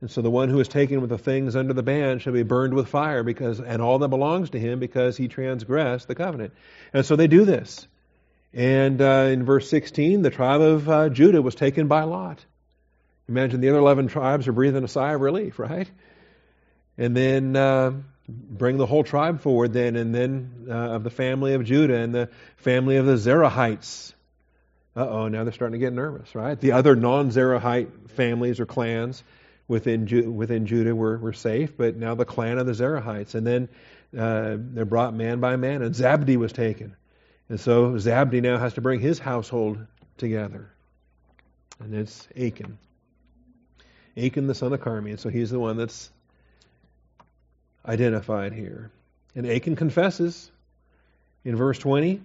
And 0.00 0.10
so 0.10 0.20
the 0.20 0.30
one 0.30 0.50
who 0.50 0.60
is 0.60 0.68
taken 0.68 1.00
with 1.00 1.10
the 1.10 1.18
things 1.18 1.56
under 1.56 1.72
the 1.72 1.82
ban 1.82 2.18
shall 2.18 2.34
be 2.34 2.42
burned 2.42 2.74
with 2.74 2.88
fire, 2.88 3.22
because 3.22 3.60
and 3.60 3.80
all 3.80 3.98
that 4.00 4.08
belongs 4.08 4.50
to 4.50 4.58
him, 4.58 4.78
because 4.78 5.16
he 5.16 5.28
transgressed 5.28 6.06
the 6.06 6.14
covenant. 6.14 6.52
And 6.92 7.04
so 7.06 7.16
they 7.16 7.28
do 7.28 7.44
this. 7.44 7.86
And 8.52 9.00
uh, 9.00 9.28
in 9.30 9.44
verse 9.44 9.68
16, 9.70 10.22
the 10.22 10.30
tribe 10.30 10.60
of 10.60 10.88
uh, 10.88 11.08
Judah 11.08 11.40
was 11.40 11.54
taken 11.54 11.88
by 11.88 12.04
Lot. 12.04 12.44
Imagine 13.28 13.60
the 13.60 13.70
other 13.70 13.78
11 13.78 14.08
tribes 14.08 14.46
are 14.48 14.52
breathing 14.52 14.84
a 14.84 14.88
sigh 14.88 15.14
of 15.14 15.20
relief, 15.20 15.58
right? 15.58 15.90
And 16.96 17.16
then 17.16 17.56
uh, 17.56 17.92
bring 18.28 18.76
the 18.76 18.86
whole 18.86 19.02
tribe 19.02 19.40
forward 19.40 19.72
then, 19.72 19.96
and 19.96 20.14
then 20.14 20.66
uh, 20.68 20.72
of 20.72 21.04
the 21.04 21.10
family 21.10 21.54
of 21.54 21.64
Judah 21.64 21.96
and 21.96 22.14
the 22.14 22.28
family 22.56 22.96
of 22.96 23.06
the 23.06 23.16
Zerahites. 23.16 24.12
Uh 24.94 25.06
oh, 25.06 25.28
now 25.28 25.44
they're 25.44 25.52
starting 25.52 25.78
to 25.78 25.84
get 25.84 25.92
nervous, 25.92 26.34
right? 26.34 26.58
The 26.58 26.72
other 26.72 26.96
non 26.96 27.30
Zerahite 27.30 28.10
families 28.10 28.60
or 28.60 28.66
clans 28.66 29.22
within, 29.68 30.06
Ju- 30.06 30.30
within 30.30 30.66
Judah 30.66 30.94
were, 30.94 31.18
were 31.18 31.32
safe, 31.32 31.76
but 31.76 31.96
now 31.96 32.14
the 32.14 32.24
clan 32.24 32.58
of 32.58 32.66
the 32.66 32.72
Zerahites. 32.72 33.34
And 33.34 33.46
then 33.46 33.68
uh, 34.16 34.56
they're 34.58 34.84
brought 34.84 35.14
man 35.14 35.40
by 35.40 35.56
man, 35.56 35.82
and 35.82 35.94
Zabdi 35.94 36.36
was 36.36 36.52
taken. 36.52 36.96
And 37.48 37.60
so 37.60 37.92
Zabdi 37.92 38.42
now 38.42 38.58
has 38.58 38.74
to 38.74 38.80
bring 38.80 39.00
his 39.00 39.18
household 39.18 39.78
together. 40.18 40.70
And 41.80 41.94
it's 41.94 42.26
Achan. 42.36 42.78
Achan, 44.16 44.46
the 44.46 44.54
son 44.54 44.72
of 44.72 44.80
Carmi. 44.80 45.10
And 45.10 45.20
so 45.20 45.28
he's 45.28 45.50
the 45.50 45.58
one 45.58 45.76
that's 45.76 46.10
identified 47.86 48.52
here. 48.52 48.90
And 49.34 49.46
Achan 49.46 49.76
confesses 49.76 50.50
in 51.44 51.56
verse 51.56 51.78
20. 51.78 52.22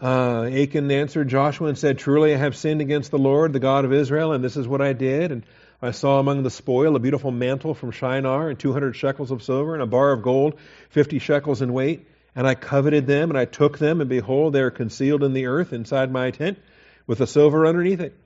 Uh, 0.00 0.44
Achan 0.44 0.90
answered 0.90 1.28
Joshua 1.28 1.68
and 1.68 1.78
said, 1.78 1.98
Truly 1.98 2.34
I 2.34 2.36
have 2.36 2.56
sinned 2.56 2.80
against 2.80 3.10
the 3.10 3.18
Lord, 3.18 3.52
the 3.52 3.58
God 3.58 3.84
of 3.84 3.92
Israel, 3.92 4.32
and 4.32 4.44
this 4.44 4.56
is 4.56 4.68
what 4.68 4.80
I 4.80 4.92
did. 4.92 5.32
And 5.32 5.44
I 5.80 5.92
saw 5.92 6.18
among 6.18 6.42
the 6.42 6.50
spoil 6.50 6.96
a 6.96 7.00
beautiful 7.00 7.30
mantle 7.30 7.72
from 7.72 7.92
Shinar 7.92 8.50
and 8.50 8.58
200 8.58 8.96
shekels 8.96 9.30
of 9.30 9.42
silver 9.42 9.74
and 9.74 9.82
a 9.82 9.86
bar 9.86 10.12
of 10.12 10.22
gold, 10.22 10.58
50 10.90 11.20
shekels 11.20 11.62
in 11.62 11.72
weight. 11.72 12.06
And 12.34 12.46
I 12.46 12.54
coveted 12.54 13.06
them 13.06 13.30
and 13.30 13.38
I 13.38 13.44
took 13.44 13.78
them 13.78 14.00
and 14.00 14.10
behold, 14.10 14.52
they 14.52 14.60
are 14.60 14.70
concealed 14.70 15.22
in 15.22 15.32
the 15.32 15.46
earth 15.46 15.72
inside 15.72 16.10
my 16.10 16.30
tent 16.30 16.58
with 17.06 17.18
the 17.18 17.26
silver 17.26 17.66
underneath 17.66 18.00
it. 18.00 18.16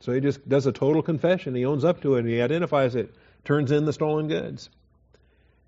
So 0.00 0.12
he 0.12 0.20
just 0.20 0.48
does 0.48 0.66
a 0.66 0.72
total 0.72 1.02
confession. 1.02 1.54
He 1.54 1.66
owns 1.66 1.84
up 1.84 2.02
to 2.02 2.14
it 2.16 2.20
and 2.20 2.28
he 2.28 2.40
identifies 2.40 2.94
it, 2.94 3.14
turns 3.44 3.70
in 3.72 3.84
the 3.84 3.92
stolen 3.92 4.28
goods. 4.28 4.70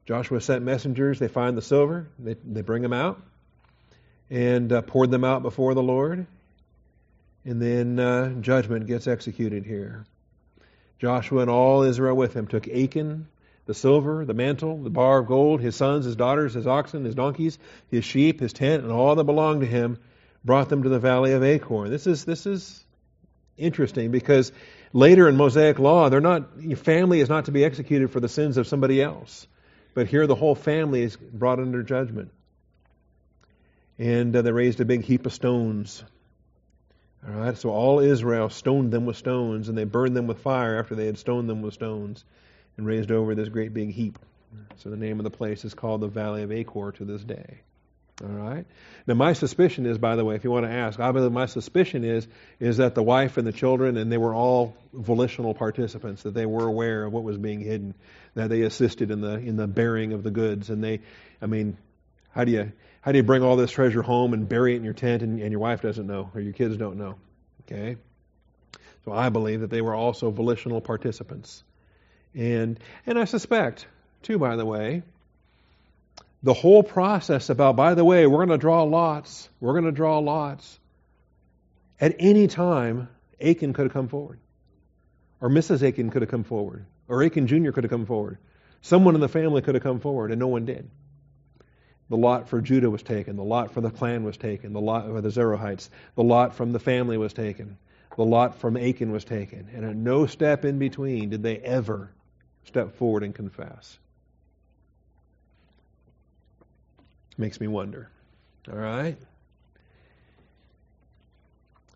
Joshua 0.06 0.40
sent 0.40 0.64
messengers. 0.64 1.18
They 1.18 1.28
find 1.28 1.56
the 1.56 1.62
silver. 1.62 2.08
They, 2.18 2.34
they 2.34 2.62
bring 2.62 2.82
them 2.82 2.92
out 2.92 3.20
and 4.30 4.72
uh, 4.72 4.82
poured 4.82 5.10
them 5.10 5.24
out 5.24 5.42
before 5.42 5.74
the 5.74 5.82
Lord. 5.82 6.26
And 7.44 7.60
then 7.60 7.98
uh, 7.98 8.30
judgment 8.40 8.86
gets 8.86 9.06
executed 9.06 9.66
here. 9.66 10.06
Joshua 11.02 11.40
and 11.40 11.50
all 11.50 11.82
Israel 11.82 12.16
with 12.16 12.32
him 12.32 12.46
took 12.46 12.68
Achan, 12.68 13.26
the 13.66 13.74
silver, 13.74 14.24
the 14.24 14.34
mantle, 14.34 14.80
the 14.80 14.88
bar 14.88 15.18
of 15.18 15.26
gold, 15.26 15.60
his 15.60 15.74
sons, 15.74 16.04
his 16.04 16.14
daughters, 16.14 16.54
his 16.54 16.64
oxen, 16.64 17.04
his 17.04 17.16
donkeys, 17.16 17.58
his 17.90 18.04
sheep, 18.04 18.38
his 18.38 18.52
tent, 18.52 18.84
and 18.84 18.92
all 18.92 19.16
that 19.16 19.24
belonged 19.24 19.62
to 19.62 19.66
him, 19.66 19.98
brought 20.44 20.68
them 20.68 20.84
to 20.84 20.88
the 20.88 21.00
valley 21.00 21.32
of 21.32 21.42
Achor. 21.42 21.88
This 21.88 22.06
is 22.06 22.24
this 22.24 22.46
is 22.46 22.84
interesting 23.58 24.12
because 24.12 24.52
later 24.92 25.28
in 25.28 25.36
Mosaic 25.36 25.80
law, 25.80 26.08
they're 26.08 26.20
not 26.20 26.48
your 26.60 26.76
family 26.76 27.18
is 27.18 27.28
not 27.28 27.46
to 27.46 27.50
be 27.50 27.64
executed 27.64 28.12
for 28.12 28.20
the 28.20 28.28
sins 28.28 28.56
of 28.56 28.68
somebody 28.68 29.02
else, 29.02 29.48
but 29.94 30.06
here 30.06 30.28
the 30.28 30.36
whole 30.36 30.54
family 30.54 31.02
is 31.02 31.16
brought 31.16 31.58
under 31.58 31.82
judgment, 31.82 32.30
and 33.98 34.36
uh, 34.36 34.42
they 34.42 34.52
raised 34.52 34.80
a 34.80 34.84
big 34.84 35.02
heap 35.02 35.26
of 35.26 35.32
stones. 35.32 36.04
All 37.26 37.34
right, 37.34 37.56
so 37.56 37.70
all 37.70 38.00
Israel 38.00 38.50
stoned 38.50 38.92
them 38.92 39.06
with 39.06 39.16
stones, 39.16 39.68
and 39.68 39.78
they 39.78 39.84
burned 39.84 40.16
them 40.16 40.26
with 40.26 40.40
fire 40.40 40.78
after 40.78 40.94
they 40.94 41.06
had 41.06 41.18
stoned 41.18 41.48
them 41.48 41.62
with 41.62 41.74
stones, 41.74 42.24
and 42.76 42.86
raised 42.86 43.12
over 43.12 43.34
this 43.34 43.48
great 43.48 43.72
big 43.72 43.90
heap. 43.90 44.18
So 44.78 44.90
the 44.90 44.96
name 44.96 45.20
of 45.20 45.24
the 45.24 45.30
place 45.30 45.64
is 45.64 45.74
called 45.74 46.00
the 46.00 46.08
Valley 46.08 46.42
of 46.42 46.50
Achor 46.50 46.92
to 46.92 47.04
this 47.04 47.22
day. 47.22 47.60
All 48.22 48.28
right. 48.28 48.66
Now, 49.06 49.14
my 49.14 49.32
suspicion 49.32 49.86
is, 49.86 49.98
by 49.98 50.16
the 50.16 50.24
way, 50.24 50.34
if 50.34 50.44
you 50.44 50.50
want 50.50 50.66
to 50.66 50.70
ask, 50.70 51.00
I 51.00 51.10
believe 51.10 51.32
my 51.32 51.46
suspicion 51.46 52.04
is 52.04 52.26
is 52.60 52.76
that 52.76 52.94
the 52.94 53.02
wife 53.02 53.36
and 53.36 53.46
the 53.46 53.52
children, 53.52 53.96
and 53.96 54.12
they 54.12 54.18
were 54.18 54.34
all 54.34 54.76
volitional 54.92 55.54
participants, 55.54 56.22
that 56.22 56.34
they 56.34 56.46
were 56.46 56.66
aware 56.66 57.04
of 57.04 57.12
what 57.12 57.24
was 57.24 57.38
being 57.38 57.60
hidden, 57.60 57.94
that 58.34 58.48
they 58.48 58.62
assisted 58.62 59.10
in 59.10 59.20
the 59.20 59.34
in 59.38 59.56
the 59.56 59.66
bearing 59.66 60.12
of 60.12 60.22
the 60.22 60.30
goods, 60.30 60.70
and 60.70 60.84
they, 60.84 61.00
I 61.40 61.46
mean, 61.46 61.76
how 62.32 62.44
do 62.44 62.52
you 62.52 62.72
how 63.00 63.12
do 63.12 63.18
you 63.18 63.24
bring 63.24 63.42
all 63.42 63.56
this 63.56 63.70
treasure 63.70 64.02
home 64.02 64.32
and 64.32 64.48
bury 64.48 64.74
it 64.74 64.76
in 64.76 64.84
your 64.84 64.94
tent, 64.94 65.22
and, 65.22 65.40
and 65.40 65.50
your 65.50 65.60
wife 65.60 65.82
doesn't 65.82 66.06
know 66.06 66.30
or 66.34 66.40
your 66.40 66.52
kids 66.52 66.76
don't 66.76 66.96
know? 66.96 67.16
Okay. 67.62 67.96
So 69.04 69.12
I 69.12 69.28
believe 69.30 69.60
that 69.60 69.70
they 69.70 69.80
were 69.80 69.94
also 69.94 70.30
volitional 70.30 70.80
participants, 70.80 71.62
and 72.34 72.78
and 73.06 73.18
I 73.18 73.24
suspect 73.24 73.86
too, 74.22 74.38
by 74.38 74.56
the 74.56 74.64
way, 74.64 75.02
the 76.42 76.54
whole 76.54 76.82
process 76.82 77.50
about, 77.50 77.76
by 77.76 77.94
the 77.94 78.04
way, 78.04 78.26
we're 78.26 78.44
going 78.44 78.48
to 78.48 78.58
draw 78.58 78.82
lots. 78.82 79.48
We're 79.60 79.72
going 79.72 79.84
to 79.84 79.92
draw 79.92 80.18
lots. 80.18 80.78
At 82.00 82.16
any 82.18 82.48
time, 82.48 83.08
Achan 83.40 83.72
could 83.72 83.84
have 83.84 83.92
come 83.92 84.08
forward. 84.08 84.40
Or 85.40 85.48
Mrs. 85.48 85.86
Achan 85.86 86.10
could 86.10 86.22
have 86.22 86.30
come 86.30 86.44
forward. 86.44 86.84
Or 87.08 87.22
Achan 87.22 87.46
Jr. 87.46 87.70
could 87.70 87.84
have 87.84 87.90
come 87.90 88.06
forward. 88.06 88.38
Someone 88.80 89.14
in 89.14 89.20
the 89.20 89.28
family 89.28 89.62
could 89.62 89.74
have 89.74 89.84
come 89.84 90.00
forward, 90.00 90.30
and 90.30 90.40
no 90.40 90.48
one 90.48 90.64
did. 90.64 90.88
The 92.12 92.18
lot 92.18 92.50
for 92.50 92.60
Judah 92.60 92.90
was 92.90 93.02
taken. 93.02 93.36
The 93.36 93.42
lot 93.42 93.70
for 93.70 93.80
the 93.80 93.90
clan 93.90 94.22
was 94.22 94.36
taken. 94.36 94.74
The 94.74 94.82
lot 94.82 95.06
for 95.06 95.22
the 95.22 95.30
Zerahites. 95.30 95.88
The 96.14 96.22
lot 96.22 96.54
from 96.54 96.72
the 96.72 96.78
family 96.78 97.16
was 97.16 97.32
taken. 97.32 97.78
The 98.18 98.22
lot 98.22 98.56
from 98.56 98.76
Achan 98.76 99.10
was 99.12 99.24
taken. 99.24 99.70
And 99.74 99.82
at 99.86 99.96
no 99.96 100.26
step 100.26 100.66
in 100.66 100.78
between 100.78 101.30
did 101.30 101.42
they 101.42 101.56
ever 101.56 102.10
step 102.66 102.96
forward 102.96 103.22
and 103.22 103.34
confess. 103.34 103.96
Makes 107.38 107.58
me 107.58 107.66
wonder. 107.66 108.10
All 108.70 108.76
right? 108.76 109.16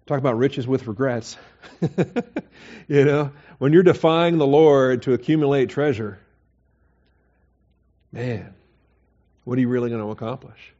Talk 0.06 0.16
about 0.18 0.38
riches 0.38 0.66
with 0.66 0.86
regrets. 0.86 1.36
you 2.88 3.04
know, 3.04 3.32
when 3.58 3.74
you're 3.74 3.82
defying 3.82 4.38
the 4.38 4.46
Lord 4.46 5.02
to 5.02 5.12
accumulate 5.12 5.68
treasure, 5.68 6.18
man, 8.12 8.54
what 9.46 9.56
are 9.56 9.60
you 9.62 9.68
really 9.68 9.88
going 9.88 10.02
to 10.02 10.10
accomplish? 10.10 10.74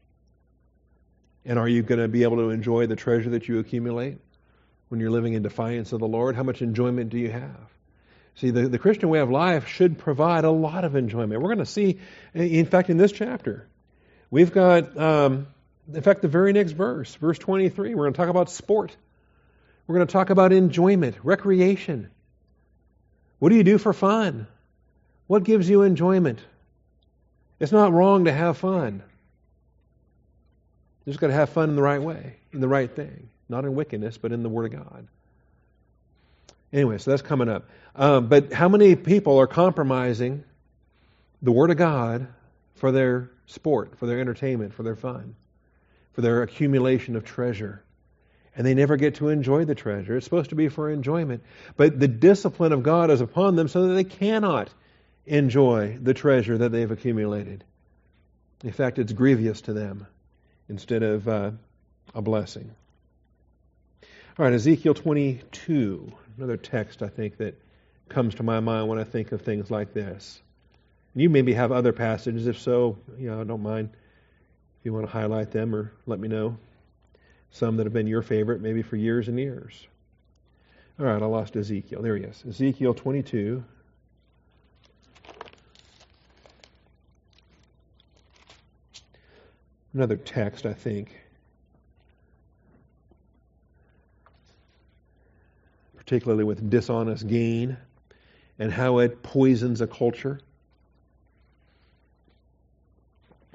And 1.47 1.59
are 1.59 1.69
you 1.69 1.83
going 1.83 2.01
to 2.01 2.09
be 2.09 2.25
able 2.25 2.37
to 2.37 2.51
enjoy 2.51 2.87
the 2.87 2.97
treasure 2.97 3.31
that 3.31 3.49
you 3.49 3.59
accumulate 3.59 4.19
when 4.89 5.01
you're 5.01 5.11
living 5.11 5.33
in 5.33 5.43
defiance 5.43 5.93
of 5.93 6.01
the 6.01 6.09
Lord? 6.09 6.37
How 6.37 6.43
much 6.43 6.61
enjoyment 6.61 7.09
do 7.09 7.19
you 7.19 7.31
have? 7.31 7.71
See, 8.35 8.51
the, 8.51 8.69
the 8.69 8.79
Christian 8.79 9.09
way 9.09 9.21
of 9.21 9.31
life 9.31 9.67
should 9.67 9.97
provide 9.97 10.45
a 10.45 10.51
lot 10.51 10.85
of 10.85 10.95
enjoyment. 10.97 11.41
We're 11.41 11.55
going 11.55 11.64
to 11.64 11.67
see, 11.67 12.01
in 12.35 12.67
fact, 12.67 12.91
in 12.91 12.99
this 12.99 13.12
chapter, 13.12 13.67
We've 14.31 14.53
got, 14.53 14.97
um, 14.99 15.47
in 15.93 16.03
fact, 16.03 16.23
the 16.23 16.29
very 16.29 16.53
next 16.53 16.73
verse, 16.73 17.14
verse 17.14 17.39
23, 17.39 17.95
we're 17.95 18.05
going 18.05 18.12
to 18.12 18.17
talk 18.17 18.29
about 18.29 18.51
sport. 18.51 18.95
We're 19.87 19.97
going 19.97 20.07
to 20.07 20.12
talk 20.12 20.31
about 20.31 20.53
enjoyment, 20.53 21.17
recreation. 21.23 22.11
What 23.39 23.51
do 23.51 23.55
you 23.57 23.62
do 23.62 23.79
for 23.79 23.93
fun? 23.93 24.49
What 25.29 25.45
gives 25.45 25.69
you 25.69 25.83
enjoyment? 25.83 26.41
It's 27.59 27.72
not 27.72 27.92
wrong 27.92 28.26
to 28.26 28.32
have 28.32 28.59
fun. 28.59 29.02
You 31.04 31.12
just 31.12 31.20
got 31.20 31.28
to 31.28 31.32
have 31.32 31.50
fun 31.50 31.70
in 31.70 31.76
the 31.76 31.82
right 31.82 32.02
way, 32.02 32.36
in 32.52 32.61
the 32.61 32.68
right 32.68 32.90
thing. 32.90 33.28
Not 33.48 33.64
in 33.64 33.74
wickedness, 33.74 34.18
but 34.18 34.32
in 34.32 34.42
the 34.42 34.48
Word 34.48 34.72
of 34.72 34.84
God. 34.84 35.07
Anyway, 36.72 36.98
so 36.98 37.12
that's 37.12 37.22
coming 37.22 37.48
up. 37.48 37.68
Um, 37.94 38.26
but 38.26 38.52
how 38.52 38.68
many 38.68 38.96
people 38.96 39.38
are 39.38 39.46
compromising 39.46 40.44
the 41.42 41.52
Word 41.52 41.70
of 41.70 41.76
God 41.76 42.26
for 42.74 42.92
their 42.92 43.30
sport, 43.46 43.98
for 43.98 44.07
their 44.07 44.20
entertainment, 44.20 44.74
for 44.74 44.82
their 44.82 44.96
fun, 44.96 45.36
for 46.12 46.20
their 46.20 46.42
accumulation 46.42 47.16
of 47.16 47.24
treasure. 47.24 47.82
And 48.57 48.66
they 48.66 48.74
never 48.74 48.96
get 48.96 49.16
to 49.16 49.28
enjoy 49.28 49.64
the 49.64 49.74
treasure. 49.74 50.16
It's 50.16 50.24
supposed 50.24 50.50
to 50.50 50.57
be 50.57 50.68
for 50.68 50.90
enjoyment. 50.90 51.42
But 51.76 52.00
the 52.00 52.09
discipline 52.09 52.72
of 52.72 52.82
God 52.82 53.11
is 53.11 53.20
upon 53.20 53.54
them 53.54 53.68
so 53.68 53.88
that 53.88 53.94
they 53.94 54.04
cannot 54.04 54.70
enjoy 55.27 55.99
the 56.01 56.14
treasure 56.14 56.59
that 56.59 56.72
they've 56.72 56.91
accumulated. 56.91 57.64
In 58.62 58.72
fact, 58.72 58.99
it's 58.99 59.12
grievous 59.12 59.62
to 59.62 59.72
them 59.72 60.07
instead 60.68 61.03
of 61.03 61.29
uh, 61.29 61.51
a 62.14 62.22
blessing. 62.22 62.74
All 64.39 64.45
right, 64.45 64.53
Ezekiel 64.53 64.95
22, 64.95 66.12
another 66.37 66.57
text 66.57 67.03
I 67.03 67.09
think 67.09 67.39
that 67.39 67.61
comes 68.09 68.35
to 68.37 68.43
my 68.43 68.61
mind 68.61 68.89
when 68.89 68.99
I 68.99 69.05
think 69.05 69.33
of 69.33 69.43
things 69.43 69.70
like 69.70 69.93
this. 69.93 70.41
You 71.14 71.31
maybe 71.31 71.55
have 71.55 71.72
other 71.72 71.93
passages. 71.93 72.47
If 72.47 72.59
so, 72.59 72.99
you 73.18 73.31
know, 73.31 73.41
I 73.41 73.45
don't 73.45 73.62
mind 73.62 73.91
if 74.79 74.85
you 74.85 74.93
want 74.93 75.07
to 75.07 75.12
highlight 75.12 75.51
them 75.51 75.74
or 75.74 75.93
let 76.07 76.20
me 76.20 76.29
know. 76.29 76.59
Some 77.51 77.79
that 77.79 77.85
have 77.85 77.95
been 77.95 78.07
your 78.07 78.22
favorite, 78.22 78.61
maybe 78.61 78.83
for 78.83 78.97
years 78.97 79.29
and 79.29 79.39
years. 79.39 79.87
All 80.99 81.07
right, 81.07 81.22
I 81.22 81.27
lost 81.27 81.57
Ezekiel. 81.57 82.03
There 82.03 82.16
he 82.16 82.24
is. 82.24 82.45
Ezekiel 82.47 82.93
22. 82.93 83.64
Another 89.97 90.16
text, 90.16 90.66
I 90.66 90.74
think. 90.74 91.09
Particularly 95.97 96.44
with 96.44 96.68
dishonest 96.68 97.26
gain 97.26 97.78
and 98.59 98.70
how 98.70 98.99
it 98.99 99.22
poisons 99.22 99.80
a 99.80 99.86
culture. 99.86 100.40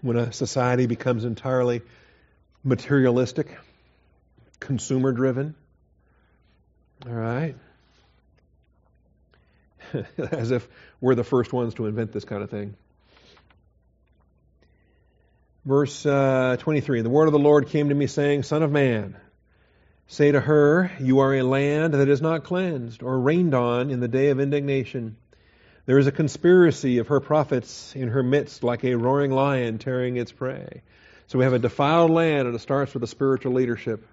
when 0.02 0.18
a 0.18 0.32
society 0.34 0.88
becomes 0.88 1.26
entirely 1.26 1.82
materialistic, 2.64 3.56
consumer 4.60 5.12
driven. 5.12 5.56
All 7.06 7.14
right? 7.14 7.56
As 10.18 10.50
if 10.52 10.68
we're 11.00 11.14
the 11.14 11.24
first 11.24 11.54
ones 11.54 11.76
to 11.76 11.86
invent 11.86 12.12
this 12.12 12.26
kind 12.26 12.44
of 12.44 12.50
thing. 12.50 12.76
Verse 15.64 16.06
uh, 16.06 16.58
23 16.60 17.02
The 17.02 17.10
word 17.10 17.28
of 17.28 17.34
the 17.34 17.40
Lord 17.40 17.68
came 17.68 17.90
to 17.90 17.96
me, 17.96 18.08
saying, 18.08 18.44
Son 18.44 18.64
of 18.64 18.72
man, 18.72 19.16
say 20.08 20.32
to 20.32 20.40
her, 20.40 20.92
You 21.00 21.20
are 21.20 21.36
a 21.36 21.44
land 21.44 21.94
that 21.94 22.10
is 22.10 22.22
not 22.22 22.44
cleansed 22.44 23.04
or 23.04 23.20
rained 23.20 23.54
on 23.54 23.92
in 23.92 24.00
the 24.00 24.08
day 24.08 24.30
of 24.30 24.40
indignation. 24.40 25.18
There 25.86 26.00
is 26.00 26.08
a 26.08 26.12
conspiracy 26.12 26.98
of 26.98 27.08
her 27.08 27.20
prophets 27.20 27.96
in 27.96 28.10
her 28.10 28.24
midst, 28.24 28.64
like 28.64 28.84
a 28.84 28.96
roaring 28.96 29.32
lion 29.32 29.78
tearing 29.78 30.18
its 30.18 30.32
prey. 30.32 30.82
So 31.28 31.38
we 31.38 31.44
have 31.44 31.54
a 31.54 31.60
defiled 31.60 32.12
land, 32.12 32.48
and 32.48 32.56
it 32.56 32.60
starts 32.60 32.94
with 32.94 33.04
a 33.04 33.08
spiritual 33.08 33.54
leadership. 33.54 34.06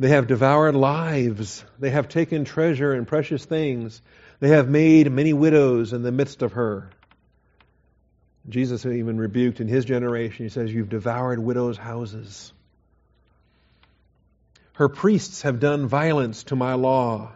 They 0.00 0.08
have 0.08 0.26
devoured 0.26 0.76
lives. 0.76 1.64
They 1.78 1.90
have 1.90 2.08
taken 2.08 2.44
treasure 2.44 2.92
and 2.92 3.06
precious 3.06 3.44
things. 3.44 4.00
They 4.40 4.50
have 4.50 4.68
made 4.68 5.10
many 5.10 5.32
widows 5.32 5.92
in 5.92 6.02
the 6.02 6.12
midst 6.12 6.42
of 6.42 6.52
her. 6.52 6.90
Jesus 8.48 8.86
even 8.86 9.18
rebuked 9.18 9.60
in 9.60 9.68
his 9.68 9.84
generation, 9.84 10.46
he 10.46 10.50
says, 10.50 10.72
You've 10.72 10.88
devoured 10.88 11.38
widows' 11.38 11.76
houses. 11.76 12.52
Her 14.72 14.88
priests 14.88 15.42
have 15.42 15.60
done 15.60 15.88
violence 15.88 16.44
to 16.44 16.56
my 16.56 16.74
law. 16.74 17.32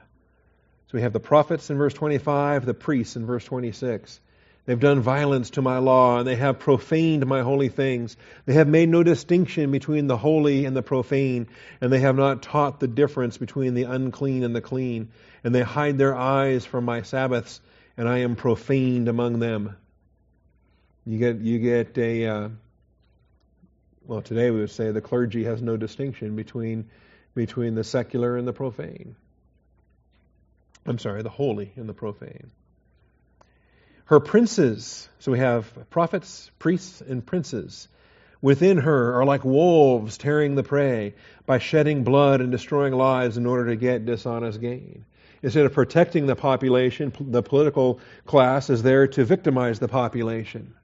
So 0.87 0.99
we 0.99 1.03
have 1.03 1.13
the 1.13 1.21
prophets 1.21 1.71
in 1.71 1.77
verse 1.77 1.93
25, 1.95 2.65
the 2.65 2.75
priests 2.75 3.17
in 3.17 3.27
verse 3.27 3.45
26. 3.45 4.21
They've 4.65 4.79
done 4.79 5.01
violence 5.01 5.51
to 5.51 5.63
my 5.63 5.79
law, 5.79 6.19
and 6.19 6.29
they 6.29 6.37
have 6.37 6.61
profaned 6.61 7.27
my 7.27 7.43
holy 7.43 7.69
things. 7.69 8.17
They 8.47 8.53
have 8.53 8.69
made 8.69 8.89
no 8.89 9.03
distinction 9.03 9.73
between 9.73 10.07
the 10.07 10.17
holy 10.17 10.67
and 10.67 10.77
the 10.77 10.83
profane, 10.83 11.49
and 11.81 11.93
they 11.93 11.99
have 11.99 12.15
not 12.15 12.43
taught 12.43 12.79
the 12.79 12.87
difference 12.87 13.39
between 13.39 13.75
the 13.75 13.85
unclean 13.85 14.45
and 14.45 14.55
the 14.55 14.61
clean. 14.61 15.09
And 15.43 15.53
they 15.53 15.63
hide 15.63 15.99
their 15.99 16.15
eyes 16.15 16.65
from 16.65 16.85
my 16.85 17.03
Sabbaths, 17.03 17.61
and 17.97 18.09
I 18.09 18.19
am 18.19 18.37
profaned 18.37 19.09
among 19.09 19.41
them. 19.41 19.77
You 21.05 21.19
get, 21.19 21.39
you 21.41 21.59
get 21.59 21.99
a, 21.99 22.27
uh, 22.27 22.49
well, 24.07 24.23
today 24.23 24.51
we 24.51 24.61
would 24.61 24.71
say 24.71 24.93
the 24.93 25.01
clergy 25.01 25.45
has 25.45 25.61
no 25.61 25.77
distinction 25.77 26.37
between, 26.37 26.89
between 27.35 27.75
the 27.75 27.83
secular 27.83 28.37
and 28.37 28.47
the 28.47 28.53
profane. 28.53 29.17
I'm 30.87 30.99
sorry, 30.99 31.23
the 31.23 31.29
holy 31.29 31.73
and 31.77 31.89
the 31.89 31.95
profane. 31.95 32.51
Her 34.05 34.21
princes, 34.21 35.09
so 35.19 35.33
we 35.33 35.39
have 35.39 35.91
prophets, 35.91 36.51
priests, 36.59 37.01
and 37.01 37.25
princes, 37.25 37.89
within 38.41 38.79
her 38.79 39.21
are 39.21 39.25
like 39.25 39.45
wolves 39.45 40.19
tearing 40.19 40.55
the 40.55 40.63
prey 40.63 41.15
by 41.47 41.59
shedding 41.59 42.05
blood 42.05 42.41
and 42.41 42.53
destroying 42.53 42.93
lives 42.93 43.37
in 43.37 43.47
order 43.47 43.67
to 43.67 43.77
get 43.77 44.05
dishonest 44.05 44.61
gain. 44.61 45.05
Instead 45.43 45.67
of 45.67 45.73
protecting 45.73 46.27
the 46.27 46.37
population, 46.37 47.13
the 47.19 47.43
political 47.43 47.99
class 48.25 48.71
is 48.71 48.83
there 48.83 49.09
to 49.09 49.25
victimize 49.25 49.81
the 49.81 49.89
population. 49.89 50.75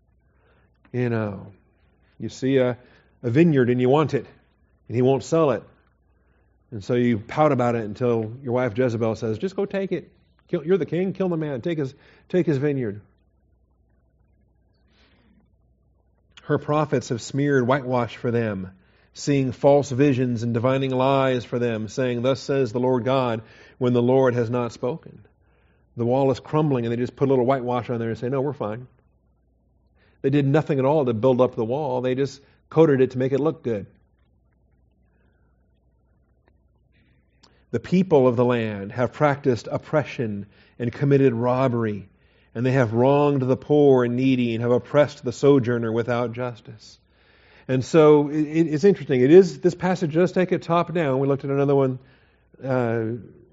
You 0.93 1.11
know, 1.11 1.53
you 2.19 2.29
see 2.29 2.57
a, 2.57 2.79
a 3.23 3.31
vineyard 3.31 3.71
and 3.71 3.81
you 3.81 3.89
want 3.89 4.15
it, 4.15 4.27
and 4.89 4.97
he 4.97 5.03
won't 5.03 5.23
sell 5.23 5.51
it. 5.51 5.63
And 6.71 6.85
so 6.85 6.95
you 6.95 7.19
pout 7.19 7.53
about 7.53 7.75
it 7.75 7.85
until 7.85 8.33
your 8.43 8.53
wife 8.53 8.77
Jezebel 8.77 9.17
says, 9.17 9.39
just 9.39 9.57
go 9.57 9.65
take 9.65 9.93
it. 9.93 10.11
Kill, 10.49 10.65
you're 10.65 10.79
the 10.79 10.87
king, 10.87 11.13
kill 11.13 11.29
the 11.29 11.37
man, 11.37 11.61
take 11.61 11.79
his, 11.79 11.95
take 12.29 12.47
his 12.47 12.59
vineyard. 12.59 13.01
Her 16.43 16.59
prophets 16.59 17.11
have 17.11 17.21
smeared 17.21 17.67
whitewash 17.67 18.17
for 18.17 18.31
them, 18.31 18.73
seeing 19.13 19.53
false 19.53 19.91
visions 19.91 20.43
and 20.43 20.55
divining 20.55 20.91
lies 20.91 21.45
for 21.45 21.59
them, 21.59 21.89
saying, 21.89 22.23
Thus 22.23 22.41
says 22.41 22.73
the 22.73 22.81
Lord 22.81 23.05
God, 23.05 23.43
when 23.77 23.93
the 23.93 24.03
Lord 24.03 24.35
has 24.35 24.49
not 24.49 24.73
spoken. 24.73 25.27
The 25.99 26.07
wall 26.07 26.31
is 26.31 26.41
crumbling, 26.41 26.87
and 26.87 26.93
they 26.93 26.97
just 26.97 27.17
put 27.17 27.29
a 27.29 27.31
little 27.31 27.45
whitewash 27.45 27.91
on 27.91 27.99
there 27.99 28.09
and 28.09 28.19
say, 28.19 28.31
No, 28.31 28.41
we're 28.41 28.55
fine. 28.55 28.87
They 30.23 30.31
did 30.31 30.47
nothing 30.47 30.79
at 30.79 30.85
all 30.85 31.05
to 31.05 31.15
build 31.15 31.41
up 31.41 31.55
the 31.55 31.65
wall, 31.65 32.01
they 32.01 32.15
just 32.15 32.41
coated 32.71 33.01
it 33.01 33.13
to 33.13 33.19
make 33.19 33.33
it 33.33 33.41
look 33.41 33.63
good. 33.63 33.87
The 37.71 37.81
people 37.81 38.27
of 38.27 38.37
the 38.37 38.45
land 38.45 38.93
have 38.93 39.13
practiced 39.13 39.69
oppression 39.71 40.47
and 40.79 40.91
committed 40.91 41.35
robbery, 41.35 42.09
and 42.55 42.65
they 42.65 42.73
have 42.73 42.95
wronged 42.95 43.43
the 43.43 43.57
poor 43.57 44.05
and 44.05 44.17
needy 44.17 44.55
and 44.55 44.63
have 44.63 44.71
oppressed 44.71 45.23
the 45.23 45.33
sojourner 45.33 45.93
without 45.93 46.33
justice. 46.33 46.99
And 47.69 47.85
so 47.85 48.31
it, 48.31 48.43
it's 48.43 48.85
interesting. 48.85 49.21
It 49.21 49.31
is 49.31 49.61
this 49.61 49.75
passage 49.75 50.15
does 50.15 50.33
take 50.33 50.53
it 50.53 50.63
top 50.63 50.93
down. 50.95 51.19
We 51.19 51.29
looked 51.29 51.45
at 51.45 51.51
another 51.51 51.75
one 51.75 51.99
uh, 52.65 53.05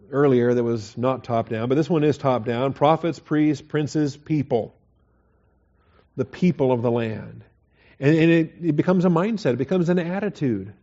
earlier 0.09 0.53
that 0.53 0.63
was 0.63 0.97
not 0.97 1.25
top 1.25 1.49
down, 1.49 1.67
but 1.67 1.75
this 1.75 1.89
one 1.89 2.05
is 2.05 2.17
top 2.17 2.45
down. 2.45 2.71
Prophets, 2.71 3.19
priests, 3.19 3.61
princes, 3.61 4.15
people, 4.15 4.73
the 6.15 6.25
people 6.25 6.71
of 6.71 6.81
the 6.81 6.91
land, 6.91 7.43
and, 7.99 8.15
and 8.15 8.31
it, 8.31 8.53
it 8.61 8.75
becomes 8.75 9.05
a 9.05 9.09
mindset. 9.09 9.53
It 9.53 9.57
becomes 9.57 9.89
an 9.89 9.99
attitude. 9.99 10.73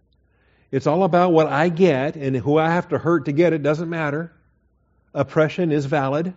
It's 0.70 0.86
all 0.86 1.04
about 1.04 1.32
what 1.32 1.48
I 1.48 1.68
get, 1.68 2.16
and 2.16 2.34
who 2.36 2.58
I 2.58 2.70
have 2.70 2.88
to 2.88 2.98
hurt 2.98 3.26
to 3.26 3.32
get 3.32 3.52
it 3.52 3.62
doesn't 3.62 3.90
matter. 3.90 4.32
Oppression 5.14 5.72
is 5.72 5.86
valid. 5.86 6.32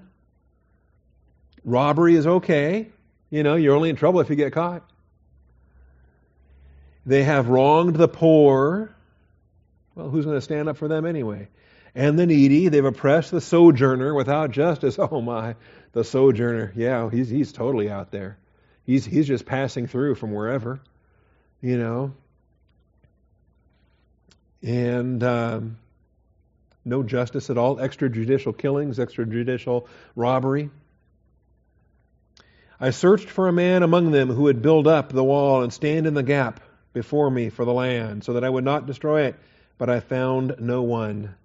Robbery 1.63 2.15
is 2.15 2.27
okay. 2.27 2.89
You 3.29 3.43
know, 3.43 3.55
you're 3.55 3.75
only 3.75 3.89
in 3.89 3.95
trouble 3.95 4.19
if 4.19 4.29
you 4.29 4.35
get 4.35 4.53
caught. 4.53 4.83
They 7.05 7.23
have 7.23 7.49
wronged 7.49 7.95
the 7.95 8.07
poor. 8.07 8.95
Well, 9.95 10.09
who's 10.09 10.25
going 10.25 10.37
to 10.37 10.41
stand 10.41 10.69
up 10.69 10.77
for 10.77 10.87
them 10.87 11.05
anyway? 11.05 11.47
And 11.93 12.19
the 12.19 12.25
needy. 12.25 12.67
They've 12.67 12.83
oppressed 12.83 13.31
the 13.31 13.41
sojourner 13.41 14.13
without 14.13 14.51
justice. 14.51 14.97
Oh 14.99 15.21
my, 15.21 15.55
the 15.93 16.03
sojourner. 16.03 16.73
Yeah, 16.75 17.09
he's 17.09 17.29
he's 17.29 17.53
totally 17.53 17.89
out 17.89 18.11
there. 18.11 18.37
He's 18.85 19.05
he's 19.05 19.27
just 19.27 19.45
passing 19.45 19.87
through 19.87 20.15
from 20.15 20.33
wherever. 20.33 20.79
You 21.61 21.77
know, 21.77 22.13
and 24.61 25.23
um, 25.23 25.77
no 26.83 27.01
justice 27.01 27.49
at 27.49 27.57
all, 27.57 27.77
extrajudicial 27.77 28.57
killings, 28.57 28.99
extrajudicial 28.99 29.87
robbery. 30.15 30.69
I 32.79 32.91
searched 32.91 33.29
for 33.29 33.47
a 33.47 33.53
man 33.53 33.83
among 33.83 34.11
them 34.11 34.29
who 34.29 34.43
would 34.43 34.61
build 34.61 34.85
up 34.87 35.11
the 35.11 35.23
wall 35.23 35.63
and 35.63 35.71
stand 35.71 36.05
in 36.07 36.13
the 36.13 36.23
gap 36.23 36.59
before 36.93 37.29
me 37.31 37.49
for 37.49 37.65
the 37.65 37.73
land, 37.73 38.23
so 38.23 38.33
that 38.33 38.43
I 38.43 38.49
would 38.49 38.63
not 38.63 38.85
destroy 38.85 39.23
it, 39.23 39.35
but 39.77 39.89
I 39.89 39.99
found 39.99 40.55
no 40.59 40.83
one. 40.83 41.35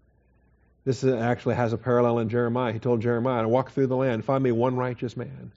This 0.84 1.04
actually 1.04 1.54
has 1.56 1.72
a 1.72 1.78
parallel 1.78 2.18
in 2.18 2.28
Jeremiah. 2.28 2.72
He 2.72 2.78
told 2.78 3.00
Jeremiah 3.00 3.46
walk 3.46 3.72
through 3.72 3.88
the 3.88 3.96
land, 3.96 4.24
find 4.24 4.42
me 4.42 4.52
one 4.52 4.76
righteous 4.76 5.16
man. 5.16 5.52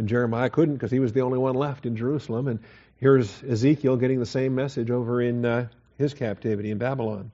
And 0.00 0.08
Jeremiah 0.08 0.48
couldn't 0.48 0.76
because 0.76 0.90
he 0.90 0.98
was 0.98 1.12
the 1.12 1.20
only 1.20 1.36
one 1.36 1.54
left 1.54 1.84
in 1.84 1.94
Jerusalem. 1.94 2.48
And 2.48 2.60
here's 2.96 3.42
Ezekiel 3.44 3.98
getting 3.98 4.18
the 4.18 4.24
same 4.24 4.54
message 4.54 4.90
over 4.90 5.20
in 5.20 5.44
uh, 5.44 5.68
his 5.98 6.14
captivity 6.14 6.70
in 6.70 6.78
Babylon. 6.78 7.30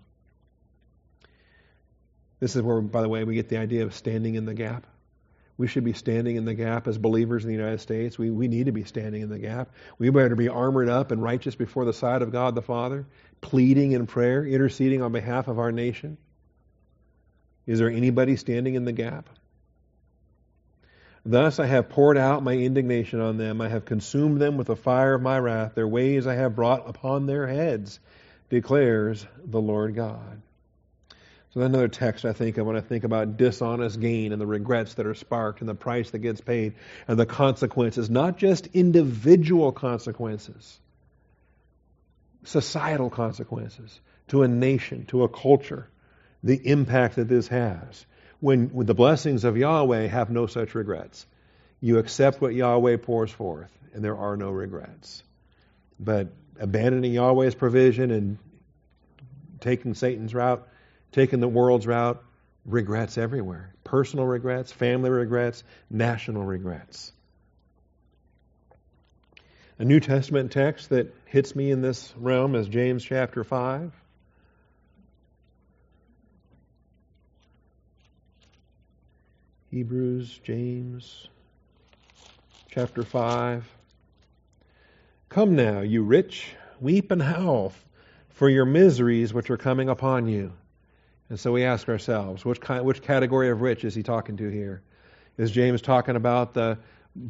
This 2.40 2.56
is 2.56 2.62
where, 2.62 2.80
by 2.80 3.02
the 3.02 3.08
way, 3.08 3.22
we 3.22 3.36
get 3.36 3.48
the 3.48 3.58
idea 3.58 3.84
of 3.84 3.94
standing 3.94 4.34
in 4.34 4.46
the 4.46 4.52
gap. 4.52 4.84
We 5.56 5.68
should 5.68 5.84
be 5.84 5.92
standing 5.92 6.34
in 6.34 6.44
the 6.44 6.54
gap 6.54 6.88
as 6.88 6.98
believers 6.98 7.44
in 7.44 7.50
the 7.50 7.56
United 7.56 7.82
States. 7.82 8.18
We, 8.18 8.30
we 8.30 8.48
need 8.48 8.66
to 8.66 8.72
be 8.72 8.82
standing 8.82 9.22
in 9.22 9.28
the 9.28 9.38
gap. 9.38 9.70
We 10.00 10.10
better 10.10 10.34
be 10.34 10.48
armored 10.48 10.88
up 10.88 11.12
and 11.12 11.22
righteous 11.22 11.54
before 11.54 11.84
the 11.84 11.92
sight 11.92 12.20
of 12.20 12.32
God 12.32 12.56
the 12.56 12.62
Father, 12.62 13.06
pleading 13.40 13.92
in 13.92 14.08
prayer, 14.08 14.44
interceding 14.44 15.02
on 15.02 15.12
behalf 15.12 15.46
of 15.46 15.60
our 15.60 15.70
nation. 15.70 16.18
Is 17.64 17.78
there 17.78 17.90
anybody 17.90 18.34
standing 18.34 18.74
in 18.74 18.84
the 18.84 18.92
gap? 18.92 19.28
Thus 21.28 21.58
I 21.58 21.66
have 21.66 21.88
poured 21.88 22.16
out 22.16 22.44
my 22.44 22.52
indignation 22.52 23.20
on 23.20 23.36
them. 23.36 23.60
I 23.60 23.68
have 23.68 23.84
consumed 23.84 24.40
them 24.40 24.56
with 24.56 24.68
the 24.68 24.76
fire 24.76 25.14
of 25.14 25.22
my 25.22 25.36
wrath. 25.40 25.74
Their 25.74 25.88
ways 25.88 26.24
I 26.24 26.34
have 26.34 26.54
brought 26.54 26.88
upon 26.88 27.26
their 27.26 27.48
heads 27.48 27.98
declares 28.48 29.26
the 29.44 29.60
Lord 29.60 29.96
God. 29.96 30.40
So 31.50 31.62
another 31.62 31.88
text 31.88 32.24
I 32.24 32.32
think 32.32 32.58
of 32.58 32.66
when 32.66 32.76
I 32.76 32.80
think 32.80 33.02
about 33.02 33.38
dishonest 33.38 33.98
gain 33.98 34.30
and 34.30 34.40
the 34.40 34.46
regrets 34.46 34.94
that 34.94 35.06
are 35.06 35.14
sparked 35.14 35.60
and 35.60 35.68
the 35.68 35.74
price 35.74 36.10
that 36.10 36.18
gets 36.18 36.40
paid 36.40 36.74
and 37.08 37.18
the 37.18 37.26
consequences, 37.26 38.08
not 38.08 38.38
just 38.38 38.68
individual 38.68 39.72
consequences, 39.72 40.78
societal 42.44 43.10
consequences 43.10 44.00
to 44.28 44.44
a 44.44 44.48
nation, 44.48 45.06
to 45.06 45.24
a 45.24 45.28
culture, 45.28 45.88
the 46.44 46.68
impact 46.68 47.16
that 47.16 47.26
this 47.26 47.48
has. 47.48 48.06
When, 48.41 48.68
when 48.68 48.87
the 48.87 48.95
blessings 48.95 49.45
of 49.45 49.57
Yahweh 49.57 50.07
have 50.09 50.30
no 50.30 50.47
such 50.47 50.74
regrets. 50.74 51.26
You 51.80 51.99
accept 51.99 52.41
what 52.41 52.55
Yahweh 52.55 52.99
pours 52.99 53.30
forth, 53.30 53.70
and 53.93 54.05
there 54.05 54.16
are 54.16 54.37
no 54.37 54.51
regrets. 54.51 55.22
But 55.99 56.28
abandoning 56.59 57.12
Yahweh's 57.12 57.55
provision 57.55 58.11
and 58.11 58.39
taking 59.61 59.95
Satan's 59.95 60.34
route, 60.34 60.66
taking 61.12 61.41
the 61.41 61.49
world's 61.49 61.87
route, 61.87 62.22
regrets 62.64 63.18
everywhere. 63.18 63.74
Personal 63.84 64.26
regrets, 64.26 64.72
family 64.72 65.11
regrets, 65.11 65.62
national 65.91 66.45
regrets. 66.45 67.12
A 69.78 69.84
New 69.84 70.01
Testament 70.01 70.53
text 70.53 70.91
that 70.91 71.14
hits 71.26 71.55
me 71.55 71.70
in 71.70 71.82
this 71.82 72.12
realm 72.16 72.55
is 72.55 72.66
James 72.66 73.05
chapter 73.05 73.45
5. 73.45 73.93
Hebrews, 79.76 80.40
James, 80.42 81.28
chapter 82.70 83.02
5. 83.02 83.62
Come 85.28 85.54
now, 85.54 85.80
you 85.80 86.02
rich, 86.02 86.54
weep 86.80 87.10
and 87.10 87.20
howl 87.20 87.74
for 88.30 88.48
your 88.48 88.64
miseries 88.64 89.34
which 89.34 89.50
are 89.50 89.58
coming 89.58 89.90
upon 89.90 90.28
you. 90.28 90.54
And 91.28 91.38
so 91.38 91.52
we 91.52 91.64
ask 91.64 91.90
ourselves, 91.90 92.42
which, 92.42 92.58
kind, 92.58 92.86
which 92.86 93.02
category 93.02 93.50
of 93.50 93.60
rich 93.60 93.84
is 93.84 93.94
he 93.94 94.02
talking 94.02 94.38
to 94.38 94.48
here? 94.48 94.80
Is 95.36 95.50
James 95.50 95.82
talking 95.82 96.16
about 96.16 96.54
the 96.54 96.78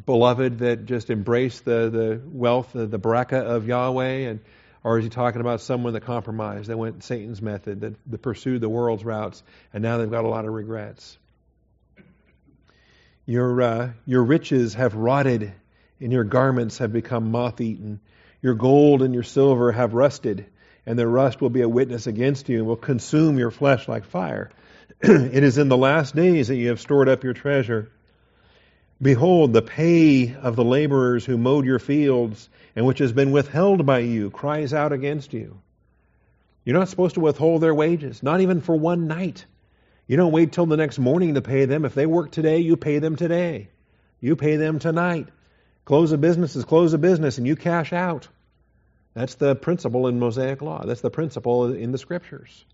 beloved 0.07 0.61
that 0.61 0.87
just 0.87 1.11
embraced 1.11 1.65
the, 1.65 1.91
the 1.91 2.23
wealth, 2.25 2.71
the, 2.73 2.87
the 2.87 2.99
baraka 2.99 3.39
of 3.39 3.67
Yahweh? 3.67 4.29
And, 4.29 4.39
or 4.85 5.01
is 5.01 5.05
he 5.05 5.11
talking 5.11 5.41
about 5.41 5.63
someone 5.63 5.95
that 5.95 6.03
compromised, 6.03 6.69
that 6.69 6.79
went 6.79 7.03
Satan's 7.03 7.43
method, 7.43 7.81
that, 7.81 7.95
that 8.07 8.23
pursued 8.23 8.61
the 8.61 8.69
world's 8.69 9.05
routes, 9.05 9.43
and 9.75 9.83
now 9.83 9.99
they've 9.99 10.09
got 10.09 10.25
a 10.25 10.29
lot 10.29 10.45
of 10.45 10.53
regrets? 10.53 11.19
Your, 13.27 13.61
uh, 13.61 13.91
your 14.07 14.23
riches 14.23 14.75
have 14.75 14.95
rotted 14.95 15.53
and 16.01 16.13
your 16.13 16.25
garments 16.25 16.79
have 16.79 16.93
become 16.93 17.33
moth 17.33 17.61
eaten. 17.61 18.01
Your 18.41 18.55
gold 18.55 19.03
and 19.03 19.13
your 19.13 19.25
silver 19.25 19.73
have 19.73 19.95
rusted, 19.95 20.47
and 20.85 20.99
the 20.99 21.09
rust 21.09 21.41
will 21.41 21.51
be 21.51 21.63
a 21.63 21.69
witness 21.69 22.07
against 22.07 22.49
you 22.49 22.59
and 22.59 22.67
will 22.67 22.77
consume 22.77 23.39
your 23.39 23.51
flesh 23.51 23.89
like 23.89 24.05
fire. 24.05 24.51
it 25.01 25.43
is 25.43 25.59
in 25.59 25.69
the 25.69 25.77
last 25.77 26.15
days 26.15 26.49
that 26.49 26.57
you 26.57 26.69
have 26.69 26.81
stored 26.81 27.09
up 27.09 27.25
your 27.25 27.33
treasure. 27.33 27.91
Behold, 29.03 29.53
the 29.53 29.63
pay 29.63 30.35
of 30.35 30.55
the 30.55 30.65
laborers 30.65 31.25
who 31.25 31.37
mowed 31.37 31.67
your 31.67 31.79
fields 31.79 32.49
and 32.77 32.87
which 32.87 33.01
has 33.01 33.13
been 33.13 33.33
withheld 33.33 33.85
by 33.85 33.99
you 33.99 34.31
cries 34.31 34.73
out 34.73 34.93
against 34.93 35.33
you. 35.33 35.59
You're 36.65 36.79
not 36.79 36.89
supposed 36.89 37.15
to 37.15 37.21
withhold 37.21 37.63
their 37.63 37.75
wages, 37.75 38.23
not 38.23 38.41
even 38.41 38.61
for 38.61 38.77
one 38.77 39.07
night. 39.07 39.45
You 40.07 40.17
don't 40.17 40.33
wait 40.33 40.53
till 40.53 40.67
the 40.67 40.77
next 40.77 40.99
morning 40.99 41.35
to 41.35 41.43
pay 41.43 41.65
them. 41.65 41.85
If 41.85 41.95
they 41.95 42.07
work 42.07 42.31
today, 42.31 42.59
you 42.59 42.77
pay 42.77 43.01
them 43.01 43.17
today. 43.17 43.69
You 44.21 44.37
pay 44.37 44.57
them 44.57 44.79
tonight. 44.79 45.29
Close 45.85 46.13
a 46.13 46.19
business 46.19 46.57
is 46.57 46.65
close 46.65 46.93
a 46.93 46.99
business, 46.99 47.39
and 47.39 47.47
you 47.47 47.57
cash 47.57 47.93
out. 47.93 48.29
That's 49.15 49.35
the 49.35 49.55
principle 49.55 50.09
in 50.09 50.19
Mosaic 50.19 50.63
law. 50.63 50.85
That's 50.85 51.01
the 51.01 51.11
principle 51.11 51.73
in 51.73 51.91
the 51.93 51.99
scriptures. 51.99 52.65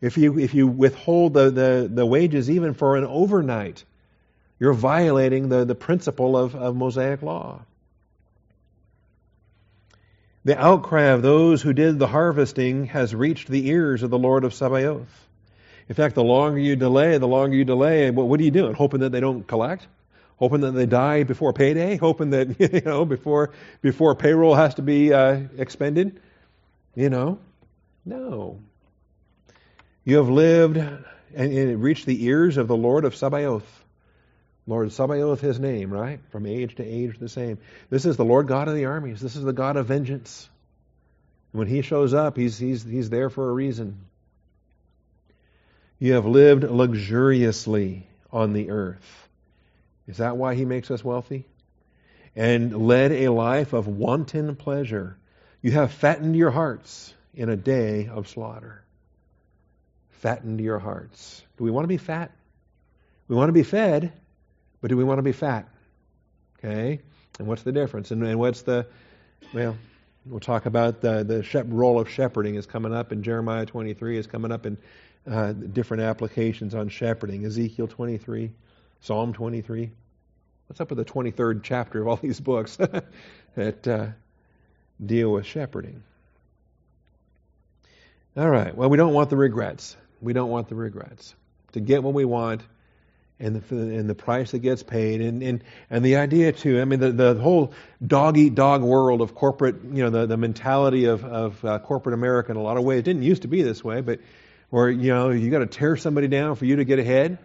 If 0.00 0.16
you 0.18 0.38
if 0.38 0.54
you 0.54 0.66
withhold 0.66 1.34
the, 1.34 1.50
the, 1.50 1.90
the 1.92 2.06
wages 2.06 2.50
even 2.50 2.74
for 2.74 2.96
an 2.96 3.04
overnight, 3.04 3.84
you're 4.58 4.72
violating 4.72 5.48
the, 5.48 5.64
the 5.64 5.74
principle 5.74 6.36
of, 6.36 6.54
of 6.54 6.76
Mosaic 6.76 7.22
law. 7.22 7.62
The 10.44 10.58
outcry 10.58 11.08
of 11.08 11.22
those 11.22 11.62
who 11.62 11.72
did 11.72 11.98
the 11.98 12.06
harvesting 12.06 12.86
has 12.86 13.14
reached 13.14 13.48
the 13.48 13.68
ears 13.68 14.02
of 14.02 14.10
the 14.10 14.18
Lord 14.18 14.44
of 14.44 14.54
Sabaoth. 14.54 15.27
In 15.88 15.94
fact, 15.94 16.14
the 16.14 16.24
longer 16.24 16.58
you 16.58 16.76
delay, 16.76 17.16
the 17.18 17.28
longer 17.28 17.56
you 17.56 17.64
delay, 17.64 18.10
what, 18.10 18.26
what 18.26 18.40
are 18.40 18.42
you 18.42 18.50
doing? 18.50 18.74
Hoping 18.74 19.00
that 19.00 19.10
they 19.10 19.20
don't 19.20 19.46
collect? 19.46 19.86
Hoping 20.36 20.60
that 20.60 20.72
they 20.72 20.86
die 20.86 21.24
before 21.24 21.52
payday? 21.52 21.96
Hoping 21.96 22.30
that, 22.30 22.60
you 22.72 22.80
know, 22.82 23.04
before, 23.04 23.52
before 23.80 24.14
payroll 24.14 24.54
has 24.54 24.74
to 24.74 24.82
be 24.82 25.12
uh, 25.12 25.40
expended? 25.56 26.20
You 26.94 27.10
know? 27.10 27.38
No. 28.04 28.60
You 30.04 30.16
have 30.18 30.28
lived 30.28 30.76
and, 30.76 31.04
and 31.34 31.82
reached 31.82 32.06
the 32.06 32.24
ears 32.24 32.56
of 32.56 32.68
the 32.68 32.76
Lord 32.76 33.04
of 33.04 33.16
Sabaoth. 33.16 33.84
Lord 34.66 34.92
Sabaoth, 34.92 35.40
his 35.40 35.58
name, 35.58 35.90
right? 35.90 36.20
From 36.30 36.44
age 36.44 36.74
to 36.76 36.84
age, 36.84 37.18
the 37.18 37.28
same. 37.28 37.58
This 37.88 38.04
is 38.04 38.18
the 38.18 38.24
Lord 38.24 38.46
God 38.46 38.68
of 38.68 38.74
the 38.74 38.84
armies. 38.84 39.20
This 39.20 39.36
is 39.36 39.42
the 39.42 39.54
God 39.54 39.76
of 39.76 39.86
vengeance. 39.86 40.48
When 41.52 41.66
he 41.66 41.80
shows 41.80 42.12
up, 42.12 42.36
he's, 42.36 42.58
he's, 42.58 42.84
he's 42.84 43.08
there 43.08 43.30
for 43.30 43.48
a 43.48 43.52
reason. 43.52 44.07
You 45.98 46.14
have 46.14 46.26
lived 46.26 46.64
luxuriously 46.64 48.06
on 48.32 48.52
the 48.52 48.70
earth. 48.70 49.28
Is 50.06 50.18
that 50.18 50.36
why 50.36 50.54
he 50.54 50.64
makes 50.64 50.90
us 50.90 51.04
wealthy? 51.04 51.44
And 52.36 52.86
led 52.86 53.10
a 53.10 53.28
life 53.28 53.72
of 53.72 53.88
wanton 53.88 54.54
pleasure. 54.54 55.16
You 55.60 55.72
have 55.72 55.92
fattened 55.92 56.36
your 56.36 56.50
hearts 56.50 57.12
in 57.34 57.48
a 57.48 57.56
day 57.56 58.08
of 58.08 58.28
slaughter. 58.28 58.84
Fattened 60.22 60.60
your 60.60 60.78
hearts. 60.78 61.42
Do 61.56 61.64
we 61.64 61.70
want 61.70 61.84
to 61.84 61.88
be 61.88 61.96
fat? 61.96 62.30
We 63.26 63.36
want 63.36 63.48
to 63.48 63.52
be 63.52 63.64
fed, 63.64 64.12
but 64.80 64.88
do 64.88 64.96
we 64.96 65.04
want 65.04 65.18
to 65.18 65.22
be 65.22 65.32
fat? 65.32 65.68
Okay? 66.58 67.00
And 67.38 67.48
what's 67.48 67.62
the 67.62 67.72
difference? 67.72 68.10
And, 68.10 68.22
and 68.22 68.38
what's 68.38 68.62
the, 68.62 68.86
well, 69.52 69.76
we'll 70.24 70.40
talk 70.40 70.66
about 70.66 71.00
the, 71.00 71.24
the 71.24 71.42
shep- 71.42 71.66
role 71.68 72.00
of 72.00 72.08
shepherding 72.08 72.54
is 72.54 72.66
coming 72.66 72.94
up 72.94 73.12
in 73.12 73.22
Jeremiah 73.22 73.66
23, 73.66 74.16
is 74.16 74.26
coming 74.26 74.52
up 74.52 74.64
in 74.64 74.78
uh, 75.28 75.52
different 75.52 76.02
applications 76.02 76.74
on 76.74 76.88
shepherding. 76.88 77.44
Ezekiel 77.44 77.88
23, 77.88 78.52
Psalm 79.00 79.32
23. 79.32 79.90
What's 80.66 80.80
up 80.80 80.90
with 80.90 80.98
the 80.98 81.04
23rd 81.04 81.60
chapter 81.62 82.02
of 82.02 82.08
all 82.08 82.16
these 82.22 82.40
books 82.40 82.76
that 83.56 83.88
uh, 83.88 84.06
deal 85.04 85.32
with 85.32 85.46
shepherding? 85.46 86.02
All 88.36 88.48
right. 88.48 88.74
Well, 88.74 88.88
we 88.88 88.96
don't 88.96 89.14
want 89.14 89.30
the 89.30 89.36
regrets. 89.36 89.96
We 90.20 90.32
don't 90.32 90.50
want 90.50 90.68
the 90.68 90.74
regrets. 90.74 91.34
To 91.72 91.80
get 91.80 92.02
what 92.02 92.14
we 92.14 92.24
want, 92.24 92.62
and 93.40 93.56
the, 93.56 93.76
and 93.76 94.08
the 94.08 94.14
price 94.14 94.50
that 94.50 94.60
gets 94.60 94.82
paid 94.82 95.20
and, 95.20 95.42
and, 95.42 95.64
and 95.90 96.04
the 96.04 96.16
idea 96.16 96.52
too 96.52 96.80
i 96.80 96.84
mean 96.84 96.98
the, 96.98 97.12
the 97.12 97.34
whole 97.34 97.72
dog 98.04 98.36
eat 98.36 98.54
dog 98.54 98.82
world 98.82 99.20
of 99.20 99.34
corporate 99.34 99.76
you 99.92 100.02
know 100.02 100.10
the, 100.10 100.26
the 100.26 100.36
mentality 100.36 101.04
of, 101.04 101.24
of 101.24 101.64
uh, 101.64 101.78
corporate 101.78 102.14
america 102.14 102.50
in 102.50 102.56
a 102.56 102.62
lot 102.62 102.76
of 102.76 102.82
ways 102.84 102.98
it 102.98 103.04
didn't 103.04 103.22
used 103.22 103.42
to 103.42 103.48
be 103.48 103.62
this 103.62 103.84
way 103.84 104.00
but 104.00 104.18
where 104.70 104.90
you 104.90 105.12
know 105.12 105.30
you 105.30 105.50
got 105.50 105.60
to 105.60 105.66
tear 105.66 105.96
somebody 105.96 106.28
down 106.28 106.56
for 106.56 106.64
you 106.64 106.76
to 106.76 106.84
get 106.84 106.98
ahead? 106.98 107.38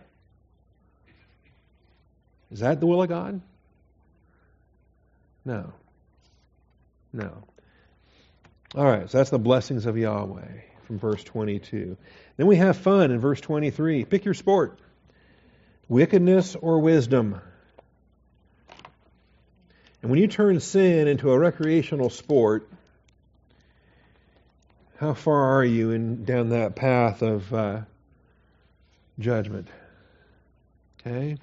Is 2.52 2.60
that 2.60 2.80
the 2.80 2.86
will 2.86 3.02
of 3.02 3.10
god? 3.10 3.42
No. 5.46 5.74
No. 7.12 7.44
All 8.76 8.86
right 8.86 9.10
so 9.10 9.18
that's 9.18 9.30
the 9.30 9.40
blessings 9.40 9.86
of 9.86 9.98
yahweh 9.98 10.62
from 10.88 11.00
verse 11.00 11.24
22 11.24 11.98
then 12.38 12.48
we 12.48 12.56
have 12.58 12.78
fun 12.78 13.12
in 13.12 13.20
verse 13.20 13.40
23 13.42 14.06
pick 14.06 14.26
your 14.26 14.34
sport. 14.34 14.80
Wickedness 15.88 16.56
or 16.56 16.80
wisdom. 16.80 17.40
And 20.02 20.10
when 20.10 20.20
you 20.20 20.28
turn 20.28 20.60
sin 20.60 21.08
into 21.08 21.32
a 21.32 21.38
recreational 21.38 22.10
sport, 22.10 22.70
how 25.04 25.14
far 25.14 25.58
are 25.58 25.66
you 25.66 25.92
in 25.92 26.24
down 26.24 26.50
that 26.50 26.78
path 26.78 27.22
of 27.22 27.54
uh, 27.54 27.82
judgment? 29.20 29.68
Okay? 31.02 31.38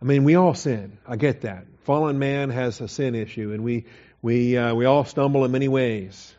I 0.00 0.04
mean, 0.04 0.22
we 0.22 0.36
all 0.36 0.54
sin. 0.54 0.98
I 1.04 1.16
get 1.16 1.40
that. 1.40 1.66
Fallen 1.82 2.20
man 2.20 2.50
has 2.50 2.80
a 2.80 2.86
sin 2.86 3.16
issue, 3.16 3.52
and 3.52 3.64
we 3.64 3.86
we 4.22 4.56
uh, 4.56 4.72
we 4.72 4.84
all 4.84 5.04
stumble 5.04 5.44
in 5.44 5.50
many 5.50 5.66
ways. 5.66 6.32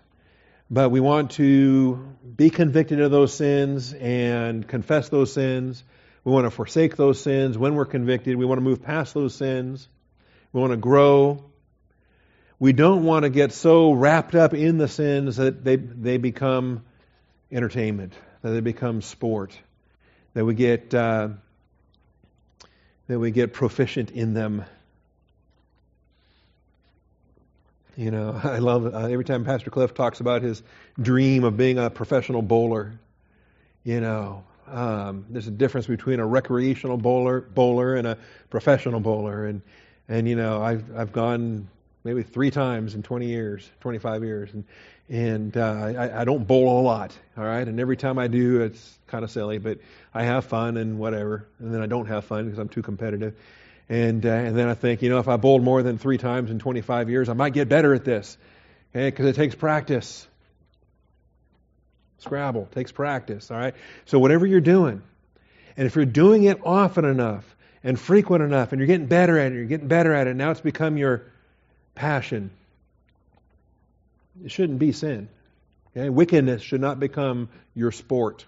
But 0.72 0.90
we 0.90 1.02
want 1.02 1.32
to 1.32 2.16
be 2.38 2.50
convicted 2.50 3.02
of 3.02 3.12
those 3.12 3.34
sins 3.34 3.92
and 3.94 4.66
confess 4.66 5.10
those 5.10 5.34
sins 5.34 5.84
we 6.24 6.32
want 6.32 6.46
to 6.46 6.52
forsake 6.52 6.96
those 6.96 7.20
sins 7.22 7.58
when 7.58 7.76
we're 7.76 7.86
convicted. 7.86 8.36
We 8.38 8.46
want 8.46 8.60
to 8.60 8.64
move 8.64 8.82
past 8.82 9.14
those 9.14 9.34
sins. 9.36 9.88
We 10.54 10.62
want 10.62 10.72
to 10.72 10.78
grow. 10.78 11.49
We 12.60 12.74
don't 12.74 13.06
want 13.06 13.24
to 13.24 13.30
get 13.30 13.54
so 13.54 13.94
wrapped 13.94 14.36
up 14.36 14.54
in 14.54 14.78
the 14.78 14.90
sins 14.90 15.38
that 15.38 15.64
they, 15.64 15.78
they 15.78 16.18
become 16.18 16.84
entertainment, 17.50 18.14
that 18.42 18.50
they 18.50 18.60
become 18.60 19.02
sport, 19.02 19.58
that 20.34 20.44
we 20.44 20.56
get, 20.56 20.94
uh, 20.94 21.30
that 23.08 23.18
we 23.18 23.32
get 23.32 23.54
proficient 23.54 24.12
in 24.12 24.34
them. 24.34 24.66
You 27.96 28.12
know, 28.12 28.40
I 28.44 28.58
love 28.58 28.94
uh, 28.94 29.08
every 29.08 29.24
time 29.24 29.46
Pastor 29.46 29.70
Cliff 29.70 29.94
talks 29.94 30.20
about 30.20 30.42
his 30.42 30.62
dream 31.02 31.46
of 31.46 31.56
being 31.56 31.80
a 31.80 31.90
professional 31.90 32.42
bowler. 32.42 33.00
You 33.86 34.02
know, 34.02 34.44
um, 34.68 35.26
there's 35.30 35.48
a 35.48 35.52
difference 35.52 35.88
between 35.88 36.20
a 36.20 36.26
recreational 36.26 36.98
bowler, 36.98 37.40
bowler 37.40 37.96
and 37.96 38.06
a 38.06 38.18
professional 38.50 39.00
bowler, 39.00 39.46
and 39.46 39.62
and 40.10 40.28
you 40.28 40.36
know 40.36 40.62
I've 40.62 40.84
I've 40.96 41.14
gone 41.14 41.70
maybe 42.04 42.24
three 42.24 42.52
times 42.52 42.96
in 42.96 43.04
20 43.04 43.28
years, 43.28 43.70
25 43.82 44.24
years, 44.24 44.54
and 44.54 44.64
and 45.10 45.58
uh, 45.58 45.94
I, 45.98 46.22
I 46.22 46.24
don't 46.24 46.46
bowl 46.46 46.80
a 46.80 46.84
lot, 46.84 47.18
all 47.36 47.44
right. 47.44 47.68
And 47.68 47.80
every 47.80 47.98
time 47.98 48.20
I 48.20 48.28
do, 48.28 48.62
it's 48.62 49.00
kind 49.08 49.24
of 49.24 49.32
silly, 49.32 49.58
but 49.58 49.80
I 50.14 50.24
have 50.24 50.46
fun 50.46 50.78
and 50.78 51.00
whatever. 51.00 51.48
And 51.58 51.74
then 51.74 51.82
I 51.82 51.88
don't 51.88 52.06
have 52.06 52.26
fun 52.26 52.46
because 52.46 52.60
I'm 52.60 52.70
too 52.70 52.84
competitive. 52.84 53.34
And 53.90 54.24
uh, 54.24 54.30
and 54.30 54.56
then 54.56 54.68
I 54.68 54.76
think, 54.76 55.02
you 55.02 55.10
know, 55.10 55.18
if 55.18 55.28
I 55.28 55.38
bowled 55.38 55.64
more 55.64 55.82
than 55.82 55.98
three 55.98 56.20
times 56.20 56.52
in 56.52 56.60
25 56.60 57.10
years, 57.10 57.28
I 57.28 57.34
might 57.34 57.54
get 57.54 57.70
better 57.70 57.96
at 57.96 58.06
this? 58.06 58.38
Because 58.94 59.26
it 59.26 59.36
takes 59.36 59.56
practice. 59.56 60.28
Scrabble 62.20 62.68
takes 62.72 62.92
practice, 62.92 63.50
all 63.50 63.58
right? 63.58 63.74
So 64.06 64.20
whatever 64.20 64.46
you're 64.46 64.62
doing, 64.62 65.02
and 65.76 65.88
if 65.88 65.96
you're 65.96 66.06
doing 66.06 66.44
it 66.44 66.60
often 66.64 67.06
enough 67.06 67.56
and 67.84 68.00
frequent 68.00 68.44
enough, 68.44 68.74
and 68.74 68.80
you're 68.80 68.88
getting 68.88 69.08
better 69.08 69.40
at 69.40 69.54
it, 69.54 69.56
you're 69.56 69.66
getting 69.66 69.88
better 69.88 70.14
at 70.14 70.28
it, 70.28 70.36
now 70.36 70.52
it's 70.52 70.62
become 70.62 70.98
your 70.98 71.24
passion. 72.00 72.50
It 74.46 74.52
shouldn't 74.52 74.80
be 74.80 74.94
sin. 74.94 75.28
Okay? 75.96 76.08
Wickedness 76.10 76.62
should 76.62 76.80
not 76.80 76.98
become 76.98 77.50
your 77.76 77.92
sport. 77.92 78.46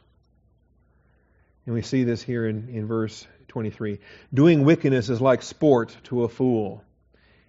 And 1.66 1.76
we 1.76 1.82
see 1.82 2.06
this 2.06 2.24
here 2.24 2.48
in, 2.48 2.70
in 2.70 2.88
verse 2.88 3.28
23. 3.50 4.00
Doing 4.34 4.64
wickedness 4.64 5.10
is 5.10 5.20
like 5.20 5.44
sport 5.44 5.96
to 6.06 6.24
a 6.24 6.30
fool. 6.30 6.82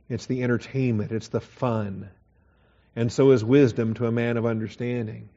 It's 0.09 0.27
the 0.27 0.43
entertainment, 0.43 1.13
it's 1.13 1.29
the 1.29 1.41
fun. 1.41 2.11
And 2.97 3.11
so 3.13 3.31
is 3.31 3.45
wisdom 3.45 3.95
to 3.95 4.07
a 4.07 4.13
man 4.13 4.37
of 4.37 4.45
understanding. 4.45 5.29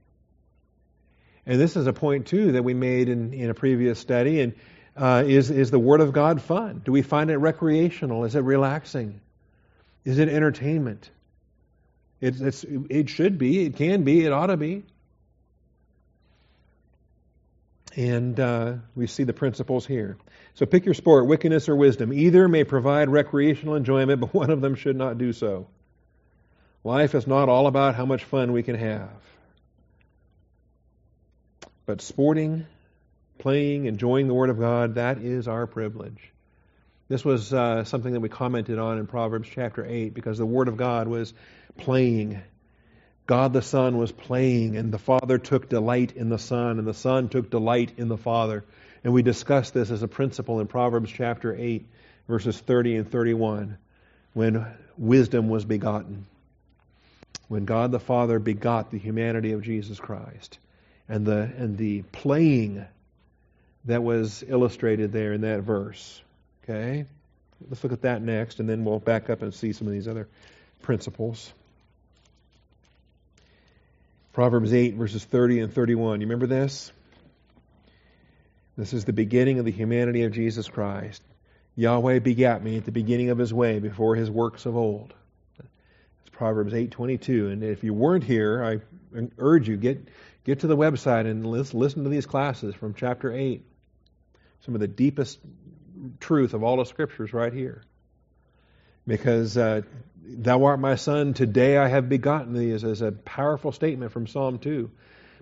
And 1.46 1.62
this 1.62 1.76
is 1.76 1.86
a 1.86 1.94
point, 1.94 2.26
too, 2.26 2.54
that 2.54 2.64
we 2.64 2.74
made 2.74 3.08
in, 3.08 3.34
in 3.34 3.52
a 3.52 3.54
previous 3.54 4.00
study. 4.00 4.42
And 4.42 4.56
uh, 4.98 5.24
is, 5.28 5.52
is 5.52 5.70
the 5.70 5.78
Word 5.78 6.02
of 6.02 6.12
God 6.12 6.42
fun? 6.42 6.82
Do 6.84 6.92
we 6.92 7.04
find 7.04 7.30
it 7.30 7.38
recreational? 7.38 8.26
Is 8.26 8.34
it 8.34 8.40
relaxing? 8.40 9.22
Is 10.06 10.20
it 10.20 10.30
entertainment? 10.30 11.10
It, 12.22 12.40
it's, 12.40 12.64
it 12.64 13.10
should 13.10 13.38
be. 13.38 13.66
It 13.66 13.76
can 13.76 14.04
be. 14.04 14.24
It 14.24 14.32
ought 14.32 14.48
to 14.48 14.58
be. 14.58 14.84
And 17.96 18.40
uh, 18.40 18.74
we 18.96 19.08
see 19.08 19.24
the 19.24 19.34
principles 19.34 19.86
here. 19.86 20.18
So 20.54 20.66
pick 20.66 20.86
your 20.86 20.94
sport, 20.94 21.28
wickedness 21.28 21.70
or 21.70 21.76
wisdom. 21.76 22.14
Either 22.14 22.48
may 22.48 22.64
provide 22.64 23.10
recreational 23.10 23.76
enjoyment, 23.76 24.20
but 24.22 24.34
one 24.34 24.52
of 24.52 24.62
them 24.62 24.76
should 24.76 24.96
not 24.96 25.18
do 25.18 25.34
so. 25.34 25.68
Life 26.84 27.16
is 27.16 27.26
not 27.26 27.50
all 27.50 27.68
about 27.68 27.96
how 27.96 28.06
much 28.06 28.24
fun 28.26 28.52
we 28.52 28.62
can 28.64 28.76
have. 28.76 29.10
But 31.86 32.02
sporting, 32.02 32.66
playing, 33.40 33.86
enjoying 33.86 34.28
the 34.28 34.34
Word 34.34 34.50
of 34.50 34.60
God, 34.60 34.96
that 34.96 35.18
is 35.18 35.48
our 35.48 35.66
privilege. 35.66 36.32
This 37.08 37.24
was 37.24 37.54
uh, 37.54 37.84
something 37.84 38.14
that 38.14 38.20
we 38.20 38.30
commented 38.30 38.80
on 38.80 38.98
in 38.98 39.06
Proverbs 39.06 39.48
chapter 39.52 39.86
8 39.86 40.14
because 40.16 40.40
the 40.40 40.46
Word 40.46 40.68
of 40.68 40.76
God 40.76 41.08
was 41.08 41.34
playing. 41.78 42.42
God 43.28 43.54
the 43.54 43.62
Son 43.62 43.98
was 43.98 44.12
playing, 44.12 44.76
and 44.76 44.92
the 44.92 44.98
Father 44.98 45.38
took 45.38 45.70
delight 45.70 46.14
in 46.16 46.30
the 46.30 46.40
Son, 46.40 46.80
and 46.80 46.88
the 46.88 46.96
Son 46.96 47.30
took 47.30 47.52
delight 47.52 47.94
in 47.98 48.08
the 48.08 48.18
Father. 48.18 48.64
And 49.04 49.14
we 49.14 49.22
discussed 49.22 49.72
this 49.72 49.92
as 49.92 50.02
a 50.02 50.08
principle 50.08 50.60
in 50.60 50.68
Proverbs 50.68 51.12
chapter 51.12 51.56
8, 51.56 51.86
verses 52.28 52.60
30 52.60 52.96
and 52.96 53.12
31, 53.12 53.78
when 54.34 54.66
wisdom 54.98 55.48
was 55.48 55.64
begotten. 55.64 56.26
When 57.48 57.66
God 57.66 57.92
the 57.92 58.00
Father 58.00 58.40
begot 58.40 58.90
the 58.90 58.98
humanity 58.98 59.52
of 59.52 59.62
Jesus 59.62 60.00
Christ. 60.00 60.58
And 61.08 61.24
the, 61.24 61.38
and 61.38 61.78
the 61.78 62.02
playing 62.02 62.84
that 63.86 64.02
was 64.02 64.44
illustrated 64.48 65.12
there 65.12 65.34
in 65.34 65.42
that 65.42 65.62
verse. 65.62 66.24
Okay? 66.68 67.06
Let's 67.70 67.84
look 67.84 67.94
at 67.94 68.02
that 68.02 68.22
next, 68.22 68.60
and 68.60 68.68
then 68.68 68.84
we'll 68.84 69.00
back 69.00 69.30
up 69.30 69.42
and 69.42 69.54
see 69.54 69.72
some 69.72 69.88
of 69.88 69.94
these 69.94 70.08
other 70.08 70.28
principles. 70.82 71.54
Proverbs 74.34 74.74
8, 74.74 74.96
verses 74.96 75.24
30 75.24 75.62
and 75.62 75.74
31. 75.74 76.20
You 76.20 76.28
remember 76.28 76.48
this? 76.48 76.92
This 78.78 78.92
is 78.92 79.06
the 79.06 79.14
beginning 79.14 79.60
of 79.60 79.66
the 79.66 79.72
humanity 79.72 80.24
of 80.24 80.34
Jesus 80.34 80.68
Christ. 80.68 81.22
Yahweh 81.78 82.20
begat 82.20 82.64
me 82.64 82.78
at 82.78 82.86
the 82.86 82.92
beginning 82.92 83.30
of 83.30 83.38
his 83.38 83.54
way 83.54 83.80
before 83.80 84.16
his 84.16 84.30
works 84.30 84.66
of 84.66 84.76
old. 84.76 85.14
It's 85.60 86.30
Proverbs 86.32 86.74
8:22 86.74 87.52
and 87.52 87.64
if 87.64 87.84
you 87.84 87.94
weren't 87.94 88.24
here, 88.24 88.64
I 88.64 88.82
urge 89.38 89.70
you 89.70 89.78
get 89.78 90.10
get 90.44 90.60
to 90.62 90.68
the 90.68 90.78
website 90.78 91.26
and 91.30 91.46
listen 91.46 92.04
to 92.04 92.10
these 92.10 92.26
classes 92.26 92.76
from 92.76 92.94
chapter 92.94 93.32
8. 93.32 93.64
Some 94.62 94.74
of 94.74 94.82
the 94.82 94.88
deepest 94.88 95.40
truth 96.20 96.54
of 96.54 96.64
all 96.64 96.78
the 96.78 96.86
scriptures 96.86 97.34
right 97.34 97.54
here. 97.54 97.84
Because 99.08 99.58
uh, 99.58 99.82
thou 100.24 100.66
art 100.66 100.80
my 100.80 100.96
son, 100.96 101.34
today 101.34 101.78
I 101.78 101.88
have 101.88 102.10
begotten 102.10 102.54
thee 102.54 102.72
is, 102.72 102.84
is 102.84 103.02
a 103.02 103.12
powerful 103.12 103.72
statement 103.72 104.12
from 104.12 104.28
Psalm 104.28 104.60
2. 104.60 104.90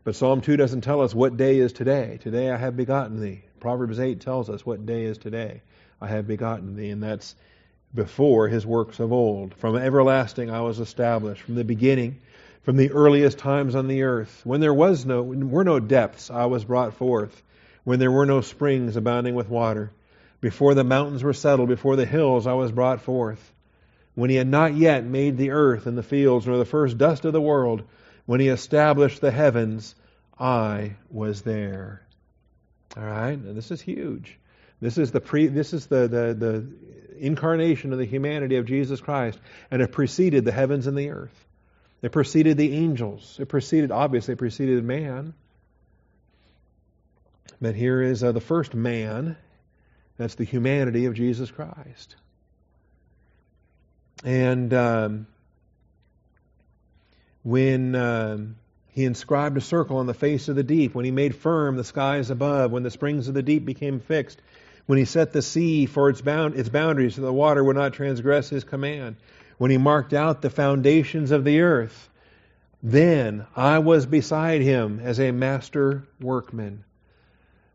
But 0.03 0.15
Psalm 0.15 0.41
2 0.41 0.57
doesn't 0.57 0.81
tell 0.81 1.01
us 1.01 1.15
what 1.15 1.37
day 1.37 1.59
is 1.59 1.71
today. 1.71 2.19
Today 2.21 2.51
I 2.51 2.57
have 2.57 2.75
begotten 2.75 3.21
thee. 3.21 3.43
Proverbs 3.61 3.99
8 3.99 4.19
tells 4.19 4.49
us 4.49 4.65
what 4.65 4.85
day 4.85 5.05
is 5.05 5.17
today. 5.17 5.61
I 6.01 6.07
have 6.07 6.27
begotten 6.27 6.75
thee. 6.75 6.89
And 6.89 7.01
that's 7.01 7.35
before 7.95 8.49
his 8.49 8.65
works 8.65 8.99
of 8.99 9.13
old. 9.13 9.53
From 9.53 9.77
everlasting 9.77 10.51
I 10.51 10.61
was 10.61 10.79
established. 10.79 11.43
From 11.43 11.55
the 11.55 11.63
beginning, 11.63 12.19
from 12.63 12.75
the 12.75 12.91
earliest 12.91 13.37
times 13.37 13.75
on 13.75 13.87
the 13.87 14.03
earth. 14.03 14.41
When 14.43 14.59
there 14.59 14.73
was 14.73 15.05
no, 15.05 15.23
were 15.23 15.63
no 15.63 15.79
depths, 15.79 16.29
I 16.29 16.45
was 16.47 16.65
brought 16.65 16.95
forth. 16.95 17.41
When 17.85 17.99
there 17.99 18.11
were 18.11 18.25
no 18.25 18.41
springs 18.41 18.97
abounding 18.97 19.35
with 19.35 19.49
water. 19.49 19.91
Before 20.43 20.73
the 20.73 20.83
mountains 20.83 21.23
were 21.23 21.31
settled, 21.31 21.69
before 21.69 21.95
the 21.95 22.05
hills 22.05 22.47
I 22.47 22.51
was 22.51 22.69
brought 22.69 22.99
forth. 22.99 23.53
When 24.13 24.29
he 24.29 24.35
had 24.35 24.45
not 24.45 24.75
yet 24.75 25.05
made 25.05 25.37
the 25.37 25.51
earth 25.51 25.87
and 25.87 25.97
the 25.97 26.03
fields, 26.03 26.45
nor 26.45 26.57
the 26.57 26.65
first 26.65 26.97
dust 26.97 27.23
of 27.23 27.31
the 27.31 27.39
world, 27.39 27.83
when 28.25 28.41
he 28.41 28.49
established 28.49 29.21
the 29.21 29.31
heavens, 29.31 29.95
I 30.37 30.97
was 31.09 31.43
there. 31.43 32.01
All 32.97 33.05
right? 33.05 33.37
And 33.37 33.55
this 33.55 33.71
is 33.71 33.79
huge. 33.79 34.37
This 34.81 34.97
is 34.97 35.13
the 35.13 35.21
pre 35.21 35.47
this 35.47 35.71
is 35.71 35.85
the, 35.85 36.09
the, 36.09 36.33
the 36.33 37.25
incarnation 37.25 37.93
of 37.93 37.99
the 37.99 38.05
humanity 38.05 38.57
of 38.57 38.65
Jesus 38.65 38.99
Christ, 38.99 39.39
and 39.71 39.81
it 39.81 39.93
preceded 39.93 40.43
the 40.43 40.51
heavens 40.51 40.87
and 40.87 40.97
the 40.97 41.11
earth. 41.11 41.45
It 42.01 42.11
preceded 42.11 42.57
the 42.57 42.73
angels. 42.73 43.37
It 43.39 43.45
preceded, 43.45 43.91
obviously, 43.91 44.33
it 44.33 44.39
preceded 44.39 44.83
man. 44.83 45.35
But 47.61 47.75
here 47.75 48.01
is 48.01 48.25
uh, 48.25 48.33
the 48.33 48.41
first 48.41 48.73
man 48.73 49.37
that's 50.17 50.35
the 50.35 50.43
humanity 50.43 51.05
of 51.05 51.13
Jesus 51.13 51.49
Christ. 51.49 52.15
And 54.23 54.73
um, 54.73 55.27
when 57.43 57.95
um, 57.95 58.55
he 58.89 59.03
inscribed 59.05 59.57
a 59.57 59.61
circle 59.61 59.97
on 59.97 60.05
the 60.05 60.13
face 60.13 60.47
of 60.47 60.55
the 60.55 60.63
deep, 60.63 60.95
when 60.95 61.05
he 61.05 61.11
made 61.11 61.35
firm 61.35 61.75
the 61.75 61.83
skies 61.83 62.29
above, 62.29 62.71
when 62.71 62.83
the 62.83 62.91
springs 62.91 63.27
of 63.27 63.33
the 63.33 63.43
deep 63.43 63.65
became 63.65 63.99
fixed, 63.99 64.41
when 64.85 64.97
he 64.97 65.05
set 65.05 65.33
the 65.33 65.41
sea 65.41 65.85
for 65.85 66.09
its, 66.09 66.21
bound, 66.21 66.55
its 66.55 66.69
boundaries 66.69 67.15
so 67.15 67.21
the 67.21 67.33
water 67.33 67.63
would 67.63 67.75
not 67.75 67.93
transgress 67.93 68.49
his 68.49 68.63
command, 68.63 69.15
when 69.57 69.71
he 69.71 69.77
marked 69.77 70.13
out 70.13 70.41
the 70.41 70.49
foundations 70.49 71.31
of 71.31 71.43
the 71.43 71.61
earth, 71.61 72.09
then 72.81 73.45
I 73.55 73.79
was 73.79 74.05
beside 74.05 74.61
him 74.61 74.99
as 75.01 75.19
a 75.19 75.31
master 75.31 76.03
workman. 76.19 76.83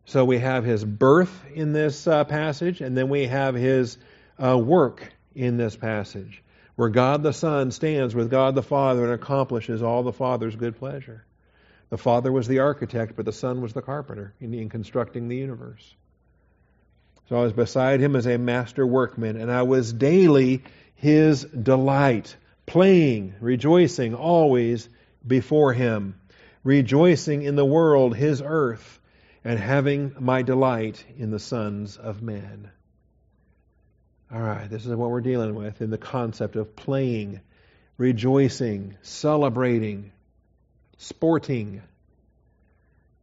So 0.09 0.25
we 0.25 0.39
have 0.39 0.65
his 0.65 0.83
birth 0.83 1.45
in 1.53 1.75
this 1.75 2.07
uh, 2.07 2.25
passage, 2.25 2.81
and 2.81 2.97
then 2.97 3.11
we 3.11 3.27
have 3.27 3.55
his 3.55 3.99
uh, 4.43 4.57
work 4.57 5.13
in 5.35 5.59
this 5.59 5.77
passage, 5.77 6.43
where 6.77 6.89
God 6.89 7.23
the 7.23 7.35
Son 7.35 7.71
stands 7.73 8.15
with 8.15 8.31
God 8.31 8.55
the 8.55 8.63
Father 8.63 9.05
and 9.05 9.13
accomplishes 9.13 9.83
all 9.83 10.03
the 10.03 10.15
Father's 10.15 10.57
good 10.57 10.79
pleasure. 10.79 11.27
The 11.91 11.99
Father 11.99 12.33
was 12.33 12.49
the 12.49 12.61
architect, 12.61 13.17
but 13.17 13.27
the 13.27 13.35
Son 13.35 13.61
was 13.61 13.75
the 13.75 13.83
carpenter 13.83 14.33
in, 14.41 14.55
in 14.55 14.71
constructing 14.71 15.29
the 15.29 15.37
universe. 15.37 15.95
So 17.29 17.37
I 17.37 17.43
was 17.43 17.53
beside 17.53 18.01
him 18.01 18.17
as 18.17 18.27
a 18.27 18.39
master 18.39 18.87
workman, 18.87 19.37
and 19.37 19.53
I 19.53 19.65
was 19.65 19.93
daily 19.93 20.63
his 20.95 21.45
delight, 21.45 22.35
playing, 22.65 23.35
rejoicing 23.41 24.15
always 24.15 24.89
before 25.27 25.75
him, 25.75 26.19
rejoicing 26.65 27.43
in 27.43 27.57
the 27.57 27.65
world, 27.67 28.17
his 28.17 28.41
earth 28.43 28.98
and 29.45 29.59
having 29.59 30.15
my 30.19 30.43
delight 30.43 31.05
in 31.17 31.31
the 31.31 31.39
sons 31.39 31.97
of 31.97 32.23
men. 32.23 32.71
All 34.33 34.41
right, 34.41 34.69
this 34.69 34.85
is 34.85 34.95
what 34.95 35.11
we're 35.11 35.21
dealing 35.21 35.55
with 35.55 35.81
in 35.81 35.91
the 35.91 35.99
concept 35.99 36.57
of 36.57 36.77
playing, 36.77 37.41
rejoicing, 37.97 38.97
celebrating, 39.03 40.13
sporting. 40.99 41.83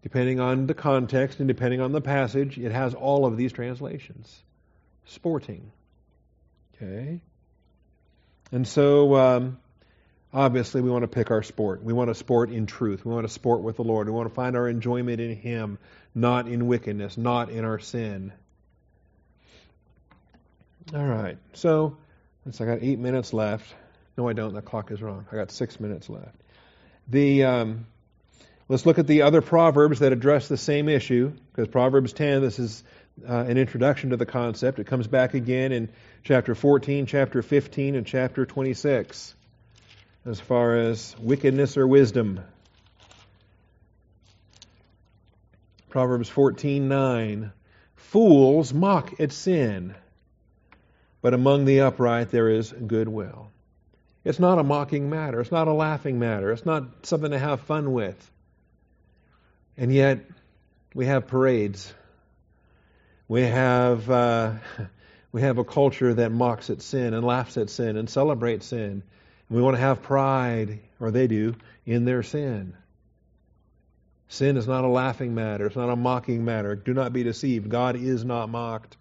Depending 0.01 0.39
on 0.39 0.68
the 0.68 0.74
context 0.74 1.39
and 1.39 1.47
depending 1.47 1.82
on 1.82 1.91
the 1.91 2.01
passage, 2.01 2.57
it 2.57 2.72
has 2.72 2.93
all 2.93 3.26
of 3.26 3.38
these 3.38 3.51
translations. 3.51 4.43
Sporting. 5.05 5.72
Okay? 6.76 7.22
And 8.51 8.68
so, 8.68 9.16
um, 9.16 9.57
obviously, 10.36 10.81
we 10.81 10.91
want 10.91 11.03
to 11.03 11.07
pick 11.07 11.31
our 11.31 11.41
sport. 11.41 11.81
We 11.83 11.93
want 11.93 12.09
to 12.09 12.15
sport 12.15 12.51
in 12.51 12.67
truth. 12.67 13.05
We 13.05 13.11
want 13.11 13.25
to 13.25 13.33
sport 13.33 13.61
with 13.61 13.77
the 13.77 13.83
Lord. 13.83 14.07
We 14.07 14.13
want 14.13 14.29
to 14.29 14.36
find 14.36 14.55
our 14.55 14.67
enjoyment 14.67 15.19
in 15.19 15.36
Him, 15.36 15.79
not 16.13 16.47
in 16.47 16.67
wickedness, 16.67 17.17
not 17.17 17.49
in 17.49 17.65
our 17.65 17.79
sin. 17.79 18.33
All 20.93 21.05
right. 21.05 21.38
So, 21.53 21.97
since 22.43 22.61
I 22.61 22.65
got 22.65 22.79
eight 22.81 22.99
minutes 22.99 23.33
left. 23.33 23.73
No, 24.17 24.29
I 24.29 24.33
don't. 24.33 24.53
The 24.53 24.61
clock 24.61 24.91
is 24.91 25.01
wrong. 25.01 25.25
I 25.31 25.36
got 25.36 25.51
six 25.51 25.79
minutes 25.79 26.09
left. 26.09 26.36
The 27.07 27.43
um, 27.43 27.88
let's 28.69 28.86
look 28.86 28.99
at 28.99 29.07
the 29.07 29.23
other 29.23 29.41
proverbs 29.41 29.99
that 29.99 30.11
address 30.11 30.47
the 30.47 30.57
same 30.57 30.89
issue. 30.89 31.33
Because 31.51 31.67
Proverbs 31.67 32.13
10, 32.13 32.41
this 32.41 32.59
is 32.59 32.83
uh, 33.27 33.33
an 33.33 33.57
introduction 33.57 34.11
to 34.11 34.17
the 34.17 34.25
concept. 34.25 34.79
It 34.79 34.88
comes 34.88 35.07
back 35.07 35.33
again 35.33 35.71
in 35.71 35.89
chapter 36.23 36.55
14, 36.55 37.05
chapter 37.05 37.41
15, 37.41 37.95
and 37.95 38.05
chapter 38.05 38.45
26, 38.45 39.36
as 40.26 40.39
far 40.39 40.76
as 40.76 41.15
wickedness 41.19 41.78
or 41.78 41.88
wisdom. 41.88 42.39
Proverbs 45.89 46.30
14:9 46.30 47.51
Fools 47.95 48.73
mock 48.73 49.19
at 49.19 49.32
sin, 49.32 49.95
but 51.21 51.34
among 51.34 51.65
the 51.65 51.82
upright 51.82 52.32
there 52.32 52.49
is 52.49 52.71
goodwill. 52.71 53.49
It's 54.23 54.39
not 54.39 54.57
a 54.57 54.63
mocking 54.63 55.09
matter. 55.09 55.39
It's 55.39 55.51
not 55.51 55.67
a 55.67 55.73
laughing 55.73 56.17
matter. 56.17 56.51
It's 56.51 56.65
not 56.65 57.05
something 57.05 57.32
to 57.32 57.39
have 57.39 57.61
fun 57.61 57.93
with. 57.93 58.32
And 59.78 59.93
yet, 59.93 60.19
we 60.95 61.05
have 61.05 61.28
parades. 61.28 61.93
We 63.28 63.43
have 63.43 64.09
uh, 64.09 64.53
we 65.32 65.41
have 65.41 65.59
a 65.59 65.63
culture 65.63 66.13
that 66.15 66.32
mocks 66.32 66.69
at 66.69 66.82
sin 66.82 67.13
and 67.13 67.23
laughs 67.23 67.57
at 67.57 67.69
sin 67.69 67.97
and 67.97 68.09
celebrates 68.09 68.65
sin. 68.67 69.03
We 69.50 69.62
want 69.62 69.76
to 69.76 69.82
have 69.82 70.02
pride, 70.02 70.80
or 71.00 71.12
they 71.12 71.28
do, 71.28 71.56
in 71.86 72.06
their 72.06 72.24
sin. 72.24 72.76
Sin 74.28 74.58
is 74.58 74.68
not 74.68 74.84
a 74.84 74.88
laughing 74.88 75.36
matter. 75.36 75.68
It's 75.68 75.76
not 75.76 75.89
a 75.89 75.96
mocking 75.96 76.43
matter. 76.46 76.76
Do 76.76 76.93
not 76.93 77.14
be 77.14 77.24
deceived. 77.24 77.70
God 77.70 77.96
is 77.96 78.26
not 78.26 78.50
mocked. 78.50 78.98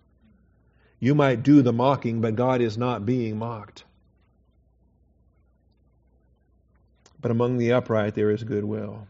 You 1.01 1.15
might 1.15 1.43
do 1.43 1.63
the 1.63 1.73
mocking, 1.73 2.21
but 2.21 2.37
God 2.37 2.61
is 2.61 2.77
not 2.77 3.07
being 3.07 3.39
mocked. 3.39 3.85
But 7.21 7.31
among 7.31 7.57
the 7.57 7.73
upright 7.73 8.15
there 8.15 8.31
is 8.31 8.45
goodwill. 8.45 9.07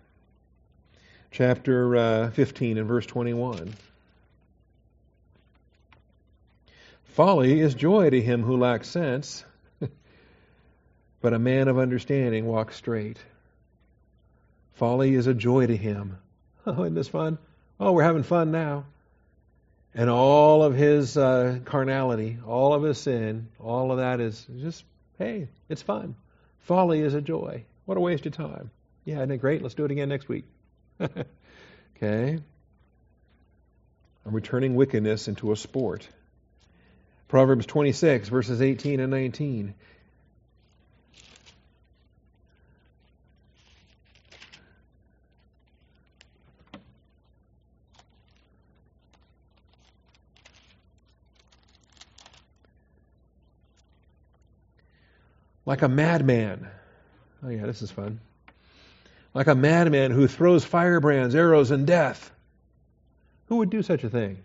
Chapter 1.33 1.97
uh, 1.97 2.31
15 2.31 2.79
and 2.79 2.87
verse 2.87 3.07
21. 3.07 3.75
Folly 7.07 7.61
is 7.61 7.75
joy 7.75 8.11
to 8.11 8.21
him 8.21 8.43
who 8.43 8.57
lacks 8.57 8.89
sense, 8.89 9.45
but 11.25 11.33
a 11.33 11.39
man 11.39 11.69
of 11.69 11.79
understanding 11.79 12.45
walks 12.45 12.77
straight. 12.77 13.17
Folly 14.75 15.15
is 15.15 15.27
a 15.27 15.33
joy 15.33 15.67
to 15.67 15.75
him 15.75 16.19
Oh, 16.67 16.83
isn't 16.83 16.93
this 16.93 17.09
fun? 17.09 17.39
Oh, 17.81 17.93
we're 17.93 18.03
having 18.03 18.25
fun 18.25 18.53
now. 18.53 18.85
And 19.95 20.11
all 20.11 20.63
of 20.63 20.75
his 20.75 21.17
uh, 21.17 21.61
carnality, 21.65 22.37
all 22.47 22.75
of 22.75 22.83
his 22.83 22.99
sin, 22.99 23.49
all 23.59 23.91
of 23.91 23.99
that 23.99 24.21
is 24.21 24.47
just, 24.61 24.85
hey, 25.19 25.49
it's 25.71 25.81
fun. 25.81 26.15
Folly 26.59 27.01
is 27.01 27.15
a 27.15 27.23
joy. 27.23 27.65
What 27.87 27.97
a 27.97 28.03
waste 28.03 28.27
of 28.27 28.35
time. 28.35 28.71
Yeah, 29.07 29.17
isn't 29.17 29.31
it 29.31 29.39
great? 29.39 29.63
Let's 29.63 29.75
do 29.75 29.87
it 29.87 29.91
again 29.91 30.11
next 30.11 30.29
week. 30.29 30.45
okay? 31.01 32.39
I'm 34.27 34.35
returning 34.35 34.75
wickedness 34.75 35.27
into 35.27 35.53
a 35.53 35.57
sport. 35.57 36.07
Proverbs 37.29 37.65
26, 37.65 38.29
verses 38.29 38.61
18 38.61 39.01
and 39.01 39.11
19. 39.11 39.75
Like 55.67 55.83
a 55.83 55.89
madman. 55.89 56.69
Oh, 57.43 57.49
yeah, 57.49 57.67
this 57.67 57.83
is 57.83 57.91
fun. 57.91 58.21
Like 59.33 59.47
a 59.49 59.55
madman 59.55 60.11
who 60.11 60.27
throws 60.29 60.65
firebrands, 60.65 61.35
arrows, 61.35 61.71
and 61.71 61.87
death. 61.87 62.31
Who 63.47 63.57
would 63.57 63.71
do 63.71 63.83
such 63.83 64.05
a 64.05 64.11
thing? 64.11 64.39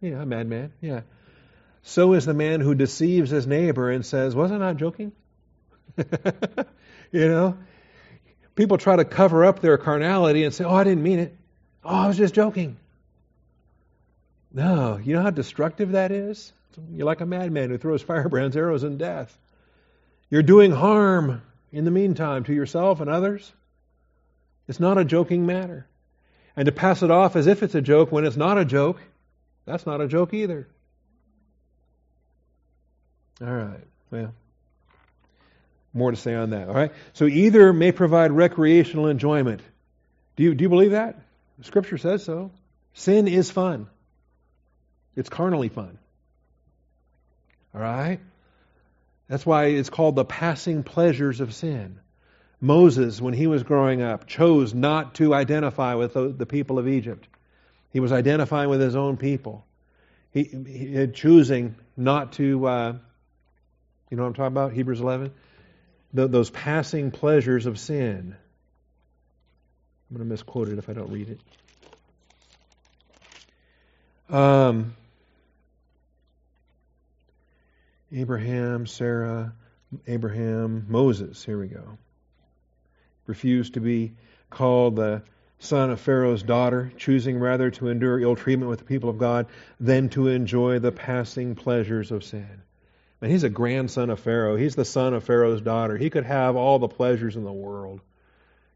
Yeah, 0.00 0.22
a 0.22 0.26
madman. 0.26 0.72
Yeah. 0.80 1.02
So 1.82 2.12
is 2.14 2.26
the 2.26 2.34
man 2.34 2.60
who 2.60 2.74
deceives 2.74 3.30
his 3.30 3.46
neighbor 3.46 3.90
and 3.90 4.04
says, 4.04 4.34
"Was 4.34 4.52
I 4.52 4.58
not 4.58 4.76
joking? 4.76 5.12
you 7.12 7.28
know? 7.28 7.56
People 8.54 8.78
try 8.78 8.96
to 8.96 9.04
cover 9.04 9.44
up 9.44 9.60
their 9.60 9.78
carnality 9.78 10.44
and 10.44 10.54
say, 10.54 10.64
Oh, 10.64 10.74
I 10.74 10.84
didn't 10.84 11.02
mean 11.02 11.18
it. 11.18 11.36
Oh, 11.84 11.94
I 11.94 12.08
was 12.08 12.16
just 12.16 12.34
joking. 12.34 12.76
No, 14.52 14.98
you 15.02 15.14
know 15.14 15.22
how 15.22 15.30
destructive 15.30 15.92
that 15.92 16.12
is? 16.12 16.52
You're 16.92 17.06
like 17.06 17.20
a 17.20 17.26
madman 17.26 17.70
who 17.70 17.78
throws 17.78 18.02
firebrands, 18.08 18.56
arrows, 18.56 18.82
and 18.82 18.98
death. 18.98 19.36
You're 20.30 20.42
doing 20.42 20.70
harm 20.70 21.42
in 21.72 21.84
the 21.84 21.90
meantime 21.90 22.44
to 22.44 22.54
yourself 22.54 23.00
and 23.00 23.10
others. 23.10 23.52
It's 24.68 24.80
not 24.80 24.98
a 24.98 25.04
joking 25.04 25.46
matter. 25.46 25.86
And 26.56 26.66
to 26.66 26.72
pass 26.72 27.02
it 27.02 27.10
off 27.10 27.36
as 27.36 27.46
if 27.46 27.62
it's 27.62 27.74
a 27.74 27.80
joke 27.80 28.12
when 28.12 28.24
it's 28.24 28.36
not 28.36 28.58
a 28.58 28.64
joke, 28.64 29.00
that's 29.64 29.86
not 29.86 30.00
a 30.00 30.08
joke 30.08 30.34
either. 30.34 30.68
All 33.40 33.52
right. 33.52 33.84
Well, 34.10 34.34
more 35.94 36.10
to 36.10 36.16
say 36.16 36.34
on 36.34 36.50
that. 36.50 36.68
All 36.68 36.74
right. 36.74 36.92
So 37.12 37.26
either 37.26 37.72
may 37.72 37.92
provide 37.92 38.32
recreational 38.32 39.08
enjoyment. 39.08 39.60
Do 40.36 40.44
you, 40.44 40.54
do 40.54 40.62
you 40.62 40.68
believe 40.68 40.92
that? 40.92 41.18
Scripture 41.62 41.98
says 41.98 42.24
so. 42.24 42.50
Sin 42.94 43.28
is 43.28 43.50
fun. 43.50 43.88
It's 45.16 45.28
carnally 45.28 45.68
fun. 45.68 45.98
All 47.74 47.80
right? 47.80 48.20
That's 49.28 49.46
why 49.46 49.66
it's 49.66 49.90
called 49.90 50.14
the 50.14 50.24
passing 50.24 50.82
pleasures 50.82 51.40
of 51.40 51.54
sin. 51.54 51.98
Moses, 52.60 53.20
when 53.20 53.34
he 53.34 53.46
was 53.46 53.62
growing 53.62 54.02
up, 54.02 54.26
chose 54.26 54.72
not 54.72 55.16
to 55.16 55.34
identify 55.34 55.94
with 55.94 56.14
the, 56.14 56.46
people 56.46 56.78
of 56.78 56.86
Egypt. 56.86 57.26
He 57.90 58.00
was 58.00 58.12
identifying 58.12 58.68
with 58.68 58.80
his 58.80 58.94
own 58.94 59.16
people. 59.16 59.64
He, 60.32 60.44
he 60.44 61.06
choosing 61.08 61.74
not 61.96 62.34
to, 62.34 62.66
uh, 62.66 62.92
you 64.10 64.16
know 64.16 64.22
what 64.22 64.28
I'm 64.28 64.34
talking 64.34 64.46
about? 64.52 64.72
Hebrews 64.72 65.00
11? 65.00 65.32
The, 66.12 66.28
those 66.28 66.50
passing 66.50 67.10
pleasures 67.10 67.66
of 67.66 67.78
sin. 67.78 68.36
I'm 70.10 70.16
going 70.16 70.28
to 70.28 70.30
misquote 70.30 70.68
it 70.68 70.78
if 70.78 70.88
I 70.88 70.92
don't 70.92 71.10
read 71.10 71.30
it. 71.30 71.40
Um, 74.32 74.94
Abraham, 78.14 78.86
Sarah, 78.86 79.54
Abraham, 80.06 80.86
Moses. 80.88 81.42
Here 81.44 81.58
we 81.58 81.68
go. 81.68 81.96
Refused 83.26 83.74
to 83.74 83.80
be 83.80 84.12
called 84.50 84.96
the 84.96 85.22
son 85.58 85.90
of 85.90 86.00
Pharaoh's 86.00 86.42
daughter, 86.42 86.92
choosing 86.98 87.38
rather 87.38 87.70
to 87.70 87.88
endure 87.88 88.20
ill 88.20 88.36
treatment 88.36 88.68
with 88.68 88.80
the 88.80 88.84
people 88.84 89.08
of 89.08 89.18
God 89.18 89.46
than 89.80 90.08
to 90.10 90.28
enjoy 90.28 90.78
the 90.78 90.92
passing 90.92 91.54
pleasures 91.54 92.10
of 92.10 92.24
sin. 92.24 92.62
And 93.22 93.30
he's 93.30 93.44
a 93.44 93.50
grandson 93.50 94.10
of 94.10 94.20
Pharaoh. 94.20 94.56
He's 94.56 94.74
the 94.74 94.84
son 94.84 95.14
of 95.14 95.24
Pharaoh's 95.24 95.60
daughter. 95.60 95.96
He 95.96 96.10
could 96.10 96.24
have 96.24 96.56
all 96.56 96.80
the 96.80 96.88
pleasures 96.88 97.36
in 97.36 97.44
the 97.44 97.52
world. 97.52 98.00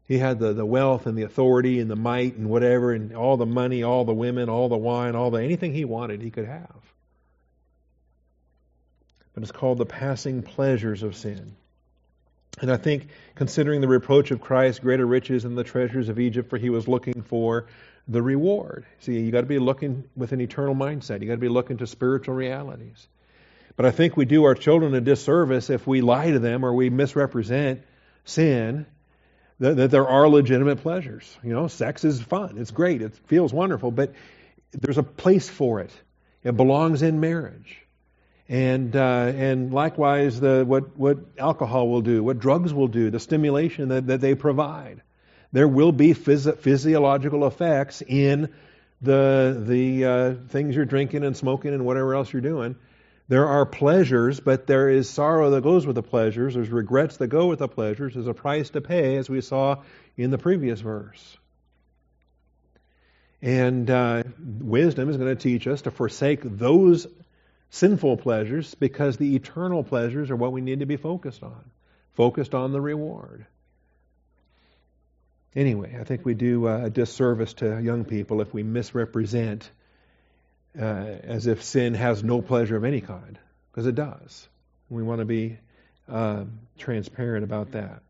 He 0.07 0.17
had 0.17 0.39
the, 0.39 0.53
the 0.53 0.65
wealth 0.65 1.05
and 1.05 1.17
the 1.17 1.23
authority 1.23 1.81
and 1.81 1.91
the 1.91 1.97
might 1.97 2.37
and 2.37 2.49
whatever, 2.49 2.93
and 2.93 3.13
all 3.13 3.35
the 3.35 3.45
money, 3.45 3.83
all 3.83 4.05
the 4.05 4.13
women, 4.13 4.49
all 4.49 4.69
the 4.69 4.77
wine, 4.77 5.15
all 5.15 5.29
the 5.29 5.43
anything 5.43 5.73
he 5.73 5.83
wanted, 5.83 6.21
he 6.21 6.31
could 6.31 6.45
have 6.45 6.96
but 9.37 9.43
it's 9.43 9.51
called 9.51 9.77
the 9.77 9.85
passing 9.85 10.41
pleasures 10.41 11.03
of 11.03 11.15
sin. 11.15 11.55
And 12.59 12.71
I 12.71 12.77
think, 12.77 13.09
considering 13.35 13.81
the 13.81 13.87
reproach 13.87 14.31
of 14.31 14.41
Christ, 14.41 14.81
greater 14.81 15.05
riches 15.05 15.43
than 15.43 15.53
the 15.53 15.63
treasures 15.63 16.09
of 16.09 16.17
Egypt, 16.19 16.49
for 16.49 16.57
he 16.57 16.71
was 16.71 16.87
looking 16.87 17.21
for 17.21 17.67
the 18.07 18.19
reward. 18.19 18.87
See, 18.97 19.19
you 19.19 19.31
got 19.31 19.41
to 19.41 19.45
be 19.45 19.59
looking 19.59 20.05
with 20.15 20.31
an 20.31 20.41
eternal 20.41 20.73
mindset. 20.73 21.21
You 21.21 21.27
got 21.27 21.35
to 21.35 21.37
be 21.37 21.49
looking 21.49 21.77
to 21.77 21.85
spiritual 21.85 22.33
realities. 22.33 23.07
But 23.75 23.85
I 23.85 23.91
think 23.91 24.17
we 24.17 24.25
do 24.25 24.43
our 24.45 24.55
children 24.55 24.95
a 24.95 25.01
disservice 25.01 25.69
if 25.69 25.85
we 25.85 26.01
lie 26.01 26.31
to 26.31 26.39
them 26.39 26.65
or 26.65 26.73
we 26.73 26.89
misrepresent 26.89 27.83
sin. 28.25 28.87
That, 29.59 29.77
that 29.77 29.91
there 29.91 30.07
are 30.07 30.27
legitimate 30.27 30.81
pleasures. 30.81 31.37
You 31.43 31.53
know, 31.53 31.67
sex 31.67 32.03
is 32.03 32.19
fun. 32.19 32.57
It's 32.57 32.71
great. 32.71 33.03
It 33.03 33.13
feels 33.27 33.53
wonderful. 33.53 33.91
But 33.91 34.13
there's 34.71 34.97
a 34.97 35.03
place 35.03 35.47
for 35.47 35.79
it. 35.81 35.91
It 36.43 36.57
belongs 36.57 37.03
in 37.03 37.19
marriage 37.19 37.83
and 38.49 38.95
uh, 38.95 39.31
and 39.35 39.73
likewise 39.73 40.39
the 40.39 40.63
what 40.65 40.97
what 40.97 41.17
alcohol 41.37 41.89
will 41.89 42.01
do, 42.01 42.23
what 42.23 42.39
drugs 42.39 42.73
will 42.73 42.87
do, 42.87 43.09
the 43.09 43.19
stimulation 43.19 43.89
that, 43.89 44.07
that 44.07 44.21
they 44.21 44.35
provide. 44.35 45.01
There 45.51 45.67
will 45.67 45.91
be 45.91 46.13
phys- 46.13 46.57
physiological 46.57 47.45
effects 47.45 48.01
in 48.01 48.53
the 49.01 49.63
the 49.65 50.05
uh, 50.05 50.33
things 50.49 50.75
you're 50.75 50.85
drinking 50.85 51.23
and 51.23 51.35
smoking 51.35 51.73
and 51.73 51.85
whatever 51.85 52.15
else 52.15 52.31
you're 52.31 52.41
doing. 52.41 52.75
There 53.29 53.47
are 53.47 53.65
pleasures, 53.65 54.39
but 54.39 54.67
there 54.67 54.89
is 54.89 55.09
sorrow 55.09 55.49
that 55.51 55.61
goes 55.61 55.85
with 55.85 55.95
the 55.95 56.03
pleasures. 56.03 56.53
There's 56.53 56.69
regrets 56.69 57.17
that 57.17 57.27
go 57.27 57.47
with 57.47 57.59
the 57.59 57.67
pleasures. 57.67 58.13
There's 58.13 58.27
a 58.27 58.33
price 58.33 58.69
to 58.69 58.79
pay, 58.79 59.17
as 59.17 59.29
we 59.29 59.41
saw 59.41 59.83
in 60.15 60.31
the 60.31 60.37
previous 60.37 60.79
verse. 60.79 61.37
And 63.41 63.89
uh, 63.89 64.23
wisdom 64.39 65.09
is 65.09 65.17
going 65.17 65.35
to 65.35 65.41
teach 65.41 65.67
us 65.67 65.81
to 65.81 65.91
forsake 65.91 66.39
those 66.43 67.05
sinful 67.69 68.17
pleasures 68.17 68.75
because 68.75 69.17
the 69.17 69.35
eternal 69.35 69.83
pleasures 69.83 70.31
are 70.31 70.35
what 70.35 70.51
we 70.51 70.61
need 70.61 70.79
to 70.79 70.85
be 70.85 70.97
focused 70.97 71.43
on, 71.43 71.71
focused 72.13 72.55
on 72.55 72.71
the 72.71 72.81
reward. 72.81 73.45
Anyway, 75.55 75.97
I 75.99 76.03
think 76.03 76.23
we 76.23 76.33
do 76.33 76.67
uh, 76.67 76.85
a 76.85 76.89
disservice 76.89 77.53
to 77.53 77.81
young 77.81 78.05
people 78.05 78.41
if 78.41 78.53
we 78.53 78.63
misrepresent 78.63 79.69
uh, 80.79 80.83
as 80.83 81.47
if 81.47 81.63
sin 81.63 81.95
has 81.95 82.23
no 82.23 82.41
pleasure 82.41 82.75
of 82.75 82.83
any 82.83 83.01
kind, 83.01 83.39
because 83.71 83.87
it 83.87 83.95
does. 83.95 84.47
We 84.89 85.01
want 85.03 85.19
to 85.19 85.25
be 85.25 85.57
uh, 86.07 86.43
transparent 86.77 87.43
about 87.43 87.71
that. 87.71 88.01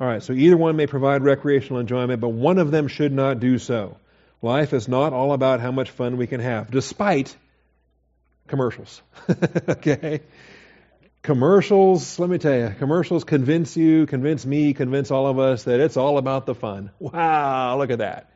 All 0.00 0.06
right, 0.06 0.22
so 0.22 0.32
either 0.32 0.56
one 0.56 0.76
may 0.76 0.86
provide 0.86 1.22
recreational 1.22 1.80
enjoyment, 1.80 2.20
but 2.20 2.30
one 2.30 2.58
of 2.58 2.70
them 2.70 2.88
should 2.88 3.12
not 3.12 3.40
do 3.40 3.58
so. 3.58 3.96
Life 4.42 4.72
is 4.72 4.88
not 4.88 5.12
all 5.12 5.32
about 5.32 5.60
how 5.60 5.72
much 5.72 5.90
fun 5.90 6.16
we 6.16 6.26
can 6.26 6.40
have, 6.40 6.70
despite 6.70 7.34
commercials. 8.46 9.02
okay? 9.68 10.20
Commercials, 11.22 12.18
let 12.18 12.30
me 12.30 12.38
tell 12.38 12.54
you, 12.56 12.74
commercials 12.78 13.24
convince 13.24 13.76
you, 13.76 14.06
convince 14.06 14.46
me, 14.46 14.74
convince 14.74 15.10
all 15.10 15.26
of 15.26 15.38
us 15.38 15.64
that 15.64 15.80
it's 15.80 15.96
all 15.96 16.18
about 16.18 16.46
the 16.46 16.54
fun. 16.54 16.90
Wow, 17.00 17.76
look 17.78 17.90
at 17.90 17.98
that. 17.98 18.30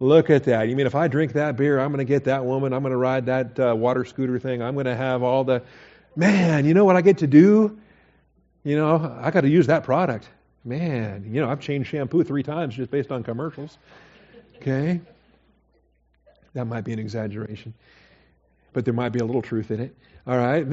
Look 0.00 0.28
at 0.28 0.44
that. 0.44 0.68
You 0.68 0.76
mean 0.76 0.86
if 0.86 0.94
I 0.94 1.08
drink 1.08 1.34
that 1.34 1.56
beer, 1.56 1.78
I'm 1.78 1.92
going 1.92 2.04
to 2.04 2.12
get 2.12 2.24
that 2.24 2.44
woman, 2.44 2.72
I'm 2.72 2.82
going 2.82 2.90
to 2.90 2.96
ride 2.96 3.26
that 3.26 3.58
uh, 3.60 3.74
water 3.76 4.04
scooter 4.04 4.38
thing, 4.38 4.60
I'm 4.60 4.74
going 4.74 4.86
to 4.86 4.96
have 4.96 5.22
all 5.22 5.44
the. 5.44 5.62
Man, 6.16 6.64
you 6.64 6.74
know 6.74 6.84
what 6.84 6.96
I 6.96 7.02
get 7.02 7.18
to 7.18 7.26
do? 7.26 7.78
You 8.64 8.76
know, 8.76 9.18
I 9.20 9.30
got 9.30 9.42
to 9.42 9.48
use 9.48 9.68
that 9.68 9.84
product. 9.84 10.28
Man, 10.64 11.30
you 11.30 11.40
know, 11.40 11.48
I've 11.48 11.60
changed 11.60 11.90
shampoo 11.90 12.24
three 12.24 12.42
times 12.42 12.74
just 12.74 12.90
based 12.90 13.12
on 13.12 13.22
commercials. 13.22 13.78
Okay? 14.56 15.00
That 16.54 16.64
might 16.64 16.82
be 16.82 16.92
an 16.92 16.98
exaggeration 16.98 17.74
but 18.76 18.84
there 18.84 18.92
might 18.92 19.08
be 19.08 19.20
a 19.20 19.24
little 19.24 19.40
truth 19.40 19.70
in 19.70 19.80
it. 19.80 19.96
All 20.26 20.36
right, 20.36 20.66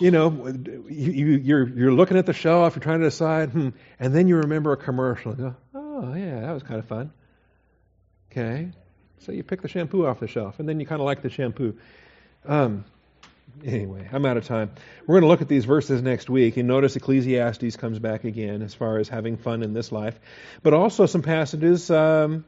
you 0.00 0.10
know, 0.10 0.48
you, 0.88 1.34
are 1.34 1.38
you're, 1.38 1.68
you're 1.68 1.92
looking 1.92 2.16
at 2.16 2.24
the 2.24 2.32
shelf, 2.32 2.74
you're 2.74 2.82
trying 2.82 3.00
to 3.00 3.04
decide, 3.04 3.50
hmm, 3.50 3.68
and 4.00 4.14
then 4.14 4.26
you 4.26 4.38
remember 4.38 4.72
a 4.72 4.76
commercial. 4.78 5.32
And 5.32 5.38
go, 5.38 5.56
oh 5.74 6.14
yeah, 6.14 6.40
that 6.40 6.52
was 6.52 6.62
kind 6.62 6.78
of 6.78 6.86
fun. 6.86 7.12
Okay, 8.30 8.70
so 9.18 9.32
you 9.32 9.42
pick 9.42 9.60
the 9.60 9.68
shampoo 9.68 10.06
off 10.06 10.18
the 10.18 10.28
shelf, 10.28 10.60
and 10.60 10.66
then 10.68 10.80
you 10.80 10.86
kind 10.86 11.02
of 11.02 11.04
like 11.04 11.20
the 11.20 11.28
shampoo. 11.28 11.76
Um, 12.46 12.86
Anyway, 13.62 14.08
I'm 14.10 14.24
out 14.24 14.38
of 14.38 14.46
time. 14.46 14.70
We're 15.06 15.16
going 15.16 15.24
to 15.24 15.28
look 15.28 15.42
at 15.42 15.48
these 15.48 15.66
verses 15.66 16.00
next 16.00 16.30
week, 16.30 16.56
and 16.56 16.66
notice 16.66 16.96
Ecclesiastes 16.96 17.76
comes 17.76 17.98
back 17.98 18.24
again 18.24 18.62
as 18.62 18.72
far 18.72 18.96
as 18.96 19.10
having 19.10 19.36
fun 19.36 19.62
in 19.62 19.74
this 19.74 19.92
life, 19.92 20.18
but 20.62 20.72
also 20.72 21.04
some 21.04 21.20
passages. 21.20 21.90
Um, 21.90 22.46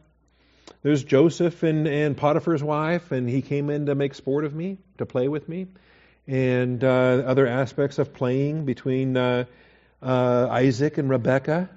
there's 0.85 1.03
Joseph 1.03 1.63
and, 1.63 1.89
and 1.89 2.15
Potiphar's 2.15 2.63
wife, 2.63 3.11
and 3.11 3.27
he 3.27 3.41
came 3.41 3.71
in 3.71 3.87
to 3.87 3.95
make 3.95 4.15
sport 4.15 4.45
of 4.45 4.55
me, 4.55 4.77
to 4.99 5.07
play 5.07 5.29
with 5.29 5.49
me, 5.49 5.67
and 6.27 6.85
uh, 6.85 7.23
other 7.27 7.47
aspects 7.47 7.99
of 7.99 8.13
playing 8.13 8.67
between 8.67 9.17
uh, 9.17 9.47
uh, 10.03 10.47
Isaac 10.51 10.99
and 10.99 11.09
Rebecca. 11.09 11.71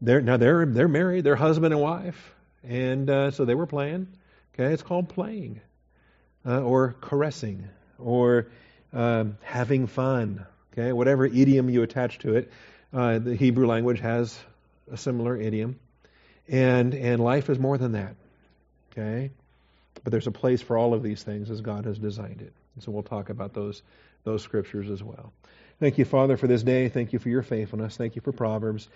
They're, 0.00 0.22
now 0.22 0.38
they're 0.38 0.64
they're 0.64 0.88
married, 0.88 1.24
they're 1.24 1.36
husband 1.36 1.74
and 1.74 1.82
wife, 1.82 2.34
and 2.64 3.10
uh, 3.10 3.30
so 3.32 3.44
they 3.44 3.54
were 3.54 3.66
playing. 3.66 4.08
Okay, 4.54 4.72
it's 4.72 4.82
called 4.82 5.10
playing, 5.10 5.60
uh, 6.46 6.62
or 6.62 6.96
caressing, 7.02 7.68
or 7.98 8.46
um, 8.94 9.36
having 9.42 9.88
fun. 9.88 10.46
Okay, 10.72 10.94
whatever 10.94 11.26
idiom 11.26 11.68
you 11.68 11.82
attach 11.82 12.20
to 12.20 12.36
it, 12.36 12.50
uh, 12.94 13.18
the 13.18 13.34
Hebrew 13.34 13.66
language 13.66 14.00
has 14.00 14.38
a 14.90 14.96
similar 14.96 15.36
idiom, 15.36 15.78
and 16.48 16.94
and 16.94 17.22
life 17.22 17.50
is 17.50 17.58
more 17.58 17.76
than 17.76 17.92
that. 17.92 18.14
Okay, 18.98 19.30
but 20.02 20.10
there's 20.10 20.26
a 20.26 20.32
place 20.32 20.60
for 20.60 20.76
all 20.76 20.92
of 20.92 21.02
these 21.02 21.22
things 21.22 21.50
as 21.50 21.60
God 21.60 21.84
has 21.84 21.98
designed 21.98 22.42
it. 22.42 22.52
And 22.74 22.82
so 22.82 22.90
we'll 22.90 23.02
talk 23.02 23.30
about 23.30 23.54
those 23.54 23.82
those 24.24 24.42
scriptures 24.42 24.90
as 24.90 25.02
well. 25.02 25.32
Thank 25.78 25.98
you, 25.98 26.04
Father, 26.04 26.36
for 26.36 26.48
this 26.48 26.64
day. 26.64 26.88
Thank 26.88 27.12
you 27.12 27.20
for 27.20 27.28
your 27.28 27.42
faithfulness. 27.42 27.96
Thank 27.96 28.16
you 28.16 28.22
for 28.22 28.32
Proverbs. 28.32 28.88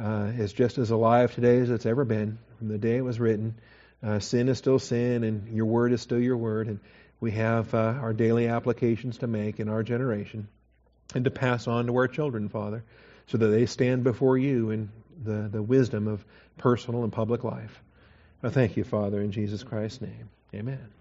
Uh, 0.00 0.30
it's 0.36 0.52
just 0.52 0.78
as 0.78 0.90
alive 0.90 1.34
today 1.34 1.58
as 1.58 1.70
it's 1.70 1.86
ever 1.86 2.04
been 2.04 2.38
from 2.58 2.68
the 2.68 2.78
day 2.78 2.98
it 2.98 3.04
was 3.04 3.18
written. 3.18 3.56
Uh, 4.00 4.20
sin 4.20 4.48
is 4.48 4.58
still 4.58 4.78
sin, 4.78 5.24
and 5.24 5.52
your 5.52 5.66
word 5.66 5.92
is 5.92 6.00
still 6.00 6.20
your 6.20 6.36
word. 6.36 6.68
And 6.68 6.78
we 7.18 7.32
have 7.32 7.74
uh, 7.74 7.78
our 8.00 8.12
daily 8.12 8.46
applications 8.46 9.18
to 9.18 9.26
make 9.26 9.58
in 9.58 9.68
our 9.68 9.82
generation 9.82 10.46
and 11.16 11.24
to 11.24 11.32
pass 11.32 11.66
on 11.66 11.86
to 11.86 11.96
our 11.96 12.06
children, 12.06 12.48
Father, 12.48 12.84
so 13.26 13.38
that 13.38 13.48
they 13.48 13.66
stand 13.66 14.04
before 14.04 14.38
you 14.38 14.70
in 14.70 14.90
the, 15.24 15.48
the 15.50 15.62
wisdom 15.62 16.06
of 16.06 16.24
personal 16.58 17.02
and 17.02 17.12
public 17.12 17.42
life. 17.42 17.82
I 18.42 18.50
thank 18.50 18.76
you, 18.76 18.84
Father, 18.84 19.20
in 19.20 19.32
Jesus 19.32 19.62
Christ's 19.62 20.02
name. 20.02 20.28
Amen. 20.54 20.97